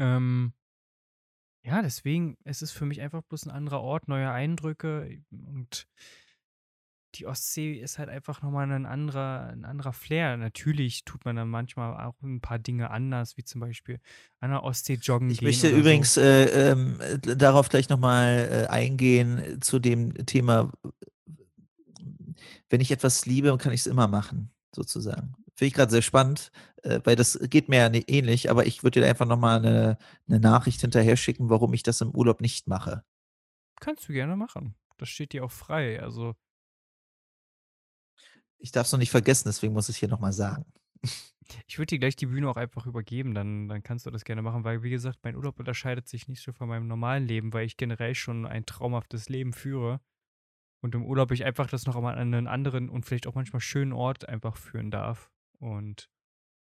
Ähm, 0.00 0.52
ja, 1.64 1.80
deswegen, 1.80 2.38
es 2.42 2.60
ist 2.60 2.72
für 2.72 2.86
mich 2.86 3.00
einfach 3.00 3.22
bloß 3.22 3.46
ein 3.46 3.52
anderer 3.52 3.82
Ort, 3.82 4.08
neue 4.08 4.32
Eindrücke 4.32 5.22
und 5.30 5.86
die 7.14 7.26
Ostsee 7.26 7.74
ist 7.74 7.98
halt 7.98 8.08
einfach 8.08 8.42
nochmal 8.42 8.70
ein 8.70 8.86
anderer, 8.86 9.48
ein 9.48 9.64
anderer 9.64 9.92
Flair. 9.92 10.36
Natürlich 10.36 11.04
tut 11.04 11.24
man 11.24 11.36
dann 11.36 11.48
manchmal 11.48 12.04
auch 12.06 12.20
ein 12.22 12.40
paar 12.40 12.58
Dinge 12.58 12.90
anders, 12.90 13.36
wie 13.36 13.44
zum 13.44 13.60
Beispiel 13.60 13.98
an 14.40 14.50
der 14.50 14.62
Ostsee 14.62 14.94
joggen 14.94 15.30
Ich 15.30 15.38
gehen 15.38 15.48
möchte 15.48 15.66
oder 15.68 15.76
so. 15.76 15.80
übrigens 15.80 16.16
äh, 16.16 16.70
ähm, 16.70 17.00
äh, 17.00 17.18
darauf 17.36 17.68
gleich 17.68 17.88
nochmal 17.88 18.66
äh, 18.68 18.70
eingehen 18.70 19.60
zu 19.60 19.78
dem 19.78 20.14
Thema, 20.26 20.70
wenn 22.68 22.80
ich 22.80 22.90
etwas 22.90 23.26
liebe, 23.26 23.56
kann 23.58 23.72
ich 23.72 23.80
es 23.80 23.86
immer 23.86 24.08
machen, 24.08 24.50
sozusagen. 24.74 25.34
Finde 25.54 25.68
ich 25.68 25.74
gerade 25.74 25.90
sehr 25.90 26.02
spannend, 26.02 26.52
äh, 26.82 27.00
weil 27.04 27.16
das 27.16 27.38
geht 27.50 27.68
mir 27.68 27.78
ja 27.78 27.88
ni- 27.88 28.04
ähnlich, 28.06 28.50
aber 28.50 28.66
ich 28.66 28.82
würde 28.82 29.00
dir 29.00 29.06
einfach 29.08 29.26
nochmal 29.26 29.58
eine, 29.58 29.98
eine 30.28 30.40
Nachricht 30.40 30.80
hinterher 30.80 31.16
schicken, 31.16 31.50
warum 31.50 31.72
ich 31.74 31.82
das 31.82 32.00
im 32.00 32.10
Urlaub 32.10 32.40
nicht 32.40 32.68
mache. 32.68 33.02
Kannst 33.80 34.08
du 34.08 34.12
gerne 34.12 34.36
machen. 34.36 34.74
Das 34.98 35.08
steht 35.08 35.32
dir 35.32 35.44
auch 35.44 35.50
frei. 35.50 36.00
Also, 36.02 36.34
Ich 38.58 38.72
darf 38.72 38.86
es 38.86 38.92
noch 38.92 38.98
nicht 38.98 39.10
vergessen, 39.10 39.48
deswegen 39.48 39.72
muss 39.72 39.88
ich 39.88 39.96
es 39.96 40.00
hier 40.00 40.08
nochmal 40.08 40.32
sagen. 40.32 40.64
ich 41.66 41.78
würde 41.78 41.86
dir 41.86 41.98
gleich 41.98 42.16
die 42.16 42.26
Bühne 42.26 42.48
auch 42.48 42.56
einfach 42.56 42.86
übergeben, 42.86 43.34
dann, 43.34 43.68
dann 43.68 43.82
kannst 43.82 44.06
du 44.06 44.10
das 44.10 44.24
gerne 44.24 44.42
machen, 44.42 44.64
weil, 44.64 44.82
wie 44.82 44.90
gesagt, 44.90 45.20
mein 45.22 45.36
Urlaub 45.36 45.58
unterscheidet 45.58 46.08
sich 46.08 46.28
nicht 46.28 46.42
so 46.42 46.52
von 46.52 46.68
meinem 46.68 46.88
normalen 46.88 47.26
Leben, 47.26 47.52
weil 47.52 47.66
ich 47.66 47.76
generell 47.76 48.14
schon 48.14 48.46
ein 48.46 48.66
traumhaftes 48.66 49.28
Leben 49.28 49.52
führe. 49.52 50.00
Und 50.80 50.94
im 50.94 51.04
Urlaub 51.04 51.32
ich 51.32 51.44
einfach 51.44 51.68
das 51.68 51.86
noch 51.86 51.96
einmal 51.96 52.14
an 52.14 52.34
einen 52.34 52.46
anderen 52.46 52.88
und 52.88 53.04
vielleicht 53.04 53.26
auch 53.26 53.34
manchmal 53.34 53.60
schönen 53.60 53.92
Ort 53.92 54.28
einfach 54.28 54.56
führen 54.56 54.90
darf 54.90 55.30
und 55.58 56.08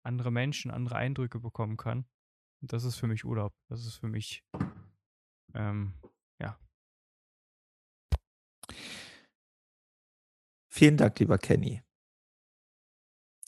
andere 0.03 0.31
Menschen, 0.31 0.71
andere 0.71 0.95
Eindrücke 0.95 1.39
bekommen 1.39 1.75
kann. 1.75 2.05
Und 2.61 2.71
das 2.71 2.83
ist 2.85 2.95
für 2.95 3.07
mich 3.07 3.25
Urlaub. 3.25 3.53
Das 3.67 3.85
ist 3.85 3.95
für 3.95 4.07
mich, 4.07 4.43
ähm, 5.53 5.93
ja. 6.39 6.57
Vielen 10.75 10.97
Dank, 10.97 11.17
lieber 11.19 11.37
Kenny. 11.37 11.81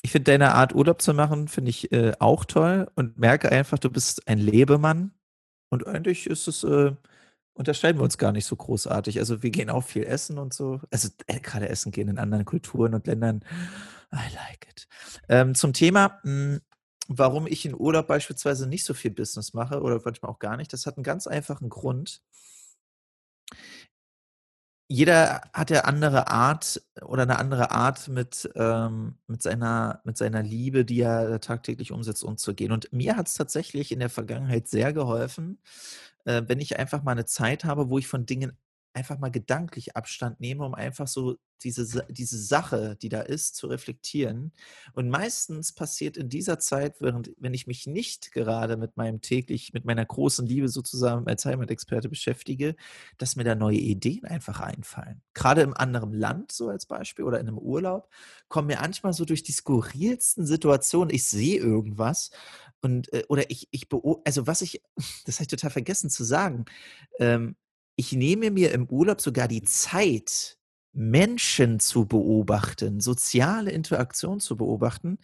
Ich 0.01 0.13
finde 0.13 0.31
deine 0.31 0.53
Art, 0.53 0.73
Urlaub 0.73 1.01
zu 1.01 1.13
machen, 1.13 1.49
finde 1.49 1.71
ich 1.71 1.91
äh, 1.91 2.13
auch 2.19 2.45
toll 2.45 2.89
und 2.95 3.17
merke 3.17 3.51
einfach, 3.51 3.77
du 3.79 3.89
bist 3.89 4.29
ein 4.29 4.37
Lebemann. 4.37 5.11
Und 5.69 5.85
eigentlich 5.85 6.27
ist 6.27 6.47
es, 6.47 6.63
äh, 6.63 6.95
unterscheiden 7.53 7.99
wir 7.99 8.05
uns 8.05 8.17
gar 8.17 8.31
nicht 8.31 8.45
so 8.45 8.55
großartig. 8.55 9.19
Also 9.19 9.43
wir 9.43 9.49
gehen 9.49 9.69
auch 9.69 9.83
viel 9.83 10.05
essen 10.05 10.37
und 10.37 10.53
so. 10.53 10.79
Also 10.89 11.09
äh, 11.25 11.41
gerade 11.41 11.67
essen 11.67 11.91
gehen 11.91 12.07
in 12.07 12.17
anderen 12.17 12.45
Kulturen 12.45 12.93
und 12.93 13.07
Ländern. 13.07 13.43
I 14.13 14.33
like 14.33 14.65
it. 14.69 14.87
Ähm, 15.27 15.53
zum 15.53 15.73
Thema, 15.73 16.21
mh, 16.23 16.59
warum 17.09 17.45
ich 17.45 17.65
in 17.65 17.75
Urlaub 17.77 18.07
beispielsweise 18.07 18.67
nicht 18.67 18.85
so 18.85 18.93
viel 18.93 19.11
Business 19.11 19.53
mache 19.53 19.81
oder 19.81 19.99
manchmal 20.05 20.31
auch 20.31 20.39
gar 20.39 20.55
nicht, 20.55 20.71
das 20.71 20.85
hat 20.85 20.95
einen 20.95 21.03
ganz 21.03 21.27
einfachen 21.27 21.67
Grund 21.67 22.21
jeder 24.89 25.41
hat 25.53 25.69
ja 25.69 25.81
andere 25.81 26.29
Art 26.29 26.81
oder 27.01 27.23
eine 27.23 27.39
andere 27.39 27.71
Art 27.71 28.07
mit, 28.07 28.49
ähm, 28.55 29.15
mit, 29.27 29.41
seiner, 29.41 30.01
mit 30.05 30.17
seiner 30.17 30.41
Liebe, 30.43 30.85
die 30.85 31.01
er 31.01 31.41
tagtäglich 31.41 31.91
umsetzt, 31.91 32.23
umzugehen. 32.23 32.71
Und 32.71 32.91
mir 32.93 33.17
hat 33.17 33.27
es 33.27 33.33
tatsächlich 33.33 33.91
in 33.91 33.99
der 33.99 34.09
Vergangenheit 34.09 34.67
sehr 34.69 34.93
geholfen, 34.93 35.59
äh, 36.25 36.43
wenn 36.47 36.61
ich 36.61 36.79
einfach 36.79 37.03
mal 37.03 37.11
eine 37.11 37.25
Zeit 37.25 37.65
habe, 37.65 37.89
wo 37.89 37.97
ich 37.97 38.07
von 38.07 38.25
Dingen 38.25 38.57
einfach 38.97 39.19
mal 39.19 39.29
gedanklich 39.31 39.95
Abstand 39.95 40.39
nehme, 40.39 40.65
um 40.65 40.73
einfach 40.73 41.07
so 41.07 41.37
diese, 41.63 42.05
diese 42.09 42.37
Sache, 42.37 42.97
die 43.01 43.09
da 43.09 43.21
ist, 43.21 43.55
zu 43.55 43.67
reflektieren. 43.67 44.51
Und 44.93 45.09
meistens 45.09 45.73
passiert 45.73 46.17
in 46.17 46.29
dieser 46.29 46.59
Zeit, 46.59 46.99
während, 47.01 47.31
wenn 47.37 47.53
ich 47.53 47.67
mich 47.67 47.87
nicht 47.87 48.31
gerade 48.31 48.77
mit 48.77 48.97
meinem 48.97 49.21
täglich, 49.21 49.73
mit 49.73 49.85
meiner 49.85 50.05
großen 50.05 50.45
Liebe 50.45 50.69
sozusagen 50.69 51.27
als 51.27 51.45
Heimatexperte 51.45 52.09
beschäftige, 52.09 52.75
dass 53.17 53.35
mir 53.35 53.43
da 53.43 53.55
neue 53.55 53.77
Ideen 53.77 54.25
einfach 54.25 54.59
einfallen. 54.59 55.21
Gerade 55.33 55.61
im 55.61 55.75
anderen 55.75 56.13
Land, 56.13 56.51
so 56.51 56.69
als 56.69 56.85
Beispiel, 56.85 57.25
oder 57.25 57.39
in 57.39 57.47
einem 57.47 57.57
Urlaub, 57.57 58.09
kommen 58.49 58.67
mir 58.67 58.79
manchmal 58.79 59.13
so 59.13 59.25
durch 59.25 59.43
die 59.43 59.51
skurrilsten 59.51 60.45
Situationen, 60.45 61.13
ich 61.13 61.27
sehe 61.27 61.59
irgendwas 61.59 62.31
und, 62.81 63.11
äh, 63.13 63.23
oder 63.29 63.49
ich, 63.49 63.67
ich 63.71 63.85
beo- 63.87 64.21
also 64.25 64.47
was 64.47 64.61
ich, 64.61 64.81
das 65.25 65.35
habe 65.35 65.43
ich 65.43 65.47
total 65.49 65.71
vergessen 65.71 66.09
zu 66.09 66.23
sagen, 66.23 66.65
ähm, 67.19 67.55
ich 67.97 68.13
nehme 68.13 68.51
mir 68.51 68.71
im 68.71 68.87
Urlaub 68.87 69.19
sogar 69.19 69.47
die 69.47 69.63
Zeit, 69.63 70.57
Menschen 70.93 71.79
zu 71.79 72.05
beobachten, 72.05 73.01
soziale 73.01 73.71
Interaktion 73.71 74.39
zu 74.39 74.55
beobachten. 74.57 75.19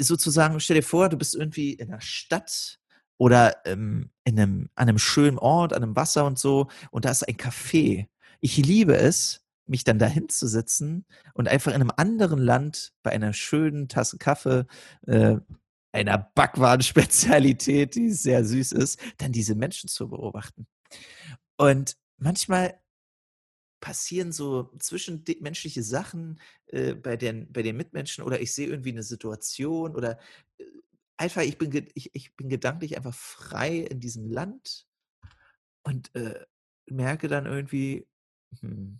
Sozusagen, 0.00 0.60
stell 0.60 0.76
dir 0.76 0.82
vor, 0.82 1.08
du 1.08 1.18
bist 1.18 1.34
irgendwie 1.34 1.72
in 1.72 1.88
einer 1.88 2.00
Stadt 2.00 2.78
oder 3.18 3.66
ähm, 3.66 4.10
in 4.24 4.38
einem, 4.38 4.70
an 4.74 4.88
einem 4.88 4.98
schönen 4.98 5.38
Ort, 5.38 5.72
an 5.72 5.82
einem 5.82 5.96
Wasser 5.96 6.24
und 6.26 6.38
so, 6.38 6.68
und 6.90 7.04
da 7.04 7.10
ist 7.10 7.26
ein 7.28 7.36
Café. 7.36 8.06
Ich 8.40 8.56
liebe 8.56 8.96
es, 8.96 9.42
mich 9.66 9.84
dann 9.84 9.98
dahin 9.98 10.28
zu 10.28 10.46
sitzen 10.46 11.06
und 11.32 11.48
einfach 11.48 11.72
in 11.72 11.80
einem 11.80 11.92
anderen 11.96 12.38
Land 12.38 12.92
bei 13.02 13.12
einer 13.12 13.32
schönen 13.32 13.88
Tasse 13.88 14.18
Kaffee, 14.18 14.66
äh, 15.06 15.36
einer 15.92 16.18
Backwaren-Spezialität, 16.34 17.94
die 17.94 18.10
sehr 18.10 18.44
süß 18.44 18.72
ist, 18.72 18.98
dann 19.18 19.32
diese 19.32 19.54
Menschen 19.54 19.88
zu 19.88 20.08
beobachten. 20.08 20.66
Und 21.56 21.96
manchmal 22.16 22.80
passieren 23.80 24.32
so 24.32 24.72
zwischenmenschliche 24.78 25.82
Sachen 25.82 26.40
äh, 26.68 26.94
bei, 26.94 27.16
den, 27.16 27.52
bei 27.52 27.62
den 27.62 27.76
Mitmenschen 27.76 28.24
oder 28.24 28.40
ich 28.40 28.54
sehe 28.54 28.68
irgendwie 28.68 28.92
eine 28.92 29.02
Situation 29.02 29.94
oder 29.94 30.18
äh, 30.58 30.64
einfach, 31.18 31.42
ich 31.42 31.58
bin, 31.58 31.90
ich, 31.94 32.14
ich 32.14 32.34
bin 32.34 32.48
gedanklich 32.48 32.96
einfach 32.96 33.14
frei 33.14 33.80
in 33.80 34.00
diesem 34.00 34.30
Land 34.30 34.86
und 35.82 36.14
äh, 36.14 36.46
merke 36.86 37.28
dann 37.28 37.44
irgendwie, 37.44 38.08
hm, 38.60 38.98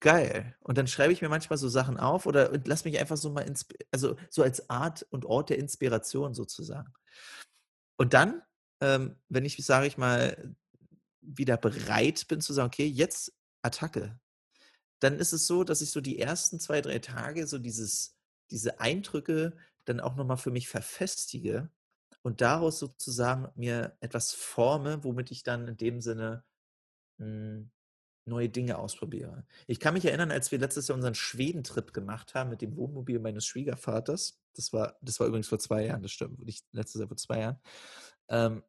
geil. 0.00 0.54
Und 0.60 0.76
dann 0.76 0.88
schreibe 0.88 1.12
ich 1.12 1.22
mir 1.22 1.30
manchmal 1.30 1.56
so 1.58 1.68
Sachen 1.70 1.98
auf 1.98 2.26
oder 2.26 2.52
und 2.52 2.68
lass 2.68 2.84
mich 2.84 2.98
einfach 2.98 3.16
so 3.16 3.30
mal, 3.30 3.50
also 3.92 4.16
so 4.28 4.42
als 4.42 4.68
Art 4.68 5.06
und 5.10 5.24
Ort 5.24 5.48
der 5.50 5.58
Inspiration 5.58 6.34
sozusagen. 6.34 6.92
Und 7.96 8.12
dann, 8.12 8.42
ähm, 8.82 9.16
wenn 9.28 9.46
ich, 9.46 9.56
sage 9.64 9.86
ich 9.86 9.96
mal, 9.96 10.54
wieder 11.22 11.56
bereit 11.56 12.26
bin 12.28 12.40
zu 12.40 12.52
sagen, 12.52 12.66
okay, 12.66 12.86
jetzt 12.86 13.32
Attacke, 13.62 14.18
dann 15.00 15.18
ist 15.18 15.32
es 15.32 15.46
so, 15.46 15.64
dass 15.64 15.80
ich 15.80 15.90
so 15.90 16.00
die 16.00 16.18
ersten 16.18 16.60
zwei, 16.60 16.80
drei 16.80 16.98
Tage 16.98 17.46
so 17.46 17.58
dieses, 17.58 18.16
diese 18.50 18.80
Eindrücke 18.80 19.56
dann 19.84 20.00
auch 20.00 20.14
nochmal 20.14 20.36
für 20.36 20.50
mich 20.50 20.68
verfestige 20.68 21.70
und 22.22 22.40
daraus 22.40 22.78
sozusagen 22.78 23.48
mir 23.56 23.96
etwas 24.00 24.32
forme, 24.32 25.02
womit 25.02 25.30
ich 25.30 25.42
dann 25.42 25.66
in 25.66 25.76
dem 25.76 26.00
Sinne 26.00 26.44
hm, 27.18 27.70
neue 28.24 28.48
Dinge 28.48 28.78
ausprobiere. 28.78 29.44
Ich 29.66 29.80
kann 29.80 29.94
mich 29.94 30.04
erinnern, 30.04 30.30
als 30.30 30.52
wir 30.52 30.58
letztes 30.58 30.86
Jahr 30.86 30.94
unseren 30.94 31.16
Schwedentrip 31.16 31.92
gemacht 31.92 32.34
haben 32.34 32.50
mit 32.50 32.62
dem 32.62 32.76
Wohnmobil 32.76 33.18
meines 33.18 33.44
Schwiegervaters. 33.44 34.40
Das 34.54 34.72
war, 34.72 34.96
das 35.02 35.18
war 35.18 35.26
übrigens 35.26 35.48
vor 35.48 35.58
zwei 35.58 35.86
Jahren, 35.86 36.02
das 36.02 36.12
stimmt, 36.12 36.44
nicht 36.44 36.64
letztes 36.72 37.00
Jahr 37.00 37.08
vor 37.08 37.16
zwei 37.16 37.40
Jahren. 37.40 37.60
Ähm, 38.28 38.62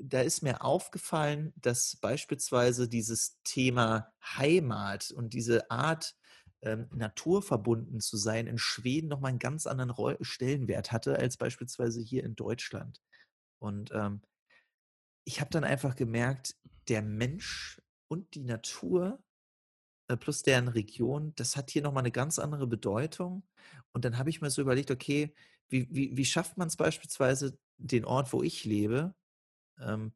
da 0.00 0.20
ist 0.20 0.42
mir 0.42 0.62
aufgefallen, 0.62 1.52
dass 1.56 1.96
beispielsweise 1.96 2.88
dieses 2.88 3.38
Thema 3.44 4.12
Heimat 4.22 5.10
und 5.10 5.34
diese 5.34 5.70
Art, 5.70 6.14
ähm, 6.62 6.88
naturverbunden 6.92 8.00
zu 8.00 8.16
sein, 8.16 8.46
in 8.46 8.58
Schweden 8.58 9.08
nochmal 9.08 9.30
einen 9.30 9.38
ganz 9.38 9.66
anderen 9.66 9.90
Roll 9.90 10.16
Stellenwert 10.20 10.92
hatte 10.92 11.18
als 11.18 11.36
beispielsweise 11.36 12.00
hier 12.00 12.24
in 12.24 12.34
Deutschland. 12.34 13.00
Und 13.58 13.90
ähm, 13.92 14.22
ich 15.24 15.40
habe 15.40 15.50
dann 15.50 15.64
einfach 15.64 15.96
gemerkt, 15.96 16.56
der 16.88 17.02
Mensch 17.02 17.80
und 18.08 18.34
die 18.34 18.44
Natur 18.44 19.22
äh, 20.08 20.16
plus 20.16 20.42
deren 20.42 20.68
Region, 20.68 21.34
das 21.36 21.56
hat 21.56 21.70
hier 21.70 21.82
nochmal 21.82 22.02
eine 22.02 22.12
ganz 22.12 22.38
andere 22.38 22.66
Bedeutung. 22.66 23.42
Und 23.92 24.04
dann 24.04 24.18
habe 24.18 24.30
ich 24.30 24.40
mir 24.40 24.50
so 24.50 24.62
überlegt, 24.62 24.90
okay, 24.90 25.34
wie, 25.68 25.88
wie, 25.90 26.16
wie 26.16 26.24
schafft 26.24 26.56
man 26.56 26.68
es 26.68 26.76
beispielsweise, 26.76 27.58
den 27.78 28.04
Ort, 28.04 28.32
wo 28.32 28.42
ich 28.42 28.64
lebe, 28.64 29.14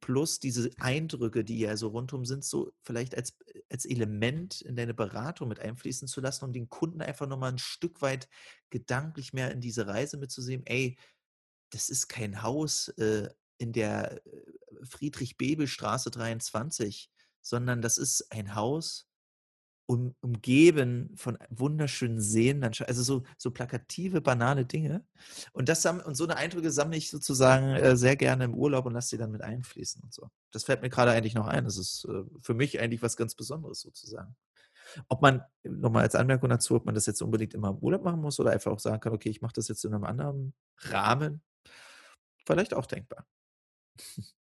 plus 0.00 0.40
diese 0.40 0.70
Eindrücke, 0.78 1.44
die 1.44 1.58
ja 1.58 1.76
so 1.76 1.88
rundum 1.88 2.24
sind, 2.24 2.44
so 2.44 2.72
vielleicht 2.82 3.14
als, 3.14 3.36
als 3.70 3.84
Element 3.84 4.62
in 4.62 4.74
deine 4.74 4.94
Beratung 4.94 5.48
mit 5.48 5.60
einfließen 5.60 6.08
zu 6.08 6.20
lassen, 6.20 6.46
um 6.46 6.52
den 6.52 6.68
Kunden 6.70 7.02
einfach 7.02 7.26
nochmal 7.26 7.52
ein 7.52 7.58
Stück 7.58 8.00
weit 8.00 8.28
gedanklich 8.70 9.32
mehr 9.32 9.50
in 9.50 9.60
diese 9.60 9.86
Reise 9.86 10.16
mitzusehen. 10.16 10.64
Ey, 10.64 10.96
das 11.70 11.90
ist 11.90 12.08
kein 12.08 12.42
Haus 12.42 12.88
äh, 12.96 13.28
in 13.58 13.72
der 13.72 14.24
äh, 14.26 14.42
Friedrich-Bebel-Straße 14.82 16.10
23, 16.10 17.10
sondern 17.42 17.82
das 17.82 17.98
ist 17.98 18.32
ein 18.32 18.54
Haus, 18.54 19.09
um, 19.90 20.14
umgeben 20.20 21.10
von 21.16 21.36
wunderschönen 21.50 22.20
Seen, 22.20 22.62
also 22.62 23.02
so, 23.02 23.24
so 23.36 23.50
plakative, 23.50 24.20
banale 24.20 24.64
Dinge. 24.64 25.04
Und, 25.52 25.68
das, 25.68 25.84
und 25.84 26.14
so 26.14 26.24
eine 26.24 26.36
Eindrücke 26.36 26.70
sammle 26.70 26.96
ich 26.96 27.10
sozusagen 27.10 27.70
äh, 27.70 27.96
sehr 27.96 28.14
gerne 28.14 28.44
im 28.44 28.54
Urlaub 28.54 28.86
und 28.86 28.94
lasse 28.94 29.08
sie 29.08 29.18
dann 29.18 29.32
mit 29.32 29.42
einfließen 29.42 30.00
und 30.04 30.14
so. 30.14 30.30
Das 30.52 30.62
fällt 30.62 30.82
mir 30.82 30.90
gerade 30.90 31.10
eigentlich 31.10 31.34
noch 31.34 31.48
ein. 31.48 31.64
Das 31.64 31.76
ist 31.76 32.06
äh, 32.08 32.22
für 32.40 32.54
mich 32.54 32.78
eigentlich 32.78 33.02
was 33.02 33.16
ganz 33.16 33.34
Besonderes 33.34 33.80
sozusagen. 33.80 34.36
Ob 35.08 35.22
man, 35.22 35.42
nochmal 35.64 36.04
als 36.04 36.14
Anmerkung 36.14 36.50
dazu, 36.50 36.76
ob 36.76 36.86
man 36.86 36.94
das 36.94 37.06
jetzt 37.06 37.20
unbedingt 37.20 37.54
immer 37.54 37.70
im 37.70 37.78
Urlaub 37.78 38.04
machen 38.04 38.20
muss 38.20 38.38
oder 38.38 38.52
einfach 38.52 38.70
auch 38.70 38.78
sagen 38.78 39.00
kann, 39.00 39.12
okay, 39.12 39.30
ich 39.30 39.40
mache 39.40 39.54
das 39.54 39.66
jetzt 39.66 39.84
in 39.84 39.92
einem 39.92 40.04
anderen 40.04 40.54
Rahmen, 40.78 41.42
vielleicht 42.46 42.74
auch 42.74 42.86
denkbar. 42.86 43.26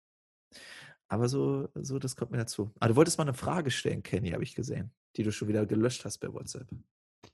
Aber 1.09 1.29
so, 1.29 1.69
so, 1.75 1.99
das 1.99 2.17
kommt 2.17 2.33
mir 2.33 2.39
dazu. 2.39 2.73
Ah, 2.81 2.89
du 2.89 2.97
wolltest 2.97 3.19
mal 3.19 3.25
eine 3.25 3.35
Frage 3.35 3.71
stellen, 3.71 4.03
Kenny, 4.03 4.31
habe 4.31 4.43
ich 4.43 4.55
gesehen 4.55 4.91
die 5.17 5.23
du 5.23 5.33
schon 5.33 5.49
wieder 5.49 5.67
gelöscht 5.67 6.05
hast 6.05 6.19
bei 6.19 6.33
WhatsApp. 6.33 6.69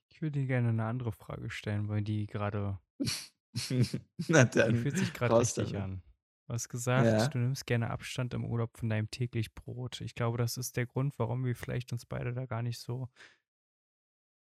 Ich 0.09 0.23
würde 0.23 0.39
dir 0.41 0.47
gerne 0.47 0.69
eine 0.69 0.85
andere 0.85 1.13
Frage 1.13 1.51
stellen, 1.51 1.89
weil 1.89 2.03
die 2.03 2.27
gerade. 2.27 2.79
Na 4.29 4.45
dann. 4.45 4.75
Die 4.75 4.79
fühlt 4.81 4.99
sich 4.99 5.13
gerade 5.13 5.39
richtig 5.39 5.73
damit. 5.73 5.83
an. 5.83 6.03
Du 6.47 6.55
hast 6.55 6.69
gesagt, 6.69 7.07
Ja. 7.07 7.27
du 7.29 7.39
nimmst 7.39 7.67
gerne 7.67 7.91
Abstand 7.91 8.35
im 8.35 8.45
Urlaub 8.45 8.77
von 8.77 8.89
deinem 8.89 9.11
täglich 9.11 9.55
Brot. 9.55 10.01
Ich 10.01 10.15
glaube, 10.15 10.39
das 10.39 10.57
ist 10.57 10.77
der 10.77 10.87
Grund, 10.87 11.19
warum 11.19 11.45
wir 11.45 11.57
vielleicht 11.57 11.93
uns 11.93 12.07
beide 12.07 12.33
da 12.33 12.47
gar 12.47 12.63
nicht 12.63 12.79
so 12.79 13.09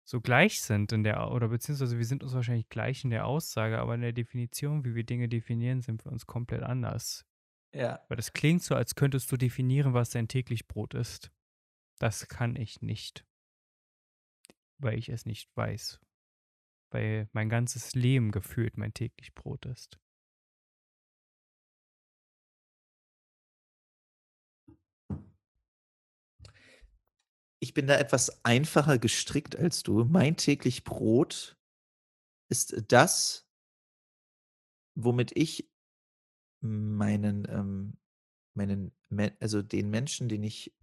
so 0.10 0.22
gleich 0.22 0.62
sind 0.62 0.94
in 0.94 1.04
der 1.04 1.32
oder 1.32 1.50
beziehungsweise 1.50 1.98
wir 1.98 2.06
sind 2.06 2.24
uns 2.24 2.34
wahrscheinlich 2.34 2.70
gleich 2.70 3.04
in 3.04 3.10
der 3.10 3.26
Aussage, 3.26 3.78
aber 3.78 3.94
in 3.94 4.02
der 4.02 4.14
Definition, 4.14 4.86
wie 4.86 4.96
wir 4.96 5.04
Dinge 5.04 5.28
definieren, 5.28 5.82
sind 5.82 6.06
wir 6.06 6.12
uns 6.14 6.26
komplett 6.26 6.64
anders. 6.64 7.26
Ja. 7.78 8.04
Weil 8.08 8.18
das 8.18 8.34
klingt 8.34 8.64
so, 8.64 8.74
als 8.74 8.96
könntest 8.96 9.32
du 9.32 9.38
definieren, 9.38 9.94
was 9.94 10.10
dein 10.10 10.28
täglich 10.28 10.68
Brot 10.68 10.96
ist. 10.96 11.32
Das 12.00 12.28
kann 12.28 12.56
ich 12.56 12.82
nicht. 12.82 13.24
Weil 14.80 14.98
ich 14.98 15.10
es 15.10 15.28
nicht 15.28 15.56
weiß. 15.56 16.00
Weil 16.90 17.30
mein 17.34 17.50
ganzes 17.50 17.94
Leben 17.94 18.32
gefühlt 18.32 18.78
mein 18.78 18.96
täglich 18.96 19.36
Brot 19.36 19.68
ist. 19.68 20.00
Ich 27.60 27.76
bin 27.76 27.86
da 27.86 27.98
etwas 27.98 28.44
einfacher 28.44 28.98
gestrickt 28.98 29.56
als 29.56 29.84
du. 29.84 30.04
Mein 30.06 30.36
täglich 30.36 30.84
Brot 30.84 31.60
ist 32.50 32.86
das, 32.88 33.48
womit 34.96 35.32
ich 35.36 35.70
meinen, 36.62 37.48
ähm, 37.50 37.98
meinen, 38.54 38.92
Me 39.10 39.36
also 39.40 39.62
den 39.62 39.90
Menschen, 39.90 40.30
den 40.30 40.44
ich 40.44 40.74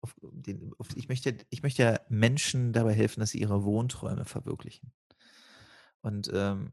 auf 0.00 0.14
den 0.22 0.72
auf 0.78 0.88
ich 0.96 1.08
möchte 1.08 1.36
ich 1.50 1.62
möchte 1.62 1.82
ja 1.82 2.00
Menschen 2.08 2.72
dabei 2.72 2.92
helfen, 2.94 3.20
dass 3.20 3.30
sie 3.30 3.40
ihre 3.40 3.64
Wohnträume 3.64 4.24
verwirklichen. 4.24 4.92
Und, 6.02 6.30
ähm 6.32 6.72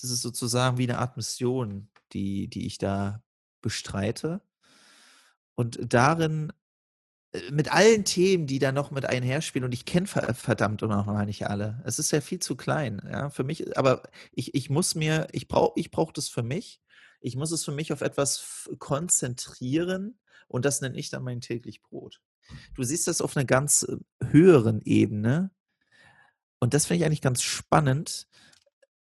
das 0.00 0.10
ist 0.10 0.22
sozusagen 0.22 0.78
wie 0.78 0.84
eine 0.84 0.98
Art 0.98 1.16
Mission, 1.16 1.88
die 2.12 2.48
die 2.48 2.66
ich 2.66 2.78
da 2.78 3.22
bestreite. 3.62 4.42
Und 5.54 5.78
darin 5.92 6.52
mit 7.50 7.72
allen 7.72 8.04
Themen, 8.04 8.46
die 8.46 8.58
da 8.58 8.72
noch 8.72 8.90
mit 8.90 9.06
einherspielen 9.06 9.64
und 9.64 9.72
ich 9.72 9.84
kenne 9.84 10.06
ver 10.06 10.34
verdammt 10.34 10.82
noch 10.82 11.06
mal 11.06 11.26
nicht 11.26 11.46
alle. 11.48 11.82
Es 11.84 11.98
ist 11.98 12.12
ja 12.12 12.20
viel 12.20 12.38
zu 12.38 12.56
klein, 12.56 13.02
ja, 13.10 13.30
für 13.30 13.44
mich 13.44 13.76
aber 13.76 14.02
ich 14.32 14.54
ich 14.54 14.70
muss 14.70 14.94
mir 14.94 15.26
ich 15.32 15.48
brauche 15.48 15.72
ich 15.76 15.90
brauche 15.90 16.12
das 16.12 16.28
für 16.28 16.42
mich. 16.42 16.80
Ich 17.20 17.36
muss 17.36 17.52
es 17.52 17.64
für 17.64 17.72
mich 17.72 17.92
auf 17.92 18.02
etwas 18.02 18.68
konzentrieren 18.78 20.18
und 20.46 20.64
das 20.64 20.80
nenne 20.80 20.98
ich 20.98 21.10
dann 21.10 21.24
mein 21.24 21.40
täglich 21.40 21.82
Brot. 21.82 22.20
Du 22.74 22.82
siehst 22.82 23.08
das 23.08 23.20
auf 23.22 23.36
einer 23.36 23.46
ganz, 23.46 23.84
äh, 23.84 23.96
höheren 24.26 24.80
Ebene 24.82 25.50
und 26.60 26.74
das 26.74 26.86
finde 26.86 26.98
ich 26.98 27.06
eigentlich 27.06 27.20
ganz 27.22 27.42
spannend, 27.42 28.26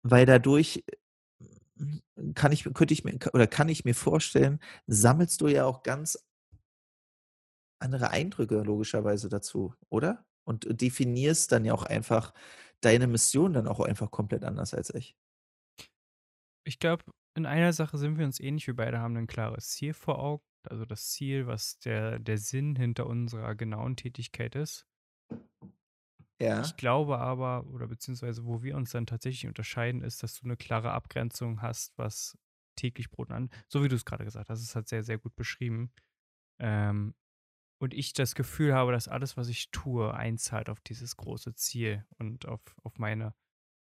weil 0.04 0.26
dadurch, 0.26 0.84
hm, 1.78 2.02
kann 2.36 2.52
ich 2.52 2.64
könnte 2.74 2.94
ich 2.94 3.04
mir 3.04 3.18
oder 3.34 3.48
kann 3.48 3.70
ich 3.70 3.86
mir 3.86 3.96
vorstellen, 3.96 4.60
sammelst 4.88 5.42
du 5.42 5.48
ja 5.48 5.66
auch 5.66 5.84
ganz 5.84 6.18
andere 7.84 8.10
Eindrücke 8.10 8.62
logischerweise 8.64 9.30
dazu, 9.30 9.76
oder? 9.90 10.26
Und 10.46 10.82
definierst 10.82 11.52
dann 11.52 11.66
ja 11.66 11.74
auch 11.74 11.84
einfach 11.84 12.34
deine 12.82 13.08
Mission 13.08 13.54
dann 13.54 13.68
auch 13.68 13.80
einfach 13.80 14.12
komplett 14.12 14.44
anders 14.44 14.74
als 14.74 14.94
ich. 14.94 15.16
Ich 16.66 16.80
glaube, 16.80 17.04
in 17.36 17.46
einer 17.46 17.74
Sache 17.74 17.98
sind 17.98 18.18
wir 18.18 18.26
uns 18.26 18.40
ähnlich. 18.40 18.68
Wir 18.68 18.76
beide 18.76 19.00
haben 19.00 19.18
ein 19.18 19.28
klares 19.28 19.70
Ziel 19.70 19.94
vor 19.94 20.20
Augen. 20.20 20.44
Also 20.70 20.86
das 20.86 21.10
Ziel, 21.10 21.48
was 21.48 21.80
der, 21.80 22.20
der 22.20 22.38
Sinn 22.38 22.76
hinter 22.76 23.08
unserer 23.08 23.56
genauen 23.56 23.96
Tätigkeit 23.96 24.56
ist. 24.56 24.86
Ja. 26.42 26.62
Ich 26.62 26.78
glaube 26.78 27.20
aber, 27.20 27.66
oder 27.68 27.88
beziehungsweise 27.88 28.46
wo 28.46 28.64
wir 28.64 28.76
uns 28.76 28.92
dann 28.92 29.06
tatsächlich 29.06 29.48
unterscheiden, 29.48 30.02
ist, 30.02 30.24
dass 30.24 30.40
du 30.40 30.46
eine 30.46 30.58
klare 30.58 30.92
Abgrenzung 30.92 31.62
hast, 31.62 31.98
was 31.98 32.38
täglich 32.76 33.12
Brot 33.12 33.32
an, 33.32 33.50
so 33.68 33.84
wie 33.84 33.88
du 33.88 33.96
es 33.96 34.06
gerade 34.06 34.26
gesagt 34.26 34.50
hast, 34.50 34.62
es 34.62 34.76
hat 34.76 34.88
sehr, 34.88 35.04
sehr 35.04 35.18
gut 35.18 35.36
beschrieben. 35.36 35.92
Ähm, 36.60 37.14
und 37.84 37.94
ich 37.94 38.14
das 38.14 38.34
Gefühl 38.34 38.74
habe, 38.74 38.94
dass 38.94 39.10
alles, 39.10 39.36
was 39.36 39.50
ich 39.50 39.70
tue, 39.72 40.14
einzahlt 40.14 40.70
auf 40.70 40.80
dieses 40.80 41.18
große 41.18 41.54
Ziel 41.56 42.06
und 42.18 42.48
auf, 42.48 42.62
auf 42.82 42.98
meine, 42.98 43.36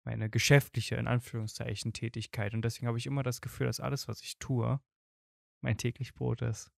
meine 0.06 0.30
geschäftliche, 0.30 0.96
in 0.96 1.08
Anführungszeichen, 1.08 1.92
Tätigkeit. 1.92 2.54
Und 2.54 2.64
deswegen 2.64 2.88
habe 2.88 2.98
ich 2.98 3.06
immer 3.06 3.22
das 3.22 3.42
Gefühl, 3.42 3.68
dass 3.68 3.82
alles, 3.82 4.08
was 4.08 4.22
ich 4.22 4.40
tue, 4.40 4.80
mein 5.60 5.78
täglich 5.78 6.14
Brot 6.14 6.42
ist. 6.42 6.72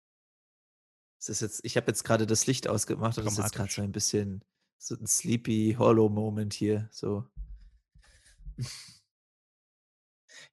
Es 1.21 1.29
ist 1.29 1.43
jetzt, 1.43 1.61
ich 1.65 1.77
habe 1.77 1.89
jetzt 1.89 2.03
gerade 2.03 2.27
das 2.27 2.47
Licht 2.47 2.67
ausgemacht 2.67 3.19
und 3.19 3.27
es 3.27 3.35
ist 3.35 3.39
jetzt 3.39 3.55
gerade 3.55 3.71
so 3.71 3.83
ein 3.83 3.93
bisschen 3.93 4.43
so 4.79 4.97
ein 4.97 5.07
sleepy 5.07 5.77
hollow 5.79 6.09
Moment 6.09 6.55
hier, 6.55 6.89
so. 6.91 7.29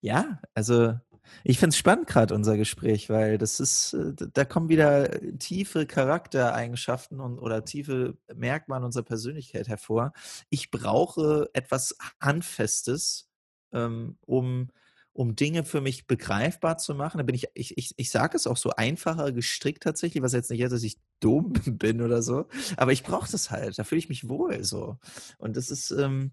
Ja, 0.01 0.41
also 0.53 0.99
ich 1.43 1.59
finde 1.59 1.73
es 1.73 1.77
spannend 1.77 2.07
gerade 2.07 2.33
unser 2.33 2.57
Gespräch, 2.57 3.09
weil 3.09 3.37
das 3.37 3.59
ist, 3.59 3.93
äh, 3.93 4.13
da 4.33 4.45
kommen 4.45 4.69
wieder 4.69 5.09
tiefe 5.39 5.85
Charaktereigenschaften 5.85 7.19
und 7.19 7.39
oder 7.39 7.65
tiefe 7.65 8.17
Merkmale 8.33 8.85
unserer 8.85 9.03
Persönlichkeit 9.03 9.67
hervor. 9.67 10.13
Ich 10.49 10.71
brauche 10.71 11.49
etwas 11.53 11.95
Handfestes, 12.19 13.29
ähm, 13.73 14.17
um 14.25 14.69
um 15.13 15.35
Dinge 15.35 15.65
für 15.65 15.81
mich 15.81 16.07
begreifbar 16.07 16.77
zu 16.77 16.95
machen. 16.95 17.17
Da 17.17 17.23
bin 17.23 17.35
ich 17.35 17.47
ich 17.53 17.77
ich 17.77 17.93
ich 17.97 18.09
sage 18.11 18.37
es 18.37 18.47
auch 18.47 18.57
so 18.57 18.71
einfacher 18.71 19.31
gestrickt 19.31 19.83
tatsächlich, 19.83 20.23
was 20.23 20.33
jetzt 20.33 20.49
nicht 20.51 20.61
heißt, 20.63 20.71
dass 20.73 20.83
ich 20.83 20.97
dumm 21.19 21.53
bin 21.65 22.01
oder 22.01 22.21
so, 22.21 22.47
aber 22.77 22.93
ich 22.93 23.03
brauche 23.03 23.29
das 23.31 23.51
halt. 23.51 23.77
Da 23.79 23.83
fühle 23.83 23.99
ich 23.99 24.09
mich 24.09 24.29
wohl 24.29 24.63
so. 24.63 24.97
Und 25.37 25.57
das 25.57 25.71
ist, 25.71 25.91
ähm 25.91 26.31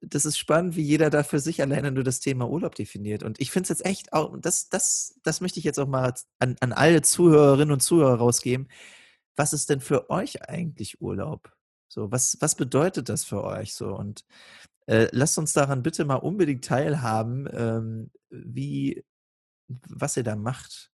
das 0.00 0.24
ist 0.24 0.38
spannend, 0.38 0.76
wie 0.76 0.82
jeder 0.82 1.10
da 1.10 1.22
für 1.22 1.40
sich 1.40 1.60
alleine 1.60 1.90
nur 1.92 2.04
das 2.04 2.20
Thema 2.20 2.48
Urlaub 2.48 2.74
definiert. 2.74 3.22
Und 3.22 3.40
ich 3.40 3.50
finde 3.50 3.64
es 3.64 3.68
jetzt 3.70 3.84
echt 3.84 4.12
auch, 4.12 4.36
das, 4.38 4.68
das, 4.68 5.18
das 5.22 5.40
möchte 5.40 5.58
ich 5.58 5.64
jetzt 5.64 5.78
auch 5.78 5.88
mal 5.88 6.14
an, 6.38 6.56
an 6.60 6.72
alle 6.72 7.02
Zuhörerinnen 7.02 7.72
und 7.72 7.80
Zuhörer 7.80 8.16
rausgeben. 8.16 8.68
Was 9.36 9.52
ist 9.52 9.70
denn 9.70 9.80
für 9.80 10.10
euch 10.10 10.48
eigentlich 10.48 11.00
Urlaub? 11.00 11.52
So, 11.88 12.10
was, 12.10 12.36
was 12.40 12.54
bedeutet 12.54 13.08
das 13.08 13.24
für 13.24 13.44
euch 13.44 13.74
so? 13.74 13.94
Und 13.94 14.24
äh, 14.86 15.08
lasst 15.12 15.38
uns 15.38 15.52
daran 15.52 15.82
bitte 15.82 16.04
mal 16.04 16.16
unbedingt 16.16 16.64
teilhaben, 16.64 17.48
ähm, 17.52 18.10
wie, 18.30 19.04
was 19.68 20.16
ihr 20.16 20.24
da 20.24 20.36
macht. 20.36 20.90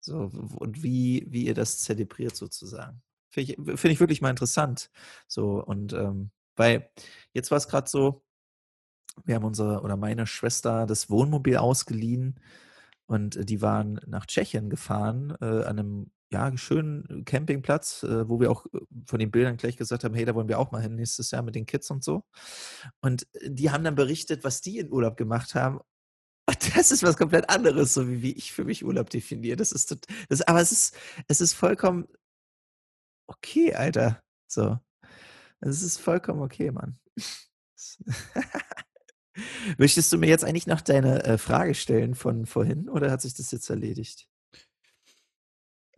So, 0.00 0.30
und 0.56 0.82
wie, 0.82 1.26
wie 1.28 1.46
ihr 1.46 1.54
das 1.54 1.78
zelebriert 1.78 2.36
sozusagen. 2.36 3.02
Finde 3.30 3.52
ich, 3.52 3.80
find 3.80 3.92
ich 3.92 4.00
wirklich 4.00 4.22
mal 4.22 4.30
interessant. 4.30 4.90
So, 5.26 5.62
und 5.62 5.92
ähm, 5.92 6.30
weil 6.56 6.90
jetzt 7.34 7.50
war 7.50 7.58
es 7.58 7.68
gerade 7.68 7.88
so, 7.88 8.24
wir 9.24 9.34
haben 9.34 9.44
unsere 9.44 9.82
oder 9.82 9.96
meine 9.96 10.26
Schwester 10.26 10.86
das 10.86 11.10
Wohnmobil 11.10 11.56
ausgeliehen 11.56 12.40
und 13.06 13.48
die 13.48 13.62
waren 13.62 14.00
nach 14.06 14.26
Tschechien 14.26 14.70
gefahren, 14.70 15.34
äh, 15.40 15.64
an 15.64 15.78
einem 15.78 16.10
ja, 16.30 16.54
schönen 16.58 17.24
Campingplatz, 17.24 18.02
äh, 18.02 18.28
wo 18.28 18.38
wir 18.38 18.50
auch 18.50 18.66
äh, 18.66 18.80
von 19.06 19.18
den 19.18 19.30
Bildern 19.30 19.56
gleich 19.56 19.76
gesagt 19.76 20.04
haben, 20.04 20.14
hey, 20.14 20.26
da 20.26 20.34
wollen 20.34 20.48
wir 20.48 20.58
auch 20.58 20.72
mal 20.72 20.82
hin 20.82 20.94
nächstes 20.94 21.30
Jahr 21.30 21.42
mit 21.42 21.54
den 21.54 21.64
Kids 21.64 21.90
und 21.90 22.04
so. 22.04 22.24
Und 23.00 23.26
die 23.42 23.70
haben 23.70 23.84
dann 23.84 23.94
berichtet, 23.94 24.44
was 24.44 24.60
die 24.60 24.78
in 24.78 24.92
Urlaub 24.92 25.16
gemacht 25.16 25.54
haben. 25.54 25.80
Das 26.76 26.90
ist 26.90 27.02
was 27.02 27.16
komplett 27.16 27.50
anderes, 27.50 27.94
so 27.94 28.08
wie, 28.08 28.22
wie 28.22 28.32
ich 28.32 28.52
für 28.52 28.64
mich 28.64 28.84
Urlaub 28.84 29.10
definiere. 29.10 29.56
Das 29.56 29.72
ist, 29.72 29.96
das, 30.28 30.42
aber 30.42 30.60
es 30.60 30.72
ist, 30.72 30.96
es 31.28 31.40
ist 31.40 31.52
vollkommen 31.52 32.06
okay, 33.26 33.74
Alter. 33.74 34.22
So. 34.46 34.78
Es 35.60 35.82
ist 35.82 35.98
vollkommen 36.00 36.40
okay, 36.42 36.70
Mann. 36.70 36.98
Möchtest 39.76 40.12
du 40.12 40.18
mir 40.18 40.28
jetzt 40.28 40.44
eigentlich 40.44 40.66
noch 40.66 40.80
deine 40.80 41.24
äh, 41.24 41.38
Frage 41.38 41.74
stellen 41.74 42.14
von 42.14 42.46
vorhin 42.46 42.88
oder 42.88 43.10
hat 43.10 43.22
sich 43.22 43.34
das 43.34 43.50
jetzt 43.50 43.70
erledigt? 43.70 44.28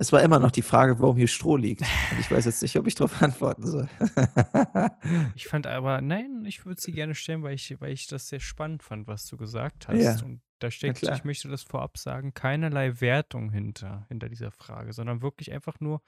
Es 0.01 0.13
war 0.13 0.23
immer 0.23 0.39
noch 0.39 0.51
die 0.51 0.63
Frage, 0.63 0.99
warum 0.99 1.19
hier 1.19 1.29
Stroh 1.29 1.59
liegt. 1.59 1.83
Und 1.83 2.21
ich 2.21 2.31
weiß 2.31 2.47
jetzt 2.47 2.63
nicht, 2.63 2.75
ob 2.79 2.87
ich 2.87 2.95
darauf 2.95 3.21
antworten 3.21 3.67
soll. 3.67 3.87
ich 5.35 5.47
fand 5.47 5.67
aber, 5.67 6.01
nein, 6.01 6.43
ich 6.47 6.65
würde 6.65 6.81
sie 6.81 6.93
gerne 6.93 7.15
stellen, 7.15 7.43
weil 7.43 7.53
ich, 7.53 7.79
weil 7.83 7.93
ich 7.93 8.07
das 8.07 8.29
sehr 8.29 8.41
spannend 8.41 8.83
fand, 8.83 9.09
was 9.09 9.27
du 9.27 9.37
gesagt 9.37 9.89
hast. 9.89 10.01
Ja. 10.01 10.25
Und 10.25 10.41
da 10.59 10.71
steckt, 10.71 11.03
ich 11.03 11.25
möchte 11.25 11.49
das 11.49 11.65
vorab 11.65 11.99
sagen, 11.99 12.33
keinerlei 12.33 13.03
Wertung 13.03 13.53
hinter, 13.53 14.07
hinter 14.09 14.31
dieser 14.31 14.51
Frage, 14.53 14.95
sondern 14.95 15.21
wirklich 15.21 15.53
einfach 15.53 15.81
nur, 15.81 16.01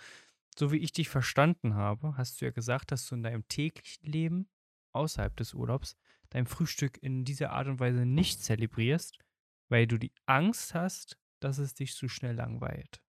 so 0.56 0.72
wie 0.72 0.78
ich 0.78 0.92
dich 0.92 1.10
verstanden 1.10 1.74
habe, 1.74 2.16
hast 2.16 2.40
du 2.40 2.46
ja 2.46 2.50
gesagt, 2.50 2.92
dass 2.92 3.06
du 3.06 3.14
in 3.14 3.22
deinem 3.22 3.46
täglichen 3.48 4.10
Leben 4.10 4.48
außerhalb 4.92 5.36
des 5.36 5.52
Urlaubs 5.52 5.96
dein 6.32 6.46
Frühstück 6.46 6.98
in 7.02 7.24
dieser 7.24 7.50
Art 7.50 7.68
und 7.68 7.78
Weise 7.78 8.06
nicht 8.06 8.42
zelebrierst, 8.42 9.18
weil 9.68 9.86
du 9.86 9.98
die 9.98 10.12
Angst 10.26 10.74
hast, 10.74 11.18
dass 11.40 11.58
es 11.58 11.74
dich 11.74 11.94
zu 11.94 12.08
schnell 12.08 12.34
langweilt. 12.34 13.02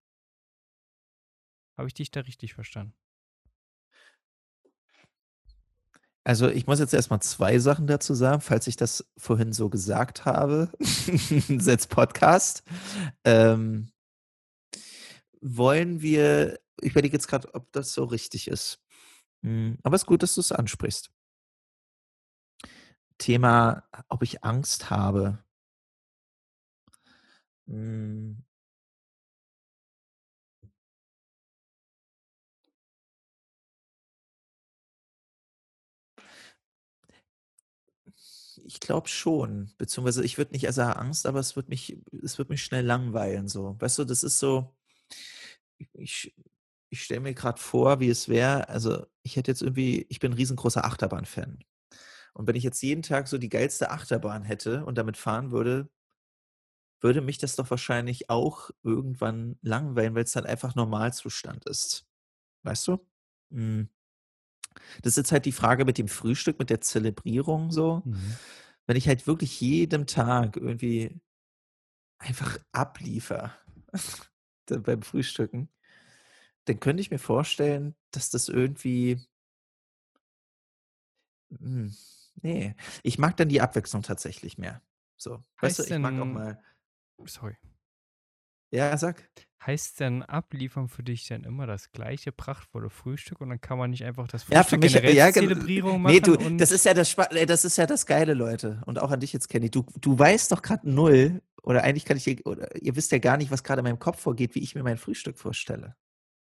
Habe 1.77 1.87
ich 1.87 1.93
dich 1.93 2.11
da 2.11 2.21
richtig 2.21 2.53
verstanden? 2.53 2.95
Also 6.25 6.47
ich 6.47 6.67
muss 6.67 6.79
jetzt 6.79 6.93
erstmal 6.93 7.21
zwei 7.21 7.59
Sachen 7.59 7.85
dazu 7.87 8.13
sagen, 8.13 8.41
falls 8.41 8.67
ich 8.67 8.77
das 8.77 9.05
vorhin 9.17 9.51
so 9.51 9.69
gesagt 9.69 10.23
habe. 10.25 10.71
Setz 10.79 11.87
Podcast. 11.87 12.63
Ähm, 13.25 13.91
wollen 15.41 16.01
wir, 16.01 16.59
ich 16.81 16.91
überlege 16.91 17.13
jetzt 17.13 17.27
gerade, 17.27 17.53
ob 17.53 17.69
das 17.73 17.93
so 17.93 18.05
richtig 18.05 18.47
ist. 18.47 18.79
Hm, 19.43 19.77
aber 19.83 19.95
es 19.95 20.03
ist 20.03 20.07
gut, 20.07 20.23
dass 20.23 20.35
du 20.35 20.41
es 20.41 20.53
ansprichst. 20.53 21.12
Thema, 23.19 23.83
ob 24.09 24.23
ich 24.23 24.43
Angst 24.43 24.89
habe. 24.89 25.43
Hm. 27.67 28.43
Ich 38.65 38.79
glaube 38.79 39.07
schon, 39.09 39.71
beziehungsweise 39.77 40.23
ich 40.23 40.37
würde 40.37 40.51
nicht 40.53 40.67
also 40.67 40.81
Angst, 40.83 41.25
aber 41.25 41.39
es 41.39 41.55
wird 41.55 41.69
mich 41.69 41.97
es 42.23 42.37
wird 42.37 42.49
mich 42.49 42.63
schnell 42.63 42.85
langweilen 42.85 43.47
so. 43.47 43.75
Weißt 43.79 43.97
du, 43.99 44.05
das 44.05 44.23
ist 44.23 44.39
so 44.39 44.73
ich 45.95 46.33
ich 46.89 47.03
stelle 47.03 47.21
mir 47.21 47.33
gerade 47.33 47.59
vor, 47.59 47.99
wie 47.99 48.09
es 48.09 48.29
wäre 48.29 48.69
also, 48.69 49.05
ich 49.23 49.35
hätte 49.35 49.49
jetzt 49.51 49.61
irgendwie 49.63 50.05
ich 50.09 50.19
bin 50.19 50.31
'n 50.31 50.35
riesengroßer 50.35 50.85
Achterbahn-Fan. 50.85 51.63
Und 52.33 52.47
wenn 52.47 52.55
ich 52.55 52.63
jetzt 52.63 52.81
jeden 52.81 53.03
Tag 53.03 53.27
so 53.27 53.37
die 53.37 53.49
geilste 53.49 53.91
Achterbahn 53.91 54.43
hätte 54.43 54.85
und 54.85 54.97
damit 54.97 55.17
fahren 55.17 55.51
würde 55.51 55.89
würde 57.03 57.21
mich 57.21 57.37
das 57.37 57.57
doch 57.57 57.69
wahrscheinlich 57.69 58.29
auch 58.29 58.71
irgendwann 58.81 59.57
langweilen, 59.61 60.15
weil 60.15 60.23
es 60.23 60.31
dann 60.31 60.45
einfach 60.45 60.73
Normalzustand 60.73 61.65
ist. 61.65 62.07
Weißt 62.63 62.87
du? 62.87 63.05
Hm. 63.51 63.89
Das 65.01 65.11
ist 65.11 65.17
jetzt 65.17 65.31
halt 65.33 65.45
die 65.45 65.51
Frage 65.51 65.85
mit 65.85 65.97
dem 65.97 66.07
Frühstück, 66.07 66.57
mit 66.57 66.69
der 66.69 66.81
Zelebrierung 66.81 67.71
so. 67.71 68.01
Mhm. 68.05 68.37
Wenn 68.87 68.97
ich 68.97 69.07
halt 69.07 69.27
wirklich 69.27 69.59
jedem 69.61 70.07
Tag 70.07 70.55
irgendwie 70.57 71.19
einfach 72.17 72.57
abliefere 72.71 73.51
beim 74.67 75.01
Frühstücken, 75.01 75.69
dann 76.65 76.79
könnte 76.79 77.01
ich 77.01 77.11
mir 77.11 77.19
vorstellen, 77.19 77.95
dass 78.11 78.29
das 78.29 78.47
irgendwie 78.47 79.21
hm, 81.49 81.93
ne, 82.41 82.75
ich 83.03 83.17
mag 83.19 83.37
dann 83.37 83.49
die 83.49 83.61
Abwechslung 83.61 84.03
tatsächlich 84.03 84.57
mehr. 84.57 84.81
So, 85.17 85.43
weißt 85.61 85.79
du, 85.79 85.83
Heißt 85.83 85.89
ich 85.89 85.99
mag 86.01 86.19
auch 86.19 86.29
denn 86.29 86.33
mal 86.33 86.63
sorry. 87.25 87.57
Ja, 88.71 88.97
sag. 88.97 89.29
Heißt 89.65 89.99
denn 90.01 90.23
abliefern 90.23 90.89
für 90.89 91.03
dich 91.03 91.27
dann 91.27 91.45
immer 91.45 91.65
das 91.65 91.91
gleiche 91.91 92.31
prachtvolle 92.33 92.89
Frühstück 92.89 93.39
und 93.39 93.49
dann 93.49 93.61
kann 93.61 93.77
man 93.77 93.91
nicht 93.91 94.03
einfach 94.03 94.27
das 94.27 94.43
Ja, 94.51 94.63
für 94.63 94.77
Frühstück 94.77 94.81
mich 94.81 94.93
generell 94.93 95.15
ja, 95.15 95.31
Zelebrierung 95.31 96.01
ne, 96.03 96.21
du, 96.21 96.35
machen 96.35 96.57
das 96.57 96.71
ist 96.71 96.85
ja 96.85 96.93
das 96.93 97.13
äh, 97.31 97.45
das 97.45 97.65
ist 97.65 97.77
ja 97.77 97.85
das 97.85 98.05
Geile, 98.05 98.33
Leute. 98.33 98.81
Und 98.85 98.99
auch 98.99 99.11
an 99.11 99.19
dich 99.19 99.33
jetzt, 99.33 99.47
Kenny. 99.49 99.69
Du 99.71 99.85
du 100.01 100.17
weißt 100.19 100.51
doch 100.51 100.61
grad 100.61 100.83
null 100.83 101.41
oder 101.63 101.83
eigentlich 101.83 102.05
kann 102.05 102.17
ich 102.17 102.23
dir 102.25 102.37
oder 102.45 102.75
ihr 102.81 102.95
wisst 102.95 103.11
ja 103.11 103.19
gar 103.19 103.37
nicht, 103.37 103.51
was 103.51 103.63
grade 103.63 103.79
in 103.79 103.85
meinem 103.85 103.99
Kopf 103.99 104.19
vorgeht, 104.21 104.53
wie 104.55 104.59
ich 104.59 104.75
mir 104.75 104.83
mein 104.83 104.97
Frühstück 104.97 105.37
vorstelle. 105.39 105.95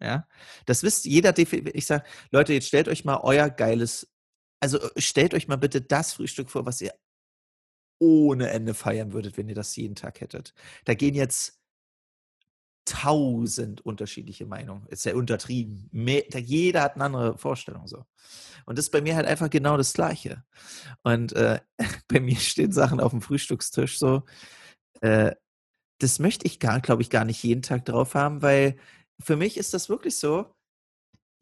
Ja? 0.03 0.29
Das 0.67 0.83
wisst 0.85 1.07
jeder 1.07 1.35
ich 1.75 1.87
sage: 1.87 2.05
„Leute, 2.33 2.55
jetzt 2.55 2.69
stellt 2.69 2.89
euch 2.89 3.05
mal 3.05 3.21
euer 3.23 3.51
geiles 3.51 4.14
also, 4.65 4.81
äh, 4.81 5.01
stellt 5.01 5.35
euch 5.35 5.49
mal 5.49 5.57
bitte 5.57 5.81
das 5.83 6.15
Frühstück 6.15 6.51
vor, 6.51 6.67
was 6.67 6.81
ihr 6.81 6.95
ohne 8.03 8.51
Ende 8.51 8.75
feiern 8.75 9.13
würdet, 9.13 9.37
wenn 9.39 9.49
ihr 9.49 9.55
das 9.55 9.77
jeden 9.77 9.95
Tag 9.95 10.21
hättet.“ 10.21 10.55
Da 10.85 10.95
gehen 10.95 11.15
jetzt 11.15 11.53
1.000 12.87 13.81
unterschiedliche 13.85 14.47
Meinungen. 14.47 14.87
Ist 14.89 15.05
ja 15.07 15.15
untertrieben. 15.15 15.89
Jeder 15.93 16.83
hat 16.83 16.97
'ne 16.97 17.05
andere 17.05 17.39
Vorstellung 17.39 17.87
so. 17.87 18.05
Und 18.67 18.79
das 18.79 18.87
ist 18.87 18.91
bei 18.93 19.01
mir 19.03 19.17
halt 19.17 19.27
einfach 19.27 19.51
genau 19.51 19.77
das 19.77 19.93
Gleiche. 19.95 20.45
Und, 21.05 21.33
äh, 21.35 21.61
bei 22.09 22.21
mir 22.21 22.37
stehen 22.37 22.73
Sachen 22.73 23.01
aufm 23.01 23.23
Frühstückstisch 23.23 23.99
so, 23.99 24.25
äh, 25.03 25.35
das 26.01 26.19
möchte 26.21 26.47
ich 26.47 26.61
gar 26.61 26.81
glaube 26.83 27.03
ich, 27.03 27.11
gar 27.11 27.25
nicht 27.27 27.43
jeden 27.45 27.63
Tag 27.63 27.87
drauf 27.87 28.15
haben, 28.17 28.43
weil 28.43 28.77
für 29.21 29.37
mich 29.37 29.59
ist 29.59 29.75
das 29.75 29.89
wirklich 29.91 30.19
so 30.19 30.54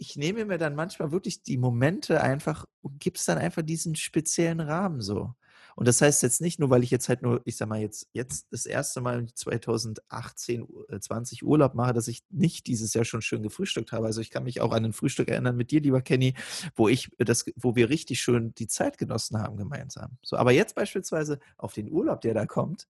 ich 0.03 0.17
nehme 0.17 0.45
mir 0.45 0.59
dann 0.59 0.75
manchmal 0.75 1.13
wirklich 1.13 1.43
die 1.45 1.59
Momente 1.59 2.21
einfach 2.23 2.67
und 2.81 2.99
gebe 3.01 3.17
es 3.17 3.25
dann 3.25 3.39
einfach 3.39 3.63
diesen 3.63 3.95
speziellen 3.95 4.59
Rahmen 4.61 5.01
so. 5.01 5.35
Und 5.77 5.87
das 5.89 6.03
heißt 6.03 6.23
jetzt 6.25 6.41
nicht 6.41 6.59
nur, 6.59 6.71
weil 6.71 6.83
ich 6.83 6.91
jetzt 6.91 7.09
halt 7.09 7.23
nur, 7.23 7.41
ich 7.45 7.57
sage 7.57 7.69
mal 7.69 7.81
jetzt 7.81 8.09
jetzt 8.13 8.49
das 8.53 8.67
erste 8.67 9.01
Mal 9.01 9.27
2018, 9.35 10.67
äh, 10.91 10.99
20 11.01 11.45
Urlaub 11.45 11.75
mache, 11.75 11.93
dass 11.95 12.09
ich 12.09 12.23
nicht 12.31 12.67
dieses 12.67 12.93
Jahr 12.95 13.05
schon 13.05 13.23
schön 13.23 13.43
gefrühstückt 13.43 13.93
habe. 13.93 14.07
Also, 14.07 14.21
ich 14.21 14.31
kann 14.31 14.43
mich 14.45 14.61
auch 14.61 14.73
an 14.73 14.83
'nen 14.83 14.93
Frühstück 14.93 15.29
erinnern 15.31 15.57
mit 15.57 15.71
dir, 15.71 15.81
lieber 15.81 16.03
Kenny, 16.03 16.35
wo 16.75 16.89
ich 16.89 17.11
das 17.19 17.47
wo 17.57 17.77
wir 17.77 17.89
richtig 17.91 18.21
schön 18.21 18.55
die 18.57 18.67
Zeit 18.67 18.99
genossen 18.99 19.39
haben 19.39 19.57
gemeinsam. 19.57 20.19
So, 20.23 20.37
aber 20.37 20.53
jetzt 20.53 20.75
beispielsweise 20.75 21.39
auf 21.59 21.73
den 21.75 21.91
Urlaub, 21.91 22.21
der 22.23 22.35
da 22.35 22.45
kommt, 22.47 22.89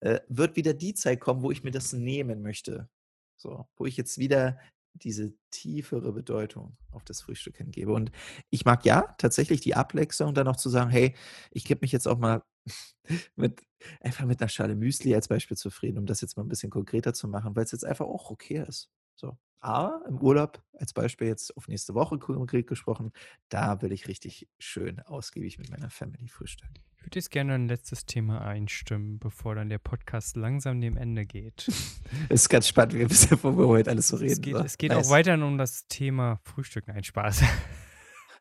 äh, 0.00 0.20
wird 0.28 0.56
wieder 0.56 0.74
die 0.74 0.94
Zeit 0.94 1.20
kommen, 1.20 1.42
wo 1.42 1.50
ich 1.50 1.64
mir 1.64 1.70
das 1.72 1.92
nehmen 1.92 2.42
möchte. 2.42 2.88
So, 3.36 3.68
wo 3.76 3.86
ich 3.86 3.96
jetzt 3.96 4.18
wieder 4.18 4.58
diese 4.94 5.32
tiefere 5.50 6.12
Bedeutung 6.12 6.76
auf 6.90 7.04
das 7.04 7.20
Frühstück 7.22 7.56
hingebe. 7.58 7.92
Und 7.92 8.10
ich 8.50 8.64
mag 8.64 8.84
ja 8.84 9.14
tatsächlich 9.18 9.60
die 9.60 9.74
Abwechslung, 9.74 10.34
dann 10.34 10.46
noch 10.46 10.56
zu 10.56 10.68
sagen: 10.70 10.90
„Hey, 10.90 11.14
ich 11.50 11.64
gebe 11.64 11.80
mich 11.82 11.92
jetzt 11.92 12.08
auch 12.08 12.18
mal 12.18 12.42
mit 13.36 13.62
einfach 14.00 14.26
mit 14.26 14.40
'ner 14.40 14.48
Schale 14.48 14.76
Müsli 14.76 15.14
als 15.14 15.28
Beispiel 15.28 15.56
zufrieden“, 15.56 15.98
um 15.98 16.06
das 16.06 16.20
jetzt 16.22 16.36
mal 16.36 16.44
'n 16.44 16.48
bisschen 16.48 16.70
konkreter 16.70 17.14
zu 17.14 17.28
machen, 17.28 17.56
weil's 17.56 17.72
jetzt 17.72 17.84
einfach 17.86 18.06
auch 18.06 18.30
okay 18.30 18.64
ist. 18.68 18.90
So. 19.16 19.36
Aber 19.60 20.02
im 20.08 20.18
Urlaub, 20.18 20.62
als 20.72 20.92
Beispiel 20.94 21.28
jetzt 21.28 21.54
auf 21.56 21.68
nächste 21.68 21.94
Woche 21.94 22.18
konkret 22.18 22.66
gesprochen, 22.66 23.12
da 23.50 23.82
will 23.82 23.92
ich 23.92 24.08
richtig 24.08 24.48
schön 24.58 25.00
ausgiebig 25.00 25.58
mit 25.58 25.70
meiner 25.70 25.90
Family 25.90 26.28
frühstücken. 26.28 26.74
Ich 26.96 27.04
würde 27.04 27.18
jetzt 27.18 27.30
gerne 27.30 27.54
ein 27.54 27.68
letztes 27.68 28.06
Thema 28.06 28.40
einstimmen, 28.42 29.18
bevor 29.18 29.54
dann 29.54 29.68
der 29.68 29.78
Podcast 29.78 30.36
langsam 30.36 30.80
dem 30.80 30.96
Ende 30.96 31.26
geht. 31.26 31.70
Ist 32.28 32.48
ganz 32.48 32.68
spannend, 32.68 32.94
wir 32.94 33.08
wissen, 33.10 33.38
worüber 33.42 33.64
wir 33.64 33.68
heute 33.68 33.90
alles 33.90 34.08
so 34.08 34.16
Es 34.16 34.22
reden, 34.22 34.42
geht 34.42 34.56
so. 34.56 34.64
es 34.64 34.78
geht 34.78 34.92
Nice. 34.92 35.06
auch 35.06 35.10
weiterhin 35.10 35.42
um 35.42 35.58
das 35.58 35.86
Thema 35.88 36.40
Frühstück. 36.44 36.86
Nein, 36.88 37.04
Spaß. 37.04 37.42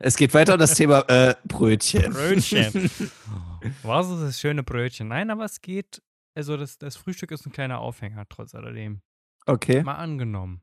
Es 0.02 0.16
geht 0.16 0.34
weiter 0.34 0.54
um 0.54 0.60
das 0.60 0.76
Thema, 0.76 1.02
äh, 1.10 1.36
Brötchen. 1.44 2.14
Brötchen. 2.14 2.72
Was 3.84 4.10
ist 4.10 4.22
das 4.22 4.40
schöne 4.40 4.64
Brötchen? 4.64 5.10
Nein, 5.10 5.30
aber 5.30 5.44
es 5.44 5.60
geht 5.60 6.02
also, 6.36 6.56
das 6.56 6.78
das 6.78 6.96
Frühstück 6.96 7.32
ist 7.32 7.46
'n 7.46 7.52
kleiner 7.52 7.80
Aufhänger 7.80 8.26
trotz 8.30 8.56
alledem. 8.56 9.02
Okay. 9.46 9.84
Mal 9.84 9.96
angenommen, 9.96 10.62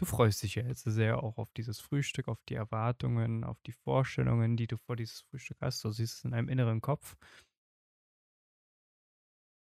du 0.00 0.06
freust 0.06 0.42
dich 0.42 0.54
ja 0.56 0.64
jetzt 0.64 0.84
sehr 0.84 1.22
auch 1.22 1.36
auf 1.38 1.52
dieses 1.52 1.80
Frühstück, 1.80 2.28
auf 2.28 2.42
die 2.48 2.54
Erwartungen, 2.54 3.44
auf 3.44 3.60
die 3.62 3.72
Vorstellungen, 3.72 4.56
die 4.56 4.66
du 4.66 4.76
vor 4.78 4.96
dieses 4.96 5.20
Frühstück 5.22 5.58
hast. 5.60 5.84
Du 5.84 5.90
siehst 5.90 6.18
es 6.18 6.24
in 6.24 6.30
deinem 6.32 6.48
inneren 6.48 6.80
Kopf. 6.80 7.16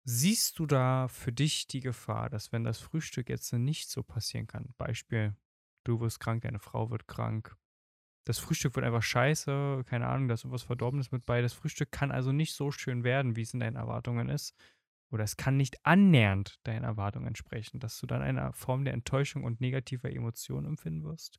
Siehst 0.04 0.58
du 0.58 0.66
da 0.66 1.06
für 1.08 1.32
dich 1.32 1.66
die 1.68 1.80
Gefahr, 1.80 2.28
dass 2.28 2.50
wenn 2.50 2.64
das 2.64 2.78
Frühstück 2.80 3.28
jetzt 3.28 3.52
nicht 3.52 3.88
so 3.88 4.02
passieren 4.02 4.46
kann 4.46 4.74
Beispiel, 4.76 5.36
Du 5.84 6.00
wirst 6.00 6.20
krank, 6.20 6.42
deine 6.42 6.60
Frau 6.60 6.90
wird 6.90 7.08
krank. 7.08 7.56
Das 8.24 8.38
Frühstück 8.38 8.76
wird 8.76 8.86
einfach 8.86 9.02
scheiße, 9.02 9.82
keine 9.86 10.06
Ahnung, 10.06 10.28
da 10.28 10.34
ist 10.34 10.44
irgendwas 10.44 10.62
Verdorbenes 10.62 11.10
mit 11.10 11.26
bei. 11.26 11.42
Das 11.42 11.54
Frühstück 11.54 11.90
kann 11.90 12.12
also 12.12 12.30
nicht 12.32 12.54
so 12.54 12.70
schön 12.70 13.02
werden, 13.02 13.36
wie 13.36 13.42
es 13.42 13.52
in 13.52 13.60
deinen 13.60 13.76
Erwartungen 13.76 14.28
ist. 14.28 14.54
Oder 15.12 15.24
es 15.24 15.36
kann 15.36 15.56
nicht 15.58 15.84
annähernd 15.84 16.58
deinen 16.64 16.84
Erwartungen 16.84 17.26
entsprechen, 17.28 17.78
dass 17.80 17.98
du 18.00 18.06
dann 18.06 18.22
eine 18.22 18.52
Form 18.54 18.84
der 18.84 18.94
Enttäuschung 18.94 19.44
und 19.44 19.60
negativer 19.60 20.10
Emotion 20.10 20.64
empfinden 20.64 21.04
wirst. 21.04 21.38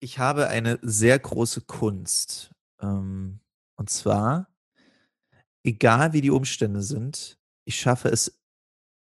Ich 0.00 0.18
habe 0.18 0.48
eine 0.48 0.78
sehr 0.82 1.18
große 1.18 1.62
Kunst. 1.62 2.52
Ähm, 2.80 3.40
und 3.76 3.90
zwar, 3.90 4.48
egal 5.64 6.12
wie 6.12 6.20
die 6.20 6.30
Umstände 6.30 6.82
sind, 6.82 7.38
ich 7.64 7.78
schaffe 7.78 8.08
es 8.08 8.40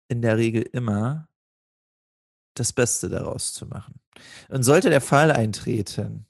in 0.09 0.23
der 0.23 0.37
Regel 0.37 0.63
immer, 0.63 1.29
das 2.55 2.73
Beste 2.73 3.09
daraus 3.09 3.53
zu 3.53 3.67
machen. 3.67 4.01
Und 4.49 4.63
sollte 4.63 4.91
der 4.91 5.01
Fall 5.01 5.31
eintreten, 5.31 6.27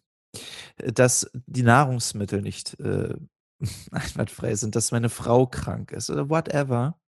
äh, 0.79 0.93
dass 0.93 1.31
die 1.47 1.63
Nahrungsmittel 1.63 2.43
nicht 2.43 2.79
äh, 2.81 3.15
einwandfrei 3.91 4.55
sind, 4.55 4.77
dass 4.77 4.93
meine 4.93 5.09
Frau 5.09 5.47
krank 5.47 5.93
ist 5.93 6.11
oder 6.11 6.29
whatever, 6.29 6.99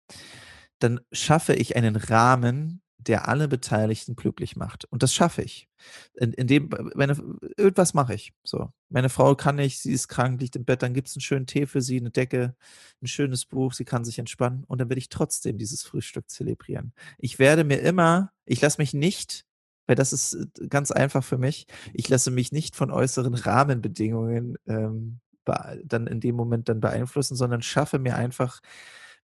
dann 0.79 1.01
schaffe 1.13 1.55
ich 1.55 1.77
einen 1.77 1.97
Rahmen, 1.97 2.83
der 3.09 3.29
alle 3.29 3.49
Beteiligten 3.49 4.17
glücklich 4.17 4.57
macht. 4.57 4.85
Und 4.87 5.03
das 5.03 5.15
schaffe 5.15 5.43
ich. 5.43 5.69
In, 6.15 6.33
in 6.33 6.47
dem, 6.47 6.71
meine, 6.95 7.17
irgendwas 7.57 7.95
mache 7.95 8.15
ich. 8.15 8.33
So. 8.43 8.73
Meine 8.89 9.09
Frau 9.09 9.35
kann 9.35 9.57
nicht, 9.57 9.81
sie 9.81 9.93
ist 9.93 10.09
krank, 10.09 10.41
liegt 10.41 10.57
im 10.57 10.65
Bett, 10.65 10.83
dann 10.83 10.95
gibt 10.95 11.09
es 11.09 11.17
einen 11.17 11.23
schönen 11.23 11.47
Tee 11.47 11.67
für 11.67 11.83
sie, 11.83 11.99
eine 11.99 12.11
Decke, 12.11 12.55
ein 13.03 13.07
schönes 13.07 13.45
Buch, 13.45 13.73
sie 13.73 13.85
kann 13.85 14.05
sich 14.05 14.19
entspannen 14.19 14.65
und 14.65 14.81
dann 14.81 14.89
werde 14.89 14.99
ich 14.99 15.09
trotzdem 15.09 15.59
dieses 15.59 15.83
Frühstück 15.83 16.29
zelebrieren. 16.31 16.93
Ich 17.19 17.39
werde 17.39 17.65
mir 17.65 17.81
immer, 17.81 18.33
ich 18.47 18.61
lasse 18.61 18.81
mich 18.81 18.95
nicht, 18.95 19.45
weil 19.87 19.97
das 19.97 20.13
ist 20.13 20.35
äh, 20.35 20.69
ganz 20.69 20.91
einfach 20.91 21.25
für 21.25 21.39
mich, 21.39 21.67
ich 21.93 22.09
lasse 22.09 22.31
mich 22.31 22.53
nicht 22.53 22.77
von 22.77 22.91
äußeren 22.91 23.35
Rahmenbedingungen 23.35 24.57
ähm, 24.67 25.21
dann 25.45 26.07
in 26.07 26.21
dem 26.21 26.37
Moment 26.37 26.71
dann 26.71 26.81
beeinflussen, 26.81 27.37
sondern 27.37 27.61
schaffe 27.61 27.99
mir 27.99 28.17
einfach, 28.17 28.61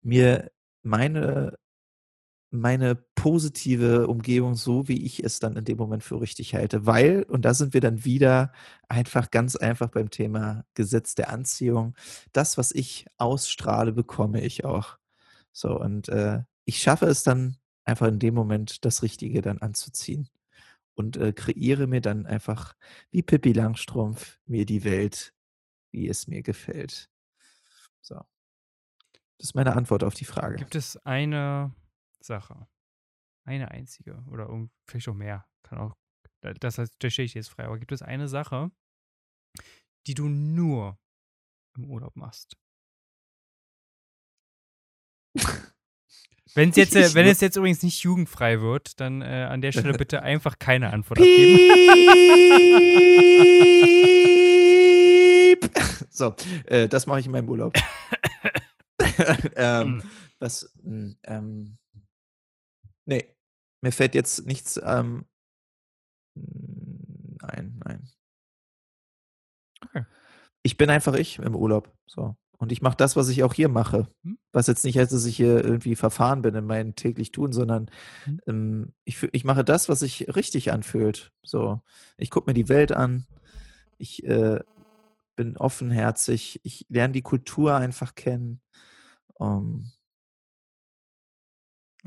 mir 0.02 0.50
meine 0.82 1.58
meine 2.50 2.96
positive 3.14 4.08
Umgebung 4.08 4.56
so, 4.56 4.88
wie 4.88 5.04
ich 5.04 5.22
es 5.22 5.38
dann 5.38 5.56
in 5.56 5.64
dem 5.64 5.78
Moment 5.78 6.02
für 6.02 6.20
richtig 6.20 6.54
halte. 6.54 6.84
Weil, 6.84 7.22
und 7.22 7.44
da 7.44 7.54
sind 7.54 7.74
wir 7.74 7.80
dann 7.80 8.04
wieder 8.04 8.52
einfach 8.88 9.30
ganz 9.30 9.54
einfach 9.56 9.88
beim 9.90 10.10
Thema 10.10 10.64
Gesetz 10.74 11.14
der 11.14 11.30
Anziehung. 11.30 11.94
Das, 12.32 12.58
was 12.58 12.72
ich 12.72 13.06
ausstrahle, 13.18 13.92
bekomme 13.92 14.40
ich 14.42 14.64
auch. 14.64 14.98
So, 15.52 15.78
und 15.78 16.08
äh, 16.08 16.42
ich 16.64 16.78
schaffe 16.78 17.06
es 17.06 17.22
dann 17.22 17.56
einfach 17.84 18.08
in 18.08 18.18
dem 18.18 18.34
Moment, 18.34 18.84
das 18.84 19.02
Richtige 19.02 19.42
dann 19.42 19.58
anzuziehen. 19.58 20.28
Und 20.94 21.16
äh, 21.16 21.32
kreiere 21.32 21.86
mir 21.86 22.00
dann 22.00 22.26
einfach, 22.26 22.74
wie 23.10 23.22
Pippi 23.22 23.52
Langstrumpf, 23.52 24.38
mir 24.46 24.66
die 24.66 24.84
Welt, 24.84 25.32
wie 25.92 26.08
es 26.08 26.26
mir 26.26 26.42
gefällt. 26.42 27.08
So. 28.00 28.16
Das 29.38 29.48
ist 29.48 29.54
meine 29.54 29.76
Antwort 29.76 30.04
auf 30.04 30.14
die 30.14 30.24
Frage. 30.24 30.56
Gibt 30.56 30.74
es 30.74 30.98
eine 31.06 31.72
Sache. 32.24 32.68
Eine 33.44 33.70
einzige 33.70 34.22
oder 34.30 34.48
vielleicht 34.86 35.08
auch 35.08 35.14
mehr. 35.14 35.46
Kann 35.62 35.78
auch, 35.78 35.96
das, 36.40 36.78
heißt, 36.78 36.94
das 36.98 37.12
stehe 37.12 37.26
ich 37.26 37.34
jetzt 37.34 37.50
frei. 37.50 37.64
Aber 37.64 37.78
gibt 37.78 37.92
es 37.92 38.02
eine 38.02 38.28
Sache, 38.28 38.70
die 40.06 40.14
du 40.14 40.28
nur 40.28 40.98
im 41.76 41.90
Urlaub 41.90 42.16
machst? 42.16 42.56
Wenn's 46.54 46.76
jetzt, 46.76 46.96
äh, 46.96 47.14
wenn 47.14 47.26
es 47.26 47.40
jetzt 47.40 47.56
übrigens 47.56 47.82
nicht 47.82 48.02
jugendfrei 48.02 48.60
wird, 48.60 48.98
dann 49.00 49.22
äh, 49.22 49.46
an 49.48 49.60
der 49.60 49.70
Stelle 49.72 49.92
bitte 49.92 50.22
einfach 50.22 50.58
keine 50.58 50.92
Antwort 50.92 51.18
abgeben. 51.20 51.58
so, 56.10 56.34
äh, 56.66 56.88
das 56.88 57.06
mache 57.06 57.20
ich 57.20 57.26
in 57.26 57.32
meinem 57.32 57.48
Urlaub. 57.48 57.74
ähm, 59.56 60.02
hm. 60.02 60.02
was, 60.40 60.72
hm, 60.82 61.16
ähm, 61.22 61.78
Ne, 63.10 63.24
mir 63.82 63.90
fällt 63.90 64.14
jetzt 64.14 64.46
nichts, 64.46 64.80
ähm 64.82 65.24
nein, 66.36 67.80
nein. 67.84 68.08
Okay. 69.84 70.04
Ich 70.62 70.76
bin 70.76 70.90
einfach 70.90 71.14
ich 71.14 71.40
im 71.40 71.56
Urlaub, 71.56 71.92
so. 72.06 72.36
Und 72.58 72.70
ich 72.72 72.82
mache 72.82 72.96
das, 72.96 73.16
was 73.16 73.30
ich 73.30 73.42
auch 73.42 73.54
hier 73.54 73.68
mache. 73.68 74.06
Hm? 74.22 74.38
Was 74.52 74.66
jetzt 74.66 74.84
nicht 74.84 74.96
heißt, 74.96 75.12
dass 75.12 75.24
ich 75.24 75.36
hier 75.36 75.64
irgendwie 75.64 75.96
verfahren 75.96 76.42
bin 76.42 76.54
in 76.54 76.66
meinem 76.66 76.94
täglich 76.94 77.32
Tun, 77.32 77.52
sondern 77.52 77.90
hm? 78.24 78.40
ähm, 78.46 78.92
ich, 79.04 79.20
ich 79.32 79.44
mache 79.44 79.64
das, 79.64 79.88
was 79.88 80.00
sich 80.00 80.36
richtig 80.36 80.70
anfühlt. 80.70 81.32
So, 81.42 81.80
ich 82.16 82.30
gucke 82.30 82.48
mir 82.48 82.54
die 82.54 82.68
Welt 82.68 82.92
an. 82.92 83.26
Ich 83.98 84.24
äh, 84.24 84.60
bin 85.34 85.56
offenherzig. 85.56 86.60
Ich 86.62 86.86
lerne 86.88 87.12
die 87.12 87.22
Kultur 87.22 87.74
einfach 87.74 88.14
kennen. 88.14 88.60
Um, 89.34 89.48
ähm, 89.48 89.92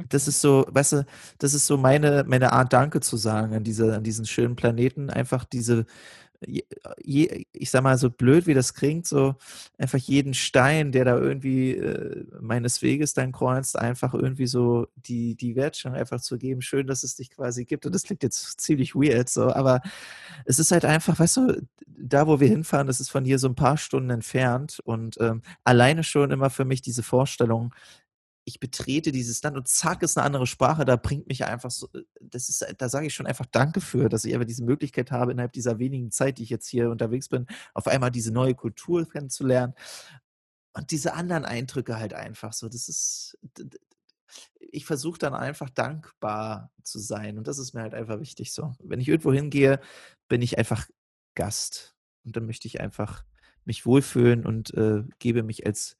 das 0.09 0.27
ist 0.27 0.41
so, 0.41 0.65
weißt 0.69 0.93
du, 0.93 1.05
das 1.39 1.53
ist 1.53 1.67
so 1.67 1.77
meine, 1.77 2.23
meine 2.27 2.51
Art, 2.51 2.73
Danke 2.73 2.99
zu 2.99 3.17
sagen 3.17 3.53
an 3.53 3.63
diese, 3.63 3.95
an 3.95 4.03
diesen 4.03 4.25
schönen 4.25 4.55
Planeten. 4.55 5.09
Einfach 5.09 5.45
diese, 5.45 5.85
je, 7.03 7.45
ich 7.53 7.69
sag 7.69 7.83
mal, 7.83 7.97
so 7.97 8.09
blöd 8.09 8.47
wie 8.47 8.53
das 8.53 8.73
klingt, 8.73 9.07
so 9.07 9.35
einfach 9.77 9.99
jeden 9.99 10.33
Stein, 10.33 10.91
der 10.91 11.05
da 11.05 11.17
irgendwie 11.17 11.71
äh, 11.71 12.25
meines 12.41 12.81
Weges 12.81 13.13
dann 13.13 13.31
kreuzt, 13.31 13.77
einfach 13.77 14.13
irgendwie 14.13 14.47
so 14.47 14.87
die, 14.95 15.35
die 15.35 15.55
Wertschätzung 15.55 15.95
einfach 15.95 16.21
zu 16.21 16.37
geben. 16.37 16.61
Schön, 16.61 16.87
dass 16.87 17.03
es 17.03 17.15
dich 17.15 17.29
quasi 17.31 17.65
gibt. 17.65 17.85
Und 17.85 17.93
das 17.93 18.03
klingt 18.03 18.23
jetzt 18.23 18.59
ziemlich 18.61 18.95
weird, 18.95 19.29
so, 19.29 19.53
aber 19.53 19.81
es 20.45 20.59
ist 20.59 20.71
halt 20.71 20.85
einfach, 20.85 21.19
weißt 21.19 21.37
du, 21.37 21.61
da 21.95 22.27
wo 22.27 22.39
wir 22.39 22.47
hinfahren, 22.47 22.87
das 22.87 22.99
ist 22.99 23.11
von 23.11 23.23
hier 23.23 23.39
so 23.39 23.47
ein 23.47 23.55
paar 23.55 23.77
Stunden 23.77 24.09
entfernt 24.09 24.79
und 24.83 25.17
ähm, 25.21 25.41
alleine 25.63 26.03
schon 26.03 26.31
immer 26.31 26.49
für 26.49 26.65
mich 26.65 26.81
diese 26.81 27.03
Vorstellung, 27.03 27.73
ich 28.45 28.59
betrete 28.59 29.11
dieses 29.11 29.41
Land 29.43 29.55
und 29.55 29.67
zack 29.67 30.03
ist 30.03 30.17
eine 30.17 30.25
andere 30.25 30.47
Sprache, 30.47 30.85
da 30.85 30.95
bringt 30.95 31.27
mich 31.27 31.45
einfach 31.45 31.71
so, 31.71 31.87
äh, 31.93 32.03
das 32.21 32.49
ist, 32.49 32.65
da 32.77 32.89
sage 32.89 33.07
ich 33.07 33.13
schon 33.13 33.27
einfach 33.27 33.45
Danke 33.45 33.81
für, 33.81 34.09
dass 34.09 34.25
ich 34.25 34.33
einfach 34.33 34.47
diese 34.47 34.63
Möglichkeit 34.63 35.11
habe, 35.11 35.31
innerhalb 35.31 35.53
dieser 35.53 35.79
wenigen 35.79 36.11
Zeit, 36.11 36.37
die 36.37 36.43
ich 36.43 36.49
jetzt 36.49 36.67
hier 36.67 36.89
unterwegs 36.89 37.29
bin, 37.29 37.47
auf 37.73 37.87
einmal 37.87 38.11
diese 38.11 38.31
neue 38.31 38.55
Kultur 38.55 39.07
kennenzulernen. 39.07 39.73
Und 40.73 40.91
diese 40.91 41.13
anderen 41.13 41.45
Eindrücke 41.45 41.97
halt 41.97 42.13
einfach 42.13 42.51
so, 42.51 42.67
das 42.67 42.89
ist, 42.89 43.37
ich 44.59 44.85
versuche 44.85 45.19
dann 45.19 45.35
einfach 45.35 45.69
dankbar 45.69 46.71
zu 46.81 46.99
sein 46.99 47.37
und 47.37 47.47
das 47.47 47.59
ist 47.59 47.73
mir 47.73 47.81
halt 47.81 47.93
einfach 47.93 48.19
wichtig 48.19 48.53
so. 48.53 48.73
Wenn 48.79 48.99
ich 48.99 49.07
irgendwo 49.07 49.31
hingehe, 49.31 49.79
bin 50.27 50.41
ich 50.41 50.57
einfach 50.57 50.87
Gast 51.35 51.95
und 52.25 52.35
dann 52.35 52.45
möchte 52.45 52.67
ich 52.67 52.81
einfach 52.81 53.23
mich 53.65 53.85
wohlfühlen 53.85 54.45
und 54.45 54.73
äh, 54.73 55.03
gebe 55.19 55.43
mich 55.43 55.65
als 55.65 55.97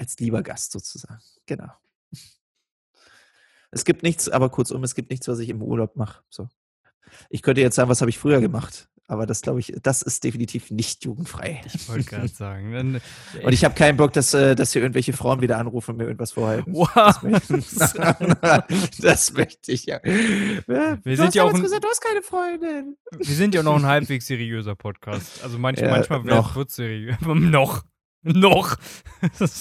als 0.00 0.18
lieber 0.18 0.42
Gast 0.42 0.72
sozusagen. 0.72 1.20
Genau. 1.46 1.70
Es 3.70 3.84
gibt 3.84 4.02
nichts, 4.02 4.28
aber 4.28 4.48
kurzum, 4.48 4.82
es 4.82 4.94
gibt 4.94 5.10
nichts, 5.10 5.28
was 5.28 5.38
ich 5.38 5.48
im 5.48 5.62
Urlaub 5.62 5.94
mache. 5.94 6.24
So. 6.28 6.48
Ich 7.28 7.42
könnte 7.42 7.60
jetzt 7.60 7.76
sagen, 7.76 7.88
was 7.88 8.00
habe 8.00 8.10
ich 8.10 8.18
früher 8.18 8.40
gemacht? 8.40 8.88
Aber 9.06 9.26
das 9.26 9.42
glaube 9.42 9.58
ich, 9.58 9.74
das 9.82 10.02
ist 10.02 10.22
definitiv 10.22 10.70
nicht 10.70 11.04
jugendfrei. 11.04 11.62
Ich 11.66 11.88
wollte 11.88 12.04
gerade 12.04 12.28
sagen. 12.28 12.72
Dann, 12.72 12.94
äh, 12.94 13.00
und 13.44 13.52
ich 13.52 13.64
habe 13.64 13.74
keinen 13.74 13.96
Bock, 13.96 14.12
dass, 14.12 14.32
äh, 14.34 14.54
dass 14.54 14.72
hier 14.72 14.82
irgendwelche 14.82 15.12
Frauen 15.12 15.40
wieder 15.40 15.58
anrufen 15.58 15.92
und 15.92 15.96
mir 15.96 16.04
irgendwas 16.04 16.30
vorhalten. 16.32 16.72
Wow. 16.72 16.88
Das, 16.94 17.22
möchte, 17.22 17.60
das 19.02 19.32
möchte 19.32 19.72
ich 19.72 19.86
ja. 19.86 20.00
Wir 20.04 21.00
du 21.04 21.16
sind 21.16 21.34
ja 21.34 21.42
auch 21.42 21.52
ein, 21.52 21.60
gesagt, 21.60 21.82
du 21.82 21.88
hast 21.88 22.00
keine 22.00 22.22
Freundin. 22.22 22.96
Wir 23.18 23.34
sind 23.34 23.54
ja 23.54 23.64
noch 23.64 23.76
ein 23.76 23.86
halbwegs 23.86 24.26
seriöser 24.26 24.76
Podcast. 24.76 25.42
Also 25.42 25.58
manch, 25.58 25.80
ja, 25.80 25.90
manchmal 25.90 26.24
wird 26.24 26.68
es 26.68 26.76
seriös. 26.76 27.16
noch. 27.20 27.82
Noch. 28.22 28.76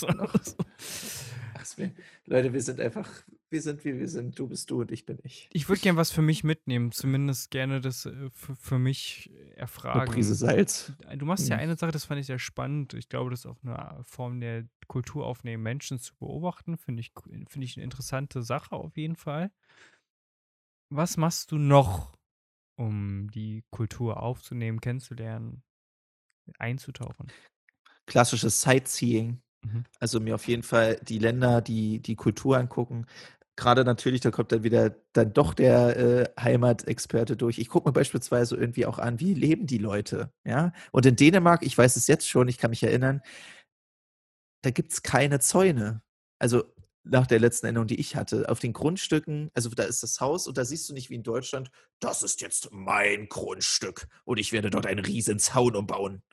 Leute, 2.25 2.53
wir 2.53 2.61
sind 2.61 2.79
einfach, 2.79 3.09
wir 3.49 3.61
sind 3.61 3.83
wie 3.85 3.97
wir 3.97 4.07
sind. 4.07 4.37
Du 4.37 4.47
bist 4.47 4.69
du 4.69 4.81
und 4.81 4.91
ich 4.91 5.05
bin 5.05 5.17
ich. 5.23 5.49
Ich 5.51 5.67
würde 5.69 5.81
gerne 5.81 5.97
was 5.97 6.11
für 6.11 6.21
mich 6.21 6.43
mitnehmen, 6.43 6.91
zumindest 6.91 7.51
gerne 7.51 7.81
das 7.81 8.05
äh, 8.05 8.29
für, 8.31 8.55
für 8.55 8.79
mich 8.79 9.31
erfragen. 9.55 10.01
Eine 10.01 10.11
Prise 10.11 10.35
Salz. 10.35 10.93
Du 11.17 11.25
machst 11.25 11.49
ja 11.49 11.55
hm. 11.55 11.63
eine 11.63 11.75
Sache, 11.77 11.91
das 11.91 12.05
fand 12.05 12.19
ich 12.19 12.27
sehr 12.27 12.39
spannend. 12.39 12.93
Ich 12.93 13.09
glaube, 13.09 13.31
das 13.31 13.41
ist 13.41 13.45
auch 13.45 13.57
eine 13.63 14.03
Form 14.03 14.39
der 14.39 14.67
Kultur 14.87 15.25
aufnehmen, 15.25 15.63
Menschen 15.63 15.99
zu 15.99 16.15
beobachten. 16.17 16.77
Finde 16.77 17.01
ich, 17.01 17.11
find 17.47 17.63
ich 17.63 17.77
eine 17.77 17.83
interessante 17.83 18.43
Sache 18.43 18.75
auf 18.75 18.95
jeden 18.97 19.15
Fall. 19.15 19.51
Was 20.91 21.17
machst 21.17 21.51
du 21.51 21.57
noch, 21.57 22.15
um 22.75 23.29
die 23.31 23.63
Kultur 23.71 24.21
aufzunehmen, 24.21 24.81
kennenzulernen, 24.81 25.63
einzutauchen? 26.57 27.27
Klassisches 28.09 28.61
Sightseeing. 28.61 29.41
Mhm. 29.63 29.85
Also 29.99 30.19
mir 30.19 30.35
auf 30.35 30.47
jeden 30.47 30.63
Fall 30.63 30.99
die 31.01 31.19
Länder, 31.19 31.61
die, 31.61 32.01
die 32.01 32.15
Kultur 32.15 32.57
angucken. 32.57 33.05
gerade 33.55 33.83
natürlich, 33.83 34.21
da 34.21 34.31
kommt 34.31 34.51
dann 34.51 34.63
wieder 34.63 34.95
dann 35.13 35.33
doch 35.33 35.53
der 35.53 35.97
äh, 35.97 36.29
Heimatexperte 36.41 37.35
durch. 37.37 37.59
Ich 37.59 37.69
gucke 37.69 37.89
mir 37.89 37.93
beispielsweise 37.93 38.55
irgendwie 38.55 38.85
auch 38.85 38.99
an, 38.99 39.19
wie 39.19 39.33
leben 39.33 39.67
die 39.67 39.77
Leute, 39.79 40.31
ja? 40.45 40.71
Und 40.91 41.05
in 41.05 41.15
Dänemark, 41.17 41.63
ich 41.63 41.77
weiß 41.77 41.97
es 41.97 42.07
jetzt 42.07 42.27
schon, 42.27 42.47
ich 42.47 42.57
kann 42.57 42.71
mich 42.71 42.83
erinnern, 42.83 43.21
da 44.63 44.71
gibt 44.71 44.91
es 44.93 45.03
keine 45.03 45.39
Zäune. 45.39 46.01
Also 46.39 46.63
nach 47.09 47.27
der 47.27 47.39
letzten 47.39 47.67
Änderung, 47.67 47.87
die 47.87 47.99
ich 47.99 48.15
hatte, 48.15 48.49
auf 48.49 48.59
den 48.59 48.73
Grundstücken, 48.73 49.49
also 49.53 49.69
da 49.69 49.83
ist 49.83 50.03
das 50.03 50.19
Haus 50.21 50.47
und 50.47 50.57
da 50.57 50.65
siehst 50.65 50.87
du 50.89 50.93
nicht 50.93 51.09
wie 51.09 51.15
in 51.15 51.23
Deutschland, 51.23 51.71
das 51.99 52.23
ist 52.23 52.41
jetzt 52.41 52.69
mein 52.71 53.27
Grundstück 53.29 54.07
und 54.25 54.37
ich 54.37 54.51
werde 54.51 54.69
dort 54.69 54.85
einen 54.85 55.03
riesen 55.03 55.39
Zaun 55.39 55.75
umbauen. 55.75 56.23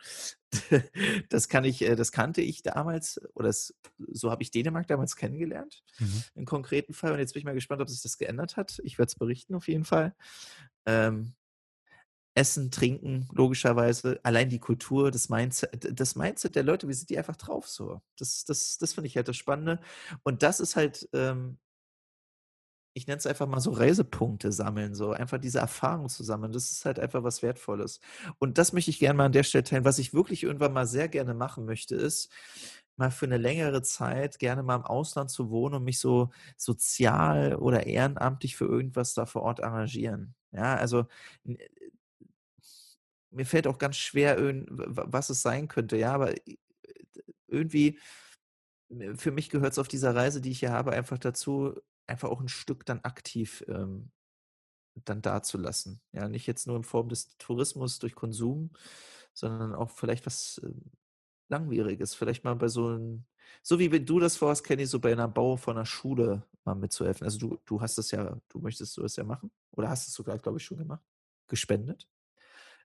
Das 1.28 1.48
kann 1.48 1.64
ich, 1.64 1.82
äh, 1.82 1.96
das 1.96 2.12
kannte 2.12 2.40
ich 2.40 2.62
damals, 2.62 3.20
oder 3.34 3.48
das, 3.48 3.74
so 3.98 4.30
habe 4.30 4.42
ich 4.42 4.52
Dänemark 4.52 4.86
damals 4.86 5.16
kennengelernt, 5.16 5.82
Mhm. 5.98 6.22
im 6.34 6.44
konkreten 6.44 6.94
Fall. 6.94 7.12
Und 7.12 7.18
jetzt 7.18 7.32
bin 7.32 7.40
ich 7.40 7.44
mal 7.44 7.54
gespannt, 7.54 7.82
ob 7.82 7.88
sich 7.90 8.00
das 8.00 8.16
geändert 8.16 8.56
hat. 8.56 8.80
Ich 8.84 8.96
werde 8.96 9.08
es 9.08 9.16
berichten 9.16 9.54
auf 9.54 9.66
jeden 9.68 9.84
Fall. 9.84 10.14
Ähm, 10.86 11.34
Essen, 12.36 12.70
Trinken, 12.70 13.28
logischerweise, 13.32 14.20
allein 14.22 14.50
die 14.50 14.60
Kultur, 14.60 15.10
das 15.10 15.28
Mindset, 15.30 15.98
das 15.98 16.16
Mindset 16.16 16.54
der 16.56 16.64
Leute, 16.64 16.88
wie 16.88 16.94
sind 16.94 17.10
die 17.10 17.18
einfach 17.18 17.36
drauf 17.36 17.68
so? 17.68 18.02
Das, 18.18 18.44
das, 18.44 18.78
das 18.78 18.94
finde 18.94 19.08
ich 19.08 19.16
halt 19.16 19.28
das 19.28 19.36
Spannende. 19.36 19.80
Und 20.22 20.42
das 20.42 20.60
ist 20.60 20.76
halt, 20.76 21.08
ähm, 21.14 21.58
ich 22.94 23.06
nenne 23.06 23.18
es 23.18 23.26
einfach 23.26 23.46
mal 23.46 23.60
so 23.60 23.72
Reisepunkte 23.72 24.52
sammeln, 24.52 24.94
so 24.94 25.12
einfach 25.12 25.38
diese 25.38 25.58
Erfahrung 25.58 26.08
zu 26.08 26.24
sammeln. 26.24 26.52
Das 26.52 26.70
ist 26.70 26.86
halt 26.86 26.98
einfach 26.98 27.22
was 27.22 27.42
Wertvolles. 27.42 28.00
Und 28.38 28.56
das 28.56 28.72
möchte 28.72 28.90
ich 28.90 28.98
gerne 28.98 29.18
mal 29.18 29.26
an 29.26 29.32
der 29.32 29.42
Stelle 29.42 29.64
teilen. 29.64 29.84
Was 29.84 29.98
ich 29.98 30.14
wirklich 30.14 30.44
irgendwann 30.44 30.72
mal 30.72 30.86
sehr 30.86 31.08
gerne 31.08 31.34
machen 31.34 31.66
möchte, 31.66 31.94
ist, 31.94 32.30
mal 32.96 33.10
für 33.10 33.26
eine 33.26 33.36
längere 33.36 33.82
Zeit 33.82 34.38
gerne 34.38 34.62
mal 34.62 34.76
im 34.76 34.82
Ausland 34.86 35.30
zu 35.30 35.50
wohnen 35.50 35.74
und 35.74 35.84
mich 35.84 35.98
so 35.98 36.30
sozial 36.56 37.56
oder 37.56 37.86
ehrenamtlich 37.86 38.56
für 38.56 38.64
irgendwas 38.64 39.12
da 39.12 39.26
vor 39.26 39.42
Ort 39.42 39.60
engagieren. 39.60 40.34
Ja, 40.52 40.76
also 40.76 41.04
mir 43.36 43.46
fällt 43.46 43.66
auch 43.66 43.78
ganz 43.78 43.96
schwer, 43.96 44.38
was 44.68 45.30
es 45.30 45.42
sein 45.42 45.68
könnte, 45.68 45.96
ja, 45.98 46.14
aber 46.14 46.36
i- 46.48 46.58
irgendwie, 47.48 47.98
äh, 48.90 49.14
für 49.16 49.32
mich 49.32 49.50
gehört 49.50 49.72
es 49.72 49.78
auf 49.78 49.88
dieser 49.88 50.14
Reise, 50.14 50.40
die 50.40 50.50
ich 50.52 50.60
hier 50.60 50.72
habe, 50.72 50.92
einfach 50.92 51.18
dazu, 51.18 51.74
einfach 52.06 52.28
auch 52.30 52.40
ein 52.40 52.48
Stück 52.48 52.86
dann 52.86 53.00
aktiv 53.02 53.64
ähm, 53.68 54.10
dann 55.04 55.22
dazulassen. 55.22 56.00
Ja, 56.12 56.28
nicht 56.28 56.46
jetzt 56.46 56.66
nur 56.66 56.76
in 56.76 56.84
Form 56.84 57.08
des 57.08 57.36
Tourismus 57.38 57.98
durch 57.98 58.14
Konsum, 58.14 58.70
sondern 59.34 59.74
auch 59.74 59.90
vielleicht 59.90 60.26
was 60.26 60.60
ähm, 60.64 60.82
Langwieriges. 61.48 62.14
Vielleicht 62.14 62.44
mal 62.44 62.54
bei 62.56 62.68
so 62.68 62.88
einem, 62.88 63.24
so 63.62 63.78
wie 63.78 63.92
wenn 63.92 64.06
du 64.06 64.18
das 64.20 64.36
vorhast, 64.36 64.64
Kenny, 64.64 64.86
so 64.86 65.00
bei 65.00 65.12
einer 65.12 65.28
Bau 65.28 65.56
von 65.56 65.76
einer 65.76 65.86
Schule 65.86 66.44
mal 66.64 66.74
mitzuhelfen. 66.74 67.24
Also 67.24 67.38
du, 67.38 67.58
du 67.66 67.80
hast 67.80 67.98
das 67.98 68.10
ja, 68.10 68.38
du 68.48 68.58
möchtest 68.60 68.98
das 68.98 69.16
ja 69.16 69.24
machen 69.24 69.50
oder 69.72 69.88
hast 69.90 70.08
es 70.08 70.14
sogar, 70.14 70.38
glaube 70.38 70.58
ich, 70.58 70.64
schon 70.64 70.78
gemacht, 70.78 71.02
gespendet. 71.48 72.08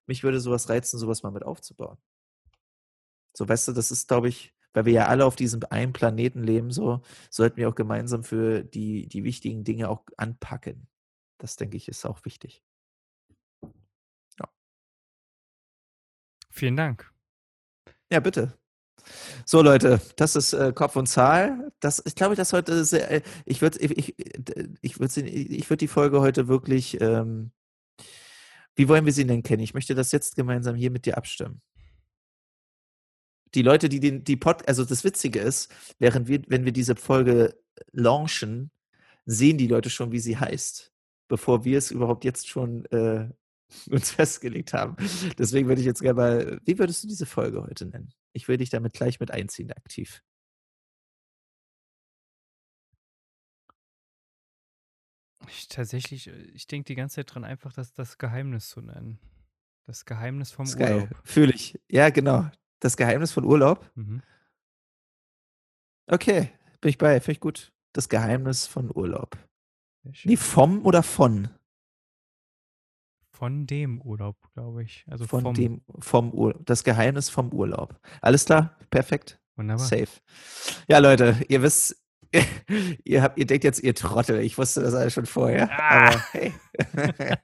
Mich 0.08 0.24
würde 0.24 0.40
sowas 0.40 0.70
reizen, 0.70 1.00
sowas 1.00 1.24
mal 1.24 1.32
mit 1.32 1.44
aufzubauen. 1.44 1.98
So, 3.34 3.48
weißt 3.48 3.70
du, 3.70 3.72
das 3.72 3.92
ist, 3.92 4.08
glaube 4.08 4.30
ich, 4.30 4.54
weil 4.74 4.86
wir 4.86 4.94
ja 4.94 5.08
alle 5.08 5.26
auf 5.26 5.36
diesem 5.36 5.62
einen 5.70 5.94
Planeten 5.94 6.44
leben, 6.44 6.72
so 6.72 7.02
sollten 7.30 7.58
wir 7.58 7.70
auch 7.70 7.76
gemeinsam 7.76 8.24
für 8.24 8.64
die, 8.64 9.08
die 9.08 9.24
wichtigen 9.24 9.64
Dinge 9.64 9.90
auch 9.90 10.04
anpacken. 10.18 10.88
Das, 11.38 11.56
denke 11.56 11.78
ich, 11.78 11.88
ist 11.88 12.06
auch 12.06 12.24
wichtig. 12.26 12.64
Vielen 16.52 16.76
Dank. 16.76 17.12
Ja, 18.12 18.20
bitte. 18.20 18.58
So, 19.46 19.62
Leute, 19.62 20.00
das 20.18 20.36
ist 20.36 20.54
äh, 20.54 20.74
Kopf 20.74 20.96
und 20.96 21.08
Zahl. 21.08 21.72
Das, 21.80 22.04
ich 22.06 22.14
glaube, 22.14 22.36
das 22.36 22.54
heute 22.54 22.84
sehr, 22.86 23.10
äh, 23.10 23.22
ich 23.46 23.62
würde 23.62 23.80
ich, 23.80 23.98
ich, 23.98 24.16
ich 24.82 25.00
würd 25.00 25.18
ich 25.18 25.70
würd 25.70 25.82
die 25.82 25.88
Folge 25.88 26.22
heute 26.22 26.48
wirklich, 26.48 27.02
ähm, 27.02 27.52
wie 28.76 28.88
wollen 28.88 29.06
wir 29.06 29.14
sie 29.14 29.26
denn 29.26 29.44
kennen? 29.44 29.64
Ich 29.64 29.74
möchte 29.74 29.96
das 29.96 30.12
jetzt 30.12 30.36
gemeinsam 30.36 30.76
hier 30.76 30.92
mit 30.92 31.06
dir 31.06 31.18
abstimmen. 31.18 31.62
Die 33.54 33.64
Leute, 33.64 33.90
die 33.90 34.00
den, 34.00 34.24
die 34.24 34.38
Pod, 34.38 34.68
also 34.68 34.86
das 34.86 35.04
Witzige 35.04 35.40
ist, 35.40 35.74
während 36.00 36.28
wir, 36.28 36.42
wenn 36.48 36.64
wir 36.64 36.72
diese 36.72 36.96
Folge 36.96 37.60
launchen, 37.92 38.72
sehen 39.26 39.58
die 39.58 39.68
Leute 39.68 39.90
schon, 39.90 40.12
wie 40.12 40.20
sie 40.20 40.38
heißt, 40.38 40.92
bevor 41.28 41.66
wir 41.66 41.78
es 41.78 41.92
überhaupt 41.92 42.24
jetzt 42.24 42.48
schon 42.48 42.86
äh, 42.86 43.30
uns 43.90 44.12
festgelegt 44.12 44.74
haben. 44.74 44.96
Deswegen 45.38 45.68
würde 45.68 45.82
ich 45.82 45.88
jetzt 45.88 46.02
gerne 46.02 46.16
mal, 46.20 46.60
wie 46.66 46.80
würdest 46.80 47.04
du 47.04 47.08
diese 47.08 47.26
Folge 47.26 47.62
heute 47.64 47.86
nennen? 47.86 48.14
Ich 48.34 48.48
will 48.48 48.58
dich 48.58 48.70
damit 48.70 48.94
gleich 48.94 49.20
mit 49.20 49.32
einziehen, 49.32 49.72
aktiv. 49.72 50.22
Ich 55.52 55.68
tatsächlich, 55.68 56.28
äh, 56.28 56.42
ich 56.54 56.68
denke 56.68 56.88
die 56.88 56.96
ganze 56.96 57.16
Zeit 57.18 57.34
dran, 57.34 57.44
einfach 57.44 57.74
das, 57.74 57.94
das 57.94 58.18
Geheimnis 58.18 58.70
zu 58.70 58.82
nennen. 58.82 59.20
Das 59.86 60.06
Geheimnis 60.06 60.52
vom 60.52 60.66
geil. 60.66 61.02
Urlaub. 61.02 61.10
Fühle 61.24 61.54
ich. 61.54 61.80
Ja, 61.90 62.10
genau. 62.10 62.50
Das 62.80 62.98
Geheimnis 62.98 63.32
von 63.32 63.44
Urlaub. 63.44 63.90
Mhm. 63.96 64.22
Okay, 66.08 66.52
bin 66.80 66.90
ich 66.90 66.98
bei. 66.98 67.20
Finde 67.20 67.34
ich 67.34 67.40
gut. 67.40 67.74
Das 67.94 68.08
Geheimnis 68.10 68.68
von 68.68 68.90
Urlaub. 68.96 69.38
Nee, 70.24 70.38
vom 70.38 70.86
oder 70.86 71.04
von? 71.04 71.50
Von 73.32 73.66
dem 73.68 74.02
Urlaub, 74.02 74.38
glaube 74.54 74.84
ich. 74.84 75.06
Also 75.10 75.26
Von 75.26 75.42
vom. 75.42 75.54
dem, 75.56 75.82
vom 76.00 76.32
Urlaub. 76.32 76.66
Das 76.66 76.84
Geheimnis 76.84 77.30
vom 77.30 77.52
Urlaub. 77.52 78.00
Alles 78.22 78.46
klar? 78.46 78.78
Perfekt. 78.90 79.40
Wunderbar. 79.56 79.86
Safe. 79.86 80.08
Ja, 80.88 81.00
Leute, 81.00 81.44
ihr 81.50 81.62
wisst, 81.62 82.01
ihr 83.04 83.22
habt, 83.22 83.38
ihr 83.38 83.46
denkt 83.46 83.64
jetzt, 83.64 83.82
ihr 83.84 83.94
Trottel. 83.96 84.40
Ich 84.40 84.58
wusste 84.58 84.82
das 84.82 84.94
alles 84.94 85.14
schon 85.14 85.26
vorher. 85.26 85.70
Ah. 85.72 86.08
Aber 86.08 86.24
hey. 86.32 86.54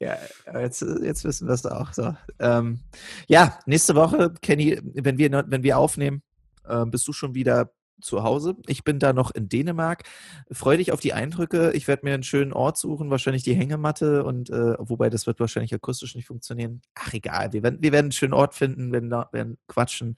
ja, 0.00 0.16
jetzt, 0.60 0.82
jetzt 1.02 1.24
wissen 1.24 1.48
wir 1.48 1.54
es 1.54 1.66
auch. 1.66 1.92
So. 1.92 2.14
Ähm, 2.38 2.80
ja, 3.26 3.58
nächste 3.66 3.94
Woche, 3.94 4.32
Kenny, 4.42 4.80
wenn 4.82 5.18
wir, 5.18 5.44
wenn 5.46 5.62
wir 5.62 5.78
aufnehmen, 5.78 6.22
äh, 6.66 6.84
bist 6.86 7.06
du 7.08 7.12
schon 7.12 7.34
wieder 7.34 7.72
zu 8.00 8.22
Hause. 8.22 8.56
Ich 8.66 8.84
bin 8.84 8.98
da 8.98 9.12
noch 9.12 9.30
in 9.30 9.48
Dänemark. 9.48 10.02
Freu 10.50 10.76
dich 10.76 10.92
auf 10.92 11.00
die 11.00 11.12
Eindrücke. 11.12 11.72
Ich 11.72 11.88
werde 11.88 12.04
mir 12.04 12.14
einen 12.14 12.22
schönen 12.24 12.52
Ort 12.52 12.76
suchen, 12.76 13.10
wahrscheinlich 13.10 13.44
die 13.44 13.54
Hängematte 13.54 14.24
und 14.24 14.50
äh, 14.50 14.74
wobei 14.78 15.08
das 15.08 15.26
wird 15.26 15.40
wahrscheinlich 15.40 15.74
akustisch 15.74 16.14
nicht 16.14 16.26
funktionieren. 16.26 16.82
Ach 16.94 17.12
egal, 17.12 17.52
wir 17.52 17.62
werden, 17.62 17.80
wir 17.80 17.92
werden 17.92 18.06
einen 18.06 18.12
schönen 18.12 18.34
Ort 18.34 18.54
finden, 18.54 18.92
werden, 18.92 19.08
da- 19.10 19.28
werden 19.32 19.58
quatschen. 19.68 20.16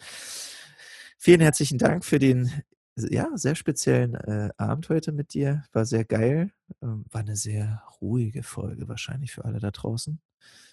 Vielen 1.18 1.40
herzlichen 1.40 1.78
Dank 1.78 2.04
für 2.04 2.18
den 2.18 2.50
ja, 2.96 3.28
sehr 3.34 3.54
speziellen 3.54 4.14
äh, 4.14 4.50
Abend 4.56 4.88
heute 4.88 5.12
mit 5.12 5.34
dir. 5.34 5.64
War 5.72 5.84
sehr 5.84 6.04
geil. 6.04 6.52
Ähm, 6.82 7.04
war 7.10 7.22
eine 7.22 7.36
sehr 7.36 7.82
ruhige 8.00 8.42
Folge 8.42 8.88
wahrscheinlich 8.88 9.32
für 9.32 9.44
alle 9.44 9.58
da 9.58 9.70
draußen. 9.70 10.20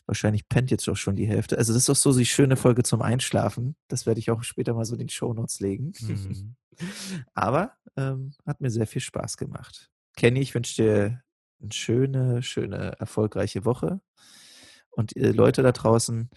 Wahrscheinlich 0.06 0.48
pennt 0.48 0.72
jetzt 0.72 0.88
auch 0.90 0.98
schon 0.98 1.16
die 1.16 1.28
Hälfte. 1.28 1.58
Also 1.58 1.74
das 1.74 1.84
ist 1.84 1.90
doch 1.90 1.96
so 1.96 2.18
die 2.18 2.26
schöne 2.26 2.58
Folge 2.58 2.84
zum 2.84 3.02
Einschlafen. 3.02 3.76
Das 3.88 4.06
werde 4.06 4.20
ich 4.20 4.30
auch 4.30 4.44
später 4.44 4.74
mal 4.74 4.86
so 4.86 4.94
in 4.94 5.00
den 5.00 5.10
Shownotes 5.10 5.60
legen. 5.60 5.94
Mhm. 6.02 6.56
Aber 7.34 7.74
ähm, 7.98 8.34
hat 8.46 8.62
mir 8.62 8.72
sehr 8.72 8.88
viel 8.88 9.02
Spaß 9.02 9.36
gemacht. 9.38 9.92
Kenny, 10.16 10.40
ich 10.40 10.56
wünsche 10.56 10.82
dir 10.82 11.22
eine 11.62 11.72
schöne, 11.72 12.42
schöne, 12.42 12.94
erfolgreiche 12.98 13.66
Woche. 13.66 14.00
Und 14.90 15.16
ihr 15.16 15.34
Leute 15.34 15.64
da 15.64 15.74
draußen, 15.74 16.30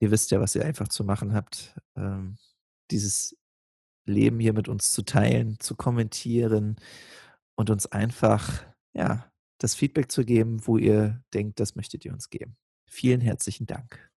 ihr 0.00 0.10
wisst 0.10 0.30
ja, 0.32 0.40
was 0.40 0.54
ihr 0.56 0.64
einfach 0.64 0.88
zu 0.88 1.04
machen 1.04 1.32
habt. 1.32 1.74
Ähm, 1.96 2.36
dieses 2.90 3.36
Leben 4.06 4.40
hier 4.40 4.52
mit 4.52 4.68
uns 4.68 4.92
zu 4.92 5.02
teilen, 5.02 5.58
zu 5.60 5.74
kommentieren 5.74 6.76
und 7.56 7.70
uns 7.70 7.86
einfach, 7.86 8.64
ja, 8.94 9.30
das 9.58 9.74
Feedback 9.74 10.10
zu 10.10 10.24
geben, 10.24 10.66
wo 10.66 10.78
ihr 10.78 11.22
denkt, 11.34 11.60
das 11.60 11.76
möchtet 11.76 12.04
ihr 12.04 12.12
uns 12.12 12.30
geben. 12.30 12.56
Vielen 12.88 13.20
herzlichen 13.20 13.66
Dank. 13.66 14.10